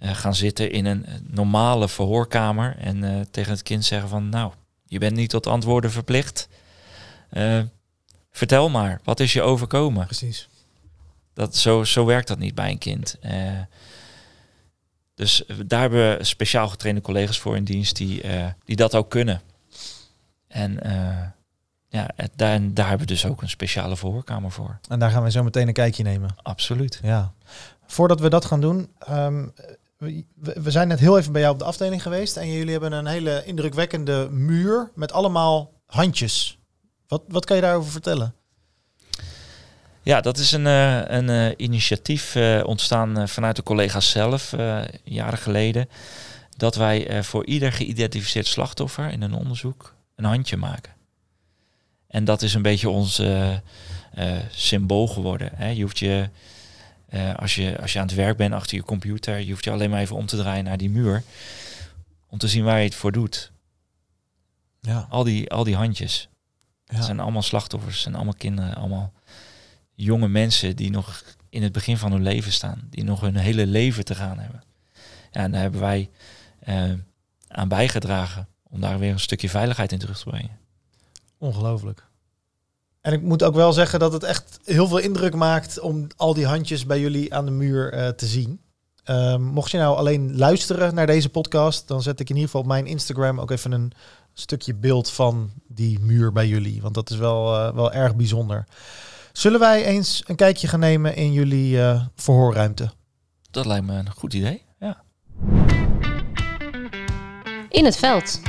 gaan 0.00 0.34
zitten 0.34 0.70
in 0.70 0.86
een 0.86 1.06
normale 1.26 1.88
verhoorkamer 1.88 2.76
en 2.76 3.26
tegen 3.30 3.52
het 3.52 3.62
kind 3.62 3.84
zeggen 3.84 4.08
van 4.08 4.28
nou, 4.28 4.52
je 4.86 4.98
bent 4.98 5.16
niet 5.16 5.30
tot 5.30 5.46
antwoorden 5.46 5.90
verplicht. 5.90 6.48
Vertel 8.30 8.68
maar, 8.68 9.00
wat 9.04 9.20
is 9.20 9.32
je 9.32 9.42
overkomen? 9.42 10.04
Precies. 10.04 10.48
Dat, 11.34 11.56
zo, 11.56 11.84
zo 11.84 12.04
werkt 12.04 12.28
dat 12.28 12.38
niet 12.38 12.54
bij 12.54 12.70
een 12.70 12.78
kind. 12.78 13.16
Eh, 13.20 13.60
dus 15.14 15.46
eh, 15.46 15.56
daar 15.66 15.80
hebben 15.80 16.16
we 16.18 16.24
speciaal 16.24 16.68
getrainde 16.68 17.00
collega's 17.00 17.38
voor 17.40 17.56
in 17.56 17.64
dienst 17.64 17.96
die, 17.96 18.22
eh, 18.22 18.46
die 18.64 18.76
dat 18.76 18.94
ook 18.94 19.10
kunnen. 19.10 19.40
En 20.48 20.82
eh, 20.82 21.26
ja, 21.88 22.08
het- 22.16 22.32
daar, 22.36 22.60
daar 22.74 22.88
hebben 22.88 23.06
we 23.06 23.12
dus 23.12 23.26
ook 23.26 23.42
een 23.42 23.48
speciale 23.48 23.96
verhoorkamer 23.96 24.50
voor. 24.50 24.78
En 24.88 24.98
daar 24.98 25.10
gaan 25.10 25.22
we 25.22 25.30
zo 25.30 25.42
meteen 25.42 25.66
een 25.68 25.72
kijkje 25.72 26.02
nemen. 26.02 26.30
Absoluut. 26.42 27.00
Ja. 27.02 27.32
Voordat 27.86 28.20
we 28.20 28.28
dat 28.30 28.44
gaan 28.44 28.60
doen, 28.60 28.90
ehm, 28.98 29.46
we, 29.96 30.24
we 30.34 30.70
zijn 30.70 30.88
net 30.88 30.98
heel 30.98 31.18
even 31.18 31.32
bij 31.32 31.40
jou 31.40 31.52
op 31.52 31.58
de 31.58 31.64
afdeling 31.64 32.02
geweest 32.02 32.36
en 32.36 32.52
jullie 32.52 32.72
hebben 32.72 32.92
een 32.92 33.06
hele 33.06 33.42
indrukwekkende 33.44 34.28
muur 34.30 34.90
met 34.94 35.12
allemaal 35.12 35.72
handjes. 35.86 36.58
Wat, 37.06 37.22
wat 37.28 37.44
kan 37.44 37.56
je 37.56 37.62
daarover 37.62 37.90
vertellen? 37.92 38.34
Ja, 40.04 40.20
dat 40.20 40.38
is 40.38 40.52
een, 40.52 40.66
eh, 40.66 41.00
een 41.04 41.28
eh, 41.28 41.50
initiatief 41.56 42.34
eh, 42.34 42.60
ontstaan 42.64 43.28
vanuit 43.28 43.56
de 43.56 43.62
collega's 43.62 44.10
zelf, 44.10 44.54
jaren 45.04 45.38
geleden. 45.38 45.88
Dat 46.56 46.74
wij 46.74 47.24
voor 47.24 47.46
ieder 47.46 47.72
geïdentificeerd 47.72 48.46
slachtoffer 48.46 49.10
in 49.10 49.22
een 49.22 49.34
onderzoek 49.34 49.94
een 50.16 50.24
handje 50.24 50.56
maken. 50.56 50.92
En 52.06 52.24
dat 52.24 52.42
is 52.42 52.54
een 52.54 52.62
beetje 52.62 52.88
ons 52.88 53.22
symbool 54.50 55.08
geworden. 55.08 55.50
Hè. 55.54 55.68
Je 55.68 55.82
hoeft 55.82 55.98
je, 55.98 56.28
als 57.36 57.54
je, 57.54 57.80
als 57.80 57.92
je 57.92 57.98
aan 57.98 58.06
het 58.06 58.14
werk 58.14 58.36
bent 58.36 58.54
achter 58.54 58.76
je 58.76 58.82
computer, 58.82 59.38
je 59.38 59.50
hoeft 59.50 59.64
je 59.64 59.70
alleen 59.70 59.90
maar 59.90 60.00
even 60.00 60.16
om 60.16 60.26
te 60.26 60.36
draaien 60.36 60.64
naar 60.64 60.76
die 60.76 60.90
muur. 60.90 61.22
Om 62.28 62.38
te 62.38 62.48
zien 62.48 62.64
waar 62.64 62.78
je 62.78 62.84
het 62.84 62.94
voor 62.94 63.12
doet. 63.12 63.52
Ja, 64.80 65.06
Al 65.10 65.24
die, 65.24 65.50
al 65.50 65.64
die 65.64 65.76
handjes. 65.76 66.28
Het 66.86 66.96
ja. 66.96 67.02
zijn 67.02 67.20
allemaal 67.20 67.42
slachtoffers, 67.42 68.00
zijn 68.00 68.14
allemaal 68.14 68.34
kinderen, 68.38 68.74
allemaal 68.74 69.12
jonge 70.02 70.28
mensen 70.28 70.76
die 70.76 70.90
nog 70.90 71.22
in 71.48 71.62
het 71.62 71.72
begin 71.72 71.96
van 71.96 72.12
hun 72.12 72.22
leven 72.22 72.52
staan, 72.52 72.86
die 72.90 73.04
nog 73.04 73.20
hun 73.20 73.36
hele 73.36 73.66
leven 73.66 74.04
te 74.04 74.14
gaan 74.14 74.38
hebben. 74.38 74.62
En 75.30 75.50
daar 75.50 75.60
hebben 75.60 75.80
wij 75.80 76.10
eh, 76.60 76.92
aan 77.48 77.68
bijgedragen 77.68 78.48
om 78.62 78.80
daar 78.80 78.98
weer 78.98 79.12
een 79.12 79.20
stukje 79.20 79.48
veiligheid 79.48 79.92
in 79.92 79.98
terug 79.98 80.18
te 80.18 80.28
brengen. 80.30 80.58
ongelooflijk. 81.38 82.10
En 83.00 83.12
ik 83.12 83.22
moet 83.22 83.42
ook 83.42 83.54
wel 83.54 83.72
zeggen 83.72 83.98
dat 83.98 84.12
het 84.12 84.22
echt 84.22 84.60
heel 84.64 84.88
veel 84.88 84.98
indruk 84.98 85.34
maakt 85.34 85.80
om 85.80 86.06
al 86.16 86.34
die 86.34 86.46
handjes 86.46 86.86
bij 86.86 87.00
jullie 87.00 87.34
aan 87.34 87.44
de 87.44 87.50
muur 87.50 87.92
eh, 87.92 88.08
te 88.08 88.26
zien. 88.26 88.60
Ehm, 89.04 89.42
mocht 89.42 89.70
je 89.70 89.78
nou 89.78 89.96
alleen 89.96 90.36
luisteren 90.36 90.94
naar 90.94 91.06
deze 91.06 91.28
podcast, 91.28 91.88
dan 91.88 92.02
zet 92.02 92.20
ik 92.20 92.28
in 92.28 92.34
ieder 92.34 92.50
geval 92.50 92.60
op 92.60 92.66
mijn 92.66 92.86
Instagram 92.86 93.40
ook 93.40 93.50
even 93.50 93.72
een 93.72 93.92
stukje 94.32 94.74
beeld 94.74 95.10
van 95.10 95.50
die 95.68 95.98
muur 96.00 96.32
bij 96.32 96.48
jullie. 96.48 96.82
Want 96.82 96.94
dat 96.94 97.10
is 97.10 97.16
wel, 97.16 97.54
eh, 97.56 97.74
wel 97.74 97.92
erg 97.92 98.16
bijzonder. 98.16 98.66
Zullen 99.32 99.60
wij 99.60 99.84
eens 99.84 100.22
een 100.26 100.36
kijkje 100.36 100.68
gaan 100.68 100.80
nemen 100.80 101.16
in 101.16 101.32
jullie 101.32 101.80
eh, 101.80 102.00
verhoorruimte? 102.16 102.90
Dat 103.50 103.66
lijkt 103.66 103.86
me 103.86 103.92
een 103.92 104.10
goed 104.16 104.34
idee. 104.34 104.64
Ja. 104.78 105.02
In 107.68 107.84
het 107.84 107.96
veld. 107.96 108.40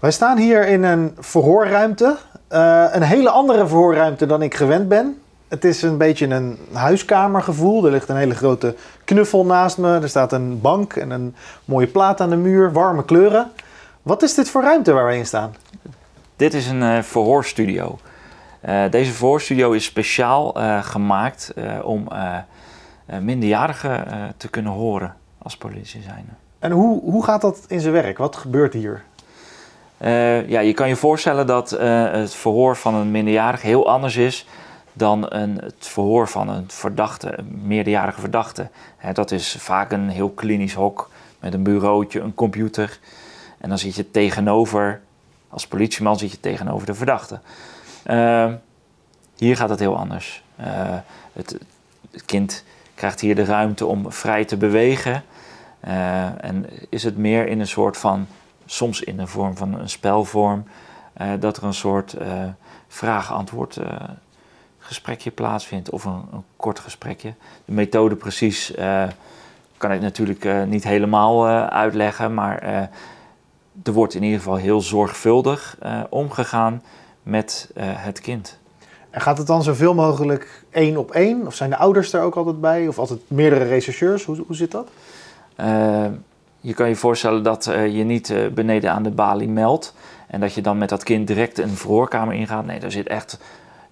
Wij 0.00 0.10
staan 0.10 0.38
hier 0.38 0.68
in 0.68 0.82
een 0.82 1.16
verhoorruimte. 1.18 2.16
Eh, 2.48 2.84
een 2.92 3.02
hele 3.02 3.30
andere 3.30 3.66
verhoorruimte 3.66 4.26
dan 4.26 4.42
ik 4.42 4.54
gewend 4.54 4.88
ben. 4.88 5.20
Het 5.48 5.64
is 5.64 5.82
een 5.82 5.98
beetje 5.98 6.26
een 6.26 6.58
huiskamergevoel. 6.72 7.84
Er 7.84 7.90
ligt 7.90 8.08
een 8.08 8.16
hele 8.16 8.34
grote 8.34 8.76
knuffel 9.04 9.44
naast 9.44 9.78
me. 9.78 9.98
Er 9.98 10.08
staat 10.08 10.32
een 10.32 10.60
bank 10.60 10.92
en 10.92 11.10
een 11.10 11.34
mooie 11.64 11.86
plaat 11.86 12.20
aan 12.20 12.30
de 12.30 12.36
muur. 12.36 12.72
Warme 12.72 13.04
kleuren. 13.04 13.50
Wat 14.02 14.22
is 14.22 14.34
dit 14.34 14.50
voor 14.50 14.62
ruimte 14.62 14.92
waar 14.92 15.04
wij 15.04 15.18
in 15.18 15.26
staan? 15.26 15.54
Dit 16.36 16.54
is 16.54 16.66
een 16.66 16.82
eh, 16.82 17.02
verhoorstudio. 17.02 17.98
Eh, 18.60 18.90
deze 18.90 19.12
verhoorstudio 19.12 19.72
is 19.72 19.84
speciaal 19.84 20.54
eh, 20.54 20.84
gemaakt 20.84 21.54
om 21.82 22.08
minderjarigen 23.20 24.04
te 24.36 24.48
kunnen 24.48 24.72
horen 24.72 25.14
als 25.38 25.56
politie 25.56 26.02
zijn. 26.02 26.36
En 26.58 26.70
hoe, 26.70 27.00
hoe 27.00 27.24
gaat 27.24 27.40
dat 27.40 27.64
in 27.68 27.80
zijn 27.80 27.92
werk? 27.92 28.18
Wat 28.18 28.36
gebeurt 28.36 28.72
hier? 28.72 29.02
Ja, 30.46 30.60
je 30.60 30.72
kan 30.74 30.88
je 30.88 30.96
voorstellen 30.96 31.46
dat 31.46 31.70
het 32.10 32.34
verhoor 32.34 32.76
van 32.76 32.94
een 32.94 33.10
minderjarige 33.10 33.66
heel 33.66 33.88
anders 33.88 34.16
is 34.16 34.46
dan 34.92 35.26
een, 35.28 35.58
het 35.62 35.74
verhoor 35.78 36.28
van 36.28 36.48
een 36.48 36.64
verdachte, 36.68 37.38
een 37.38 37.60
meerderjarige 37.64 38.20
verdachte. 38.20 38.68
Hè, 38.96 39.12
dat 39.12 39.30
is 39.30 39.56
vaak 39.58 39.92
een 39.92 40.08
heel 40.08 40.30
klinisch 40.30 40.74
hok 40.74 41.10
met 41.40 41.54
een 41.54 41.62
bureautje, 41.62 42.20
een 42.20 42.34
computer. 42.34 42.98
En 43.58 43.68
dan 43.68 43.78
zit 43.78 43.94
je 43.94 44.10
tegenover, 44.10 45.00
als 45.48 45.66
politieman 45.66 46.18
zit 46.18 46.30
je 46.30 46.40
tegenover 46.40 46.86
de 46.86 46.94
verdachte. 46.94 47.40
Eh, 48.02 48.52
hier 49.36 49.56
gaat 49.56 49.68
het 49.68 49.78
heel 49.78 49.96
anders. 49.96 50.42
Eh, 50.56 50.96
het, 51.32 51.58
kind 52.26 52.64
krijgt 52.94 53.20
hier 53.20 53.34
de 53.34 53.44
ruimte 53.44 53.86
om 53.86 54.12
vrij 54.12 54.44
te 54.44 54.56
bewegen. 54.56 55.24
Eh, 55.80 56.44
en 56.44 56.66
is 56.88 57.02
het 57.02 57.16
meer 57.16 57.48
in 57.48 57.60
een 57.60 57.66
soort 57.66 57.96
van 57.96 58.26
soms 58.66 59.00
in 59.00 59.16
de 59.16 59.26
vorm 59.26 59.56
van 59.56 59.74
een 59.74 59.88
spelvorm, 59.88 60.64
eh, 61.12 61.28
dat 61.40 61.56
er 61.56 61.64
een 61.64 61.74
soort 61.74 62.16
vraag-antwoord 62.88 63.78
gesprekje 64.78 65.30
plaatsvindt 65.30 65.90
of 65.90 66.04
een, 66.04 66.24
een 66.32 66.44
kort 66.56 66.78
gesprekje. 66.78 67.34
De 67.64 67.72
methode 67.72 68.16
precies 68.16 68.72
kan 69.76 69.92
ik 69.92 70.00
natuurlijk 70.00 70.66
niet 70.66 70.84
helemaal 70.84 71.48
uitleggen, 71.68 72.34
maar 72.34 72.88
er 73.82 73.92
wordt 73.92 74.14
in 74.14 74.22
ieder 74.22 74.38
geval 74.38 74.56
heel 74.56 74.80
zorgvuldig 74.80 75.76
eh, 75.80 76.00
omgegaan 76.08 76.82
met 77.22 77.70
eh, 77.74 77.84
het 77.88 78.20
kind. 78.20 78.58
En 79.10 79.20
gaat 79.20 79.38
het 79.38 79.46
dan 79.46 79.62
zoveel 79.62 79.94
mogelijk 79.94 80.64
één 80.70 80.96
op 80.96 81.10
één? 81.10 81.46
Of 81.46 81.54
zijn 81.54 81.70
de 81.70 81.76
ouders 81.76 82.12
er 82.12 82.20
ook 82.20 82.36
altijd 82.36 82.60
bij? 82.60 82.88
Of 82.88 82.98
altijd 82.98 83.20
meerdere 83.26 83.64
rechercheurs? 83.64 84.24
Hoe, 84.24 84.44
hoe 84.46 84.56
zit 84.56 84.70
dat? 84.70 84.88
Eh, 85.54 86.04
je 86.60 86.74
kan 86.74 86.88
je 86.88 86.96
voorstellen 86.96 87.42
dat 87.42 87.64
je 87.64 88.04
niet 88.04 88.34
beneden 88.54 88.92
aan 88.92 89.02
de 89.02 89.10
balie 89.10 89.48
meldt 89.48 89.94
en 90.26 90.40
dat 90.40 90.54
je 90.54 90.60
dan 90.60 90.78
met 90.78 90.88
dat 90.88 91.02
kind 91.02 91.26
direct 91.26 91.58
een 91.58 91.76
verhoorkamer 91.76 92.34
ingaat. 92.34 92.66
Nee, 92.66 92.80
daar 92.80 92.90
zit 92.90 93.06
echt 93.06 93.38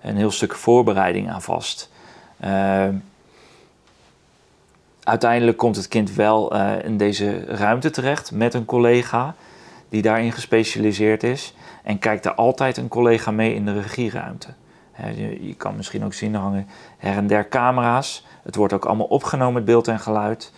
een 0.01 0.17
heel 0.17 0.31
stuk 0.31 0.55
voorbereiding 0.55 1.31
aan 1.31 1.43
vast. 1.43 1.91
Uiteindelijk 5.03 5.57
komt 5.57 5.77
het 5.77 5.89
kind 5.89 6.15
wel 6.15 6.57
in 6.85 6.97
deze 6.97 7.45
ruimte 7.45 7.91
terecht 7.91 8.33
met 8.33 8.55
een 8.55 8.65
collega 8.65 9.35
die 9.89 10.03
daarin 10.03 10.33
gespecialiseerd 10.33 11.23
is. 11.23 11.55
En 11.83 11.99
kijkt 11.99 12.25
er 12.25 12.35
altijd 12.35 12.77
een 12.77 12.89
collega 12.89 13.31
mee 13.31 13.55
in 13.55 13.65
de 13.65 13.81
regieruimte. 13.81 14.49
Je, 15.41 15.55
kan 15.57 15.77
misschien 15.77 16.05
ook 16.05 16.15
zien 16.15 16.35
er 16.35 16.41
hangen 16.41 16.67
her 16.99 17.17
en 17.17 17.27
der 17.27 17.49
camera's. 17.49 18.27
Het 18.43 18.55
wordt 18.55 18.73
ook 18.73 18.85
allemaal 18.85 19.07
opgenomen, 19.07 19.55
het 19.55 19.65
beeld 19.65 19.89
en 19.89 20.01
geluid. 20.01 20.53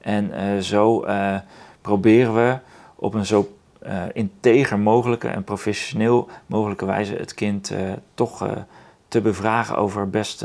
En 0.00 0.32
eh, 0.32 0.58
zo 0.58 1.02
eh, 1.02 1.36
proberen 1.80 2.34
we 2.34 2.58
op 2.94 3.14
een 3.14 3.26
zo 3.26 3.56
eh, 3.78 4.02
integer 4.12 4.78
mogelijke 4.78 5.28
en 5.28 5.44
professioneel 5.44 6.28
mogelijke 6.46 6.86
wijze 6.86 7.14
het 7.14 7.34
kind 7.34 7.72
toch 8.14 8.48
te 9.08 9.20
bevragen 9.20 9.76
over 9.76 10.10
best 10.10 10.44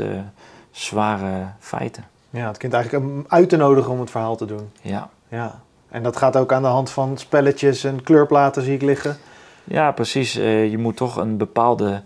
zware 0.70 1.46
feiten. 1.58 2.04
Ja, 2.30 2.46
het 2.46 2.56
kind 2.56 2.72
eigenlijk 2.72 3.26
uit 3.28 3.48
te 3.48 3.56
nodigen 3.56 3.92
om 3.92 4.00
het 4.00 4.10
verhaal 4.10 4.36
te 4.36 4.46
doen. 4.46 4.70
Ja. 4.80 5.08
Ja. 5.28 5.60
En 5.90 6.02
dat 6.02 6.16
gaat 6.16 6.36
ook 6.36 6.52
aan 6.52 6.62
de 6.62 6.68
hand 6.68 6.90
van 6.90 7.18
spelletjes 7.18 7.84
en 7.84 8.02
kleurplaten 8.02 8.62
zie 8.62 8.74
ik 8.74 8.82
liggen. 8.82 9.16
ja, 9.64 9.92
precies. 9.92 10.36
Eh, 10.36 10.70
je 10.70 10.78
moet 10.78 10.96
toch 10.96 11.16
een 11.16 11.36
bepaalde 11.36 12.02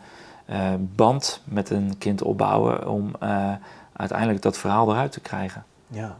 eh, 0.46 0.58
band 0.78 1.42
met 1.44 1.70
een 1.70 1.94
kind 1.98 2.22
opbouwen 2.22 2.88
om 2.88 3.10
eh, 3.20 3.52
uiteindelijk 3.96 4.42
dat 4.42 4.58
verhaal 4.58 4.90
eruit 4.90 5.12
te 5.12 5.20
krijgen. 5.20 5.64
Ja. 5.86 6.16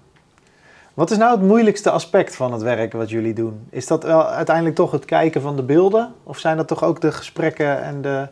Wat 0.95 1.11
is 1.11 1.17
nou 1.17 1.31
het 1.31 1.47
moeilijkste 1.47 1.91
aspect 1.91 2.37
van 2.37 2.53
het 2.53 2.63
werk 2.63 2.93
wat 2.93 3.11
jullie 3.11 3.35
doen? 3.35 3.67
Is 3.71 3.87
dat 3.87 4.03
wel 4.03 4.27
uiteindelijk 4.27 4.77
toch 4.77 4.91
het 4.91 5.05
kijken 5.05 5.41
van 5.41 5.57
de 5.57 5.63
beelden? 5.63 6.15
Of 6.23 6.39
zijn 6.39 6.57
dat 6.57 6.69
toch 6.69 6.83
ook 6.83 7.01
de 7.01 7.13
gesprekken 7.13 7.83
en 7.83 8.03
de, 8.03 8.29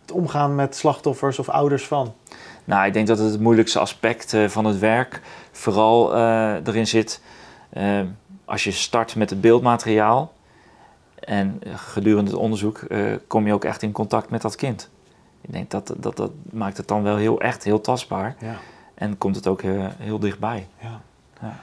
het 0.00 0.12
omgaan 0.12 0.54
met 0.54 0.76
slachtoffers 0.76 1.38
of 1.38 1.48
ouders 1.48 1.86
van? 1.86 2.14
Nou, 2.64 2.86
ik 2.86 2.92
denk 2.92 3.06
dat 3.06 3.18
het 3.18 3.30
het 3.30 3.40
moeilijkste 3.40 3.78
aspect 3.78 4.36
van 4.46 4.64
het 4.64 4.78
werk 4.78 5.20
vooral 5.52 6.16
erin 6.64 6.86
zit 6.86 7.20
als 8.48 8.64
je 8.64 8.70
start 8.70 9.16
met 9.16 9.30
het 9.30 9.40
beeldmateriaal 9.40 10.32
en 11.20 11.60
eh, 11.62 11.72
gedurende 11.76 12.30
het 12.30 12.40
onderzoek 12.40 12.78
eh, 12.78 13.00
kom 13.26 13.46
je 13.46 13.52
ook 13.52 13.64
echt 13.64 13.82
in 13.82 13.92
contact 13.92 14.30
met 14.30 14.42
dat 14.42 14.54
kind. 14.56 14.88
Ik 15.40 15.52
denk 15.52 15.70
dat 15.70 15.92
dat, 15.96 16.16
dat 16.16 16.30
maakt 16.50 16.76
het 16.76 16.88
dan 16.88 17.02
wel 17.02 17.16
heel 17.16 17.40
echt 17.40 17.64
heel 17.64 17.80
tastbaar 17.80 18.36
Ja. 18.40 18.54
en 18.94 19.18
komt 19.18 19.36
het 19.36 19.46
ook 19.46 19.62
heel, 19.62 19.88
heel 19.98 20.18
dichtbij. 20.18 20.66
ja. 20.80 21.00
Ja. 21.40 21.56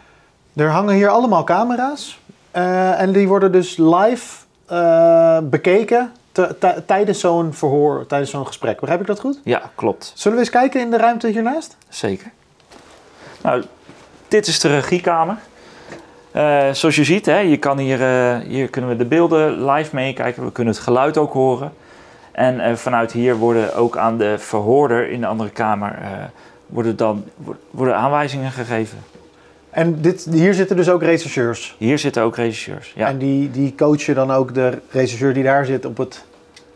Er 0.64 0.70
hangen 0.70 0.96
hier 0.96 1.10
allemaal 1.10 1.44
camera's. 1.44 2.20
eh, 2.52 3.02
en 3.02 3.12
die 3.12 3.28
worden 3.28 3.52
dus 3.52 3.78
live 3.78 4.44
eh, 4.66 5.38
bekeken 5.44 6.12
tijdens 6.86 7.20
zo'n 7.20 7.54
verhoor, 7.54 8.06
tijdens 8.08 8.32
zo'n 8.32 8.48
gesprek. 8.48 8.80
Begrijp 8.80 9.02
ik 9.02 9.08
dat 9.08 9.20
goed? 9.20 9.40
Ja, 9.44 9.62
klopt. 9.76 10.12
Zullen 10.16 10.38
we 10.38 10.44
eens 10.44 10.54
kijken 10.54 10.82
in 10.82 10.92
de 10.92 10.98
ruimte 10.98 11.28
hiernaast? 11.28 11.78
Zeker. 11.90 12.32
Nou, 13.42 13.64
dit 14.28 14.48
is 14.48 14.60
de 14.60 14.68
regiekamer. 14.68 15.38
Eh, 16.36 16.72
zoals 16.72 16.96
je 16.96 17.04
ziet, 17.04 17.26
hè, 17.26 17.38
je 17.38 17.58
kan 17.58 17.78
hier, 17.78 18.02
eh, 18.02 18.38
hier 18.48 18.70
kunnen 18.70 18.90
we 18.90 18.96
de 18.98 19.06
beelden 19.06 19.66
live 19.72 19.96
meekijken. 19.96 20.46
We 20.46 20.52
kunnen 20.52 20.74
het 20.74 20.84
geluid 20.84 21.18
ook 21.18 21.34
horen. 21.34 21.74
En 22.32 22.60
eh, 22.60 22.74
vanuit 22.76 23.12
hier 23.12 23.36
worden 23.36 23.76
ook 23.76 23.98
aan 23.98 24.18
de 24.18 24.36
verhoorder 24.38 25.10
in 25.10 25.22
de 25.22 25.28
andere 25.28 25.50
kamer 25.50 25.98
worden 26.66 26.96
dan, 26.96 27.24
wo- 27.36 27.56
worden 27.72 27.96
aanwijzingen 27.96 28.52
gegeven. 28.52 28.98
En 29.70 30.02
dit, 30.02 30.28
hier 30.32 30.54
zitten 30.54 30.76
dus 30.76 30.90
ook 30.90 31.02
rechercheurs. 31.04 31.76
Hier 31.78 32.00
zitten 32.00 32.24
ook. 32.24 32.36
Ja. 32.96 33.08
En 33.08 33.18
die, 33.18 33.52
die 33.52 33.76
coachen 33.78 34.16
dan 34.16 34.32
ook 34.32 34.54
de 34.54 34.78
rechercheur 34.90 35.34
die 35.34 35.44
daar 35.44 35.66
zit 35.66 35.86
op 35.86 35.98
het... 35.98 36.26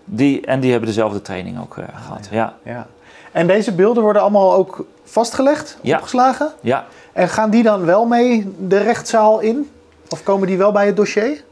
Die, 0.05 0.45
en 0.45 0.59
die 0.59 0.71
hebben 0.71 0.89
dezelfde 0.89 1.21
training 1.21 1.59
ook 1.61 1.77
eh, 1.77 1.83
gehad. 2.03 2.27
Ja. 2.31 2.53
Ja. 2.63 2.87
En 3.31 3.47
deze 3.47 3.71
beelden 3.75 4.03
worden 4.03 4.21
allemaal 4.21 4.53
ook 4.53 4.85
vastgelegd, 5.03 5.77
Ja. 5.81 5.95
opgeslagen? 5.97 6.51
Ja. 6.61 6.85
En 7.13 7.29
gaan 7.29 7.49
die 7.49 7.63
dan 7.63 7.85
wel 7.85 8.05
mee 8.05 8.55
de 8.59 8.77
rechtszaal 8.77 9.39
in? 9.39 9.71
Of 10.09 10.23
komen 10.23 10.47
die 10.47 10.57
wel 10.57 10.71
bij 10.71 10.85
het 10.85 10.95
dossier? 10.95 11.43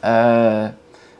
Eh, 0.00 0.64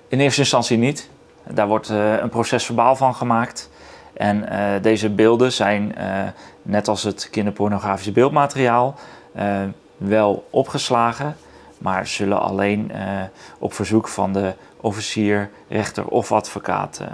in 0.09 0.21
eerste 0.21 0.41
instantie 0.41 0.79
niet. 0.79 1.09
Daar 1.51 1.67
wordt 1.67 1.91
eh, 1.91 2.17
een 2.17 2.29
procesverbaal 2.29 2.97
van 2.97 3.15
gemaakt. 3.15 3.71
En 4.13 4.49
eh, 4.49 4.83
deze 4.83 5.11
beelden 5.11 5.53
zijn, 5.53 5.97
eh, 5.97 6.23
net 6.63 6.89
als 6.89 7.03
het 7.03 7.31
kinderpornografisch 7.31 8.13
beeldmateriaal, 8.13 8.95
eh, 9.33 9.63
wel 9.97 10.47
opgeslagen, 10.51 11.37
maar 11.79 12.07
zullen 12.07 12.41
alleen 12.41 12.91
eh, 12.91 13.23
op 13.59 13.73
verzoek 13.73 14.09
van 14.09 14.33
de 14.33 14.53
officier, 14.81 15.51
rechter 15.69 16.07
of 16.07 16.33
advocaat 16.33 16.99
eh, 17.01 17.07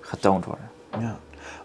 getoond 0.00 0.44
worden. 0.44 0.70
Ja. 0.98 1.16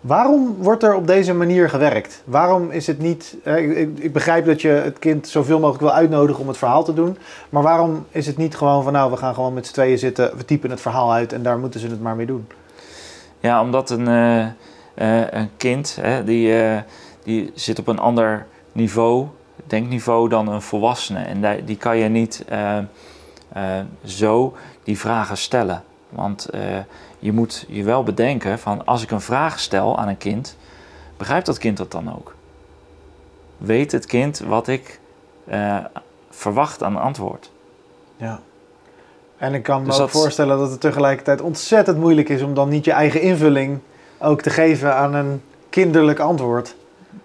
Waarom 0.02 0.56
wordt 0.58 0.84
er 0.84 0.96
op 0.96 1.08
deze 1.08 1.34
manier 1.34 1.70
gewerkt? 1.70 2.22
Waarom 2.26 2.72
is 2.72 2.88
het 2.88 3.00
niet... 3.00 3.38
Ik, 3.44 3.98
ik, 3.98 4.14
begrijp 4.14 4.46
dat 4.46 4.62
je 4.62 4.68
het 4.68 5.00
kind 5.00 5.28
zoveel 5.28 5.60
mogelijk 5.60 5.84
wil 5.84 5.94
uitnodigen 5.94 6.42
om 6.42 6.48
het 6.48 6.58
verhaal 6.58 6.84
te 6.84 6.94
doen. 6.94 7.18
Maar 7.50 7.64
waarom 7.64 8.06
is 8.12 8.28
het 8.28 8.38
niet 8.38 8.56
gewoon 8.56 8.84
van... 8.84 8.94
Nou, 8.94 9.12
we 9.12 9.18
gaan 9.18 9.34
gewoon 9.34 9.54
met 9.54 9.68
z'n 9.68 9.74
tweeën 9.74 9.98
zitten, 9.98 10.38
we 10.38 10.46
typen 10.46 10.70
het 10.70 10.82
verhaal 10.82 11.14
uit... 11.14 11.34
en 11.34 11.44
daar 11.44 11.60
moeten 11.60 11.80
ze 11.80 11.88
het 11.88 12.02
maar 12.02 12.16
mee 12.16 12.26
doen? 12.26 12.48
Ja, 13.42 13.62
omdat 13.62 13.90
een, 13.90 14.08
eh, 14.08 14.46
eh, 14.94 15.28
een 15.32 15.50
kind 15.58 15.98
hè, 16.02 16.24
die, 16.24 16.62
eh, 16.62 16.82
die 17.24 17.52
zit 17.56 17.80
op 17.80 17.88
een 17.88 18.00
ander 18.00 18.46
niveau, 18.72 19.28
denkniveau 19.68 20.30
dan 20.30 20.48
een 20.48 20.62
volwassene. 20.62 21.20
En 21.20 21.66
die, 21.66 21.78
kan 21.78 21.98
je 21.98 22.10
niet 22.10 22.46
zo 24.06 24.54
die 24.84 25.00
vragen 25.00 25.38
stellen. 25.38 25.84
Want 26.12 26.46
eh, 26.46 26.62
je 27.20 27.32
moet 27.32 27.66
je 27.68 27.84
wel 27.84 28.04
bedenken 28.04 28.60
van 28.60 28.86
als 28.86 29.04
ik 29.04 29.12
een 29.12 29.22
vraag 29.22 29.60
stel 29.60 29.98
aan 29.98 30.08
een 30.08 30.18
kind, 30.18 30.58
begrijpt 31.18 31.46
dat 31.46 31.58
kind 31.58 31.78
dat 31.78 31.92
dan 31.92 32.16
ook? 32.16 32.36
Weet 33.58 33.92
het 33.92 34.06
kind 34.06 34.40
wat 34.40 34.68
ik 34.68 35.00
eh, 35.48 35.78
verwacht 36.30 36.84
aan 36.84 36.98
antwoord? 37.02 37.52
Ja. 38.18 38.40
En 39.38 39.54
ik 39.54 39.64
kan 39.64 39.80
me 39.82 39.86
Dus 39.86 39.94
ook 39.96 40.00
dat- 40.00 40.12
voorstellen 40.12 40.58
dat 40.58 40.72
het 40.72 40.82
tegelijkertijd 40.82 41.42
ontzettend 41.42 41.98
moeilijk 41.98 42.30
is... 42.30 42.42
om 42.42 42.54
dan 42.54 42.70
niet 42.70 42.86
je 42.86 42.92
eigen 42.92 43.22
invulling 43.22 43.80
ook 44.20 44.42
te 44.42 44.50
geven 44.50 44.96
aan 44.96 45.14
een 45.14 45.42
kinderlijk 45.70 46.20
antwoord. 46.20 46.76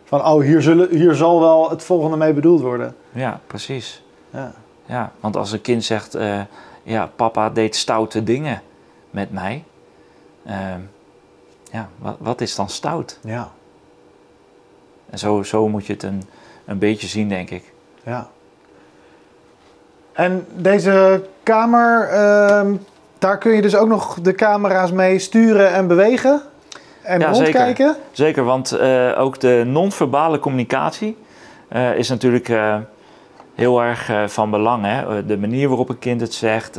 Van, 0.05 0.25
oh, 0.27 0.43
hier, 0.43 0.63
zullen, 0.63 0.89
hier 0.91 1.15
zal 1.15 1.41
wel 1.41 1.71
het 1.71 1.83
volgende 1.85 2.17
mee 2.17 2.33
bedoeld 2.33 2.61
worden. 2.61 2.95
Ja, 3.13 3.41
precies. 3.47 4.03
Ja. 4.31 4.53
Ja, 4.87 5.13
want 5.21 5.37
als 5.37 5.53
een 5.53 5.61
kind 5.61 5.85
zegt, 5.85 6.15
eh, 6.15 6.41
ja, 6.83 7.11
papa 7.17 7.51
deed 7.51 7.77
stoute 7.77 8.23
dingen 8.23 8.63
met 9.17 9.33
mij. 9.33 9.65
ehm, 10.47 10.81
ja, 11.73 11.89
wat, 11.99 12.17
wat 12.19 12.41
is 12.41 12.55
dan 12.55 12.69
stout? 12.69 13.19
Ja. 13.23 13.51
En 15.11 15.19
zo, 15.19 15.43
zo 15.43 15.69
moet 15.69 15.87
je 15.87 15.93
het 15.93 16.03
een, 16.03 16.23
een 16.65 16.79
beetje 16.79 17.07
zien, 17.07 17.29
denk 17.29 17.51
ik. 17.51 17.73
Ja. 18.05 18.29
En 20.13 20.47
deze 20.55 21.25
kamer, 21.43 22.09
ehm, 22.09 22.75
daar 23.19 23.39
kun 23.39 23.53
je 23.53 23.63
dus 23.63 23.77
ook 23.77 23.89
nog 23.89 24.21
de 24.21 24.35
camera's 24.35 24.93
mee 24.93 25.19
sturen 25.19 25.73
en 25.73 25.87
bewegen 25.87 26.43
en 27.03 27.21
Ja, 27.21 27.31
rondkijken. 27.31 27.97
Zeker, 28.11 28.45
want 28.45 28.73
eh, 28.73 29.13
ook 29.19 29.41
de 29.41 29.63
non-verbale 29.67 30.39
communicatie 30.39 31.17
eh, 31.69 31.97
is 31.97 32.09
natuurlijk 32.09 32.49
eh, 32.49 32.77
heel 33.55 33.83
erg 33.83 34.11
van 34.27 34.51
belang. 34.51 34.85
Hè? 34.85 35.27
De 35.27 35.39
manier 35.39 35.69
waarop 35.69 35.89
een 35.89 35.99
kind 35.99 36.21
het 36.21 36.35
zegt, 36.35 36.79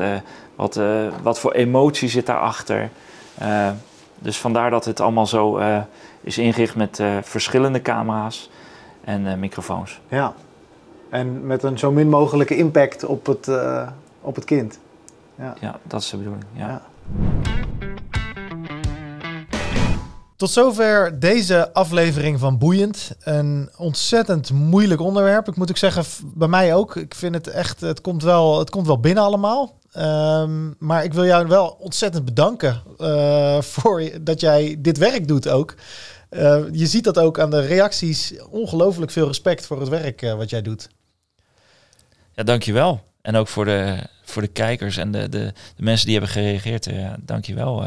wat, 0.57 0.77
eh, 0.77 1.07
wat 1.21 1.39
voor 1.39 1.51
emotie 1.51 2.09
zit 2.09 2.25
daarachter. 2.25 2.89
Eh 3.37 3.69
dus 4.19 4.37
vandaar 4.37 4.69
dat 4.69 4.85
het 4.85 4.99
allemaal 4.99 5.27
zo 5.27 5.57
eh, 5.57 5.79
is 6.21 6.37
ingericht 6.37 6.75
met 6.75 6.99
eh, 6.99 7.17
verschillende 7.21 7.81
camera's 7.81 8.49
en 9.03 9.27
eh, 9.27 9.37
microfoons. 9.37 10.01
Ja. 10.07 10.33
En 11.09 11.45
met 11.45 11.63
een 11.63 11.77
zo 11.79 11.91
min 11.91 12.09
mogelijke 12.09 12.57
impact 12.57 13.05
op 13.05 13.25
het, 13.25 13.47
eh, 13.47 13.87
op 14.21 14.35
het 14.35 14.45
kind. 14.45 14.79
Ja, 15.59 15.79
dat 15.83 16.01
is 16.01 16.09
de 16.09 16.17
bedoeling. 16.17 16.43
Ja. 16.53 16.67
Ja. 16.67 16.81
Tot 20.35 20.49
zover 20.49 21.19
deze 21.19 21.73
aflevering 21.73 22.39
van 22.39 22.57
Boeiend. 22.57 23.15
Een 23.19 23.69
ontzettend 23.77 24.51
moeilijk 24.51 25.01
onderwerp. 25.01 25.47
Ik 25.47 25.55
moet 25.55 25.69
ook 25.69 25.77
zeggen, 25.77 26.03
bij 26.35 26.47
mij 26.47 26.75
ook. 26.75 26.95
Ik 26.95 27.15
vind 27.15 27.35
het 27.35 27.47
echt, 27.47 27.81
het 27.81 28.01
komt 28.01 28.23
wel, 28.23 28.59
het 28.59 28.69
komt 28.69 28.87
wel 28.87 28.99
binnen 28.99 29.23
allemaal. 29.23 29.76
Ehm, 29.97 30.71
maar 30.79 31.03
ik 31.03 31.13
wil 31.13 31.25
jou 31.25 31.47
wel 31.47 31.77
ontzettend 31.79 32.25
bedanken 32.25 32.81
eh, 32.97 33.61
voor 33.61 34.09
dat 34.21 34.39
jij 34.39 34.75
dit 34.79 34.97
werk 34.97 35.27
doet 35.27 35.49
ook. 35.49 35.75
Eh, 36.29 36.63
je 36.71 36.87
ziet 36.87 37.03
dat 37.03 37.17
ook 37.17 37.39
aan 37.39 37.49
de 37.49 37.59
reacties. 37.59 38.33
Ongelooflijk 38.49 39.11
veel 39.11 39.27
respect 39.27 39.65
voor 39.65 39.79
het 39.79 39.89
werk 39.89 40.21
eh, 40.21 40.33
wat 40.33 40.49
jij 40.49 40.61
doet. 40.61 40.89
Ja, 42.33 42.43
dankjewel. 42.43 43.01
En 43.21 43.35
ook 43.35 43.47
voor 43.47 43.65
de, 43.65 43.97
voor 44.23 44.41
de 44.41 44.47
kijkers 44.47 44.97
en 44.97 45.11
de, 45.11 45.29
de, 45.29 45.53
de 45.75 45.83
mensen 45.83 46.05
die 46.05 46.15
hebben 46.15 46.33
gereageerd. 46.33 46.85
Ja, 46.85 47.17
dankjewel. 47.19 47.85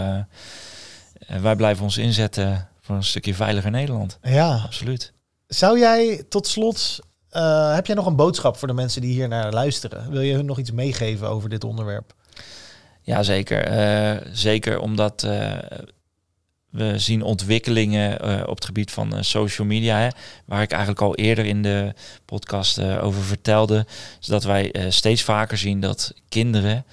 Wij 1.40 1.56
blijven 1.56 1.84
ons 1.84 1.98
inzetten 1.98 2.68
voor 2.80 2.96
een 2.96 3.04
stukje 3.04 3.34
veiliger 3.34 3.70
Nederland. 3.70 4.18
Ja. 4.22 4.60
Absoluut. 4.64 5.12
Zou 5.46 5.78
jij 5.78 6.24
tot 6.28 6.46
slot, 6.46 7.00
eh, 7.30 7.74
heb 7.74 7.86
jij 7.86 7.94
nog 7.94 8.06
een 8.06 8.16
boodschap 8.16 8.56
voor 8.56 8.68
de 8.68 8.74
mensen 8.74 9.00
die 9.00 9.12
hier 9.12 9.28
naar 9.28 9.52
luisteren? 9.52 10.10
Wil 10.10 10.20
je 10.20 10.34
hun 10.34 10.46
nog 10.46 10.58
iets 10.58 10.72
meegeven 10.72 11.28
over 11.28 11.48
dit 11.48 11.64
onderwerp? 11.64 12.14
Ja, 13.02 13.22
zeker. 13.22 13.64
Eh, 13.64 14.26
zeker 14.32 14.80
omdat 14.80 15.22
eh, 15.22 15.58
we 16.70 16.98
zien 16.98 17.22
ontwikkelingen 17.22 18.48
op 18.48 18.54
het 18.54 18.64
gebied 18.64 18.90
van 18.90 19.24
social 19.24 19.66
media. 19.66 19.98
Hè, 19.98 20.08
waar 20.44 20.62
ik 20.62 20.70
eigenlijk 20.70 21.00
al 21.00 21.14
eerder 21.14 21.44
in 21.44 21.62
de 21.62 21.94
podcast 22.24 22.80
over 22.82 23.22
vertelde. 23.22 23.86
Is 24.20 24.26
dat 24.26 24.44
wij 24.44 24.86
steeds 24.88 25.22
vaker 25.22 25.58
zien 25.58 25.80
dat 25.80 26.14
kinderen 26.28 26.84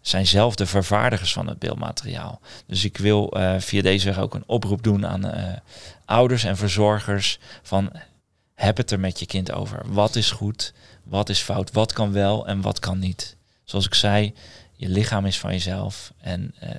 zijn 0.00 0.26
zelf 0.26 0.54
de 0.54 0.66
vervaardigers 0.66 1.32
van 1.32 1.46
het 1.48 1.58
beeldmateriaal. 1.58 2.40
Dus 2.66 2.84
ik 2.84 2.96
wil 2.96 3.36
via 3.58 3.82
deze 3.82 4.06
weg 4.06 4.18
ook 4.18 4.34
een 4.34 4.44
oproep 4.46 4.82
doen 4.82 5.06
aan 5.06 5.32
ouders 6.04 6.44
en 6.44 6.56
verzorgers 6.56 7.38
van 7.62 7.90
heb 8.56 8.76
het 8.76 8.90
er 8.90 9.00
met 9.00 9.18
je 9.18 9.26
kind 9.26 9.52
over. 9.52 9.82
Wat 9.86 10.16
is 10.16 10.30
goed, 10.30 10.72
wat 11.04 11.28
is 11.28 11.40
fout, 11.40 11.72
wat 11.72 11.92
kan 11.92 12.12
wel 12.12 12.46
en 12.46 12.60
wat 12.60 12.78
kan 12.78 12.98
niet. 12.98 13.36
Zoals 13.64 13.86
ik 13.86 13.94
zei, 13.94 14.34
je 14.72 14.88
lichaam 14.88 15.26
is 15.26 15.38
van 15.38 15.52
jezelf 15.52 16.12
en 16.20 16.54
eh, 16.60 16.70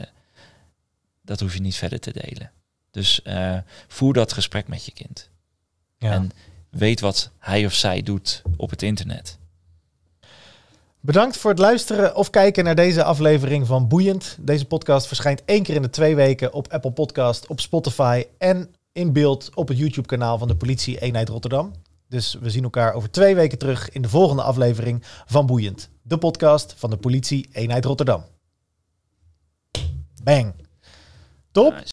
dat 1.21 1.39
hoef 1.39 1.53
je 1.53 1.61
niet 1.61 1.75
verder 1.75 1.99
te 1.99 2.13
delen. 2.13 2.51
Dus 2.91 3.21
eh, 3.21 3.57
voer 3.87 4.13
dat 4.13 4.33
gesprek 4.33 4.67
met 4.67 4.85
je 4.85 4.91
kind. 4.91 5.29
Ja. 5.97 6.11
En 6.11 6.31
weet 6.69 6.99
wat 6.99 7.31
hij 7.39 7.65
of 7.65 7.73
zij 7.73 8.01
doet 8.01 8.41
op 8.57 8.69
het 8.69 8.81
internet. 8.81 9.37
Bedankt 10.99 11.37
voor 11.37 11.51
het 11.51 11.59
luisteren 11.59 12.15
of 12.15 12.29
kijken 12.29 12.63
naar 12.63 12.75
deze 12.75 13.03
aflevering 13.03 13.67
van 13.67 13.87
Boeiend. 13.87 14.37
Deze 14.39 14.65
podcast 14.65 15.07
verschijnt 15.07 15.41
één 15.45 15.63
keer 15.63 15.75
in 15.75 15.81
de 15.81 15.89
twee 15.89 16.15
weken 16.15 16.53
op 16.53 16.67
Apple 16.67 16.91
Podcast, 16.91 17.47
op 17.47 17.59
Spotify 17.59 18.25
en 18.37 18.75
in 18.97 19.13
beeld 19.13 19.49
op 19.53 19.67
het 19.67 19.77
YouTube-kanaal 19.77 20.37
van 20.37 20.47
de 20.47 20.55
Politie 20.55 20.99
Eenheid 20.99 21.29
Rotterdam. 21.29 21.71
Dus 22.07 22.37
we 22.41 22.49
zien 22.49 22.63
elkaar 22.63 22.93
over 22.93 23.11
twee 23.11 23.35
weken 23.35 23.57
terug 23.57 23.89
in 23.89 24.01
de 24.01 24.09
volgende 24.09 24.41
aflevering 24.41 25.03
van 25.25 25.45
Boeiend, 25.45 25.89
de 26.01 26.17
podcast 26.17 26.73
van 26.77 26.89
de 26.89 26.97
Politie 26.97 27.49
Eenheid 27.51 27.85
Rotterdam. 27.85 28.23
Bang. 30.23 30.53
Top. 31.51 31.83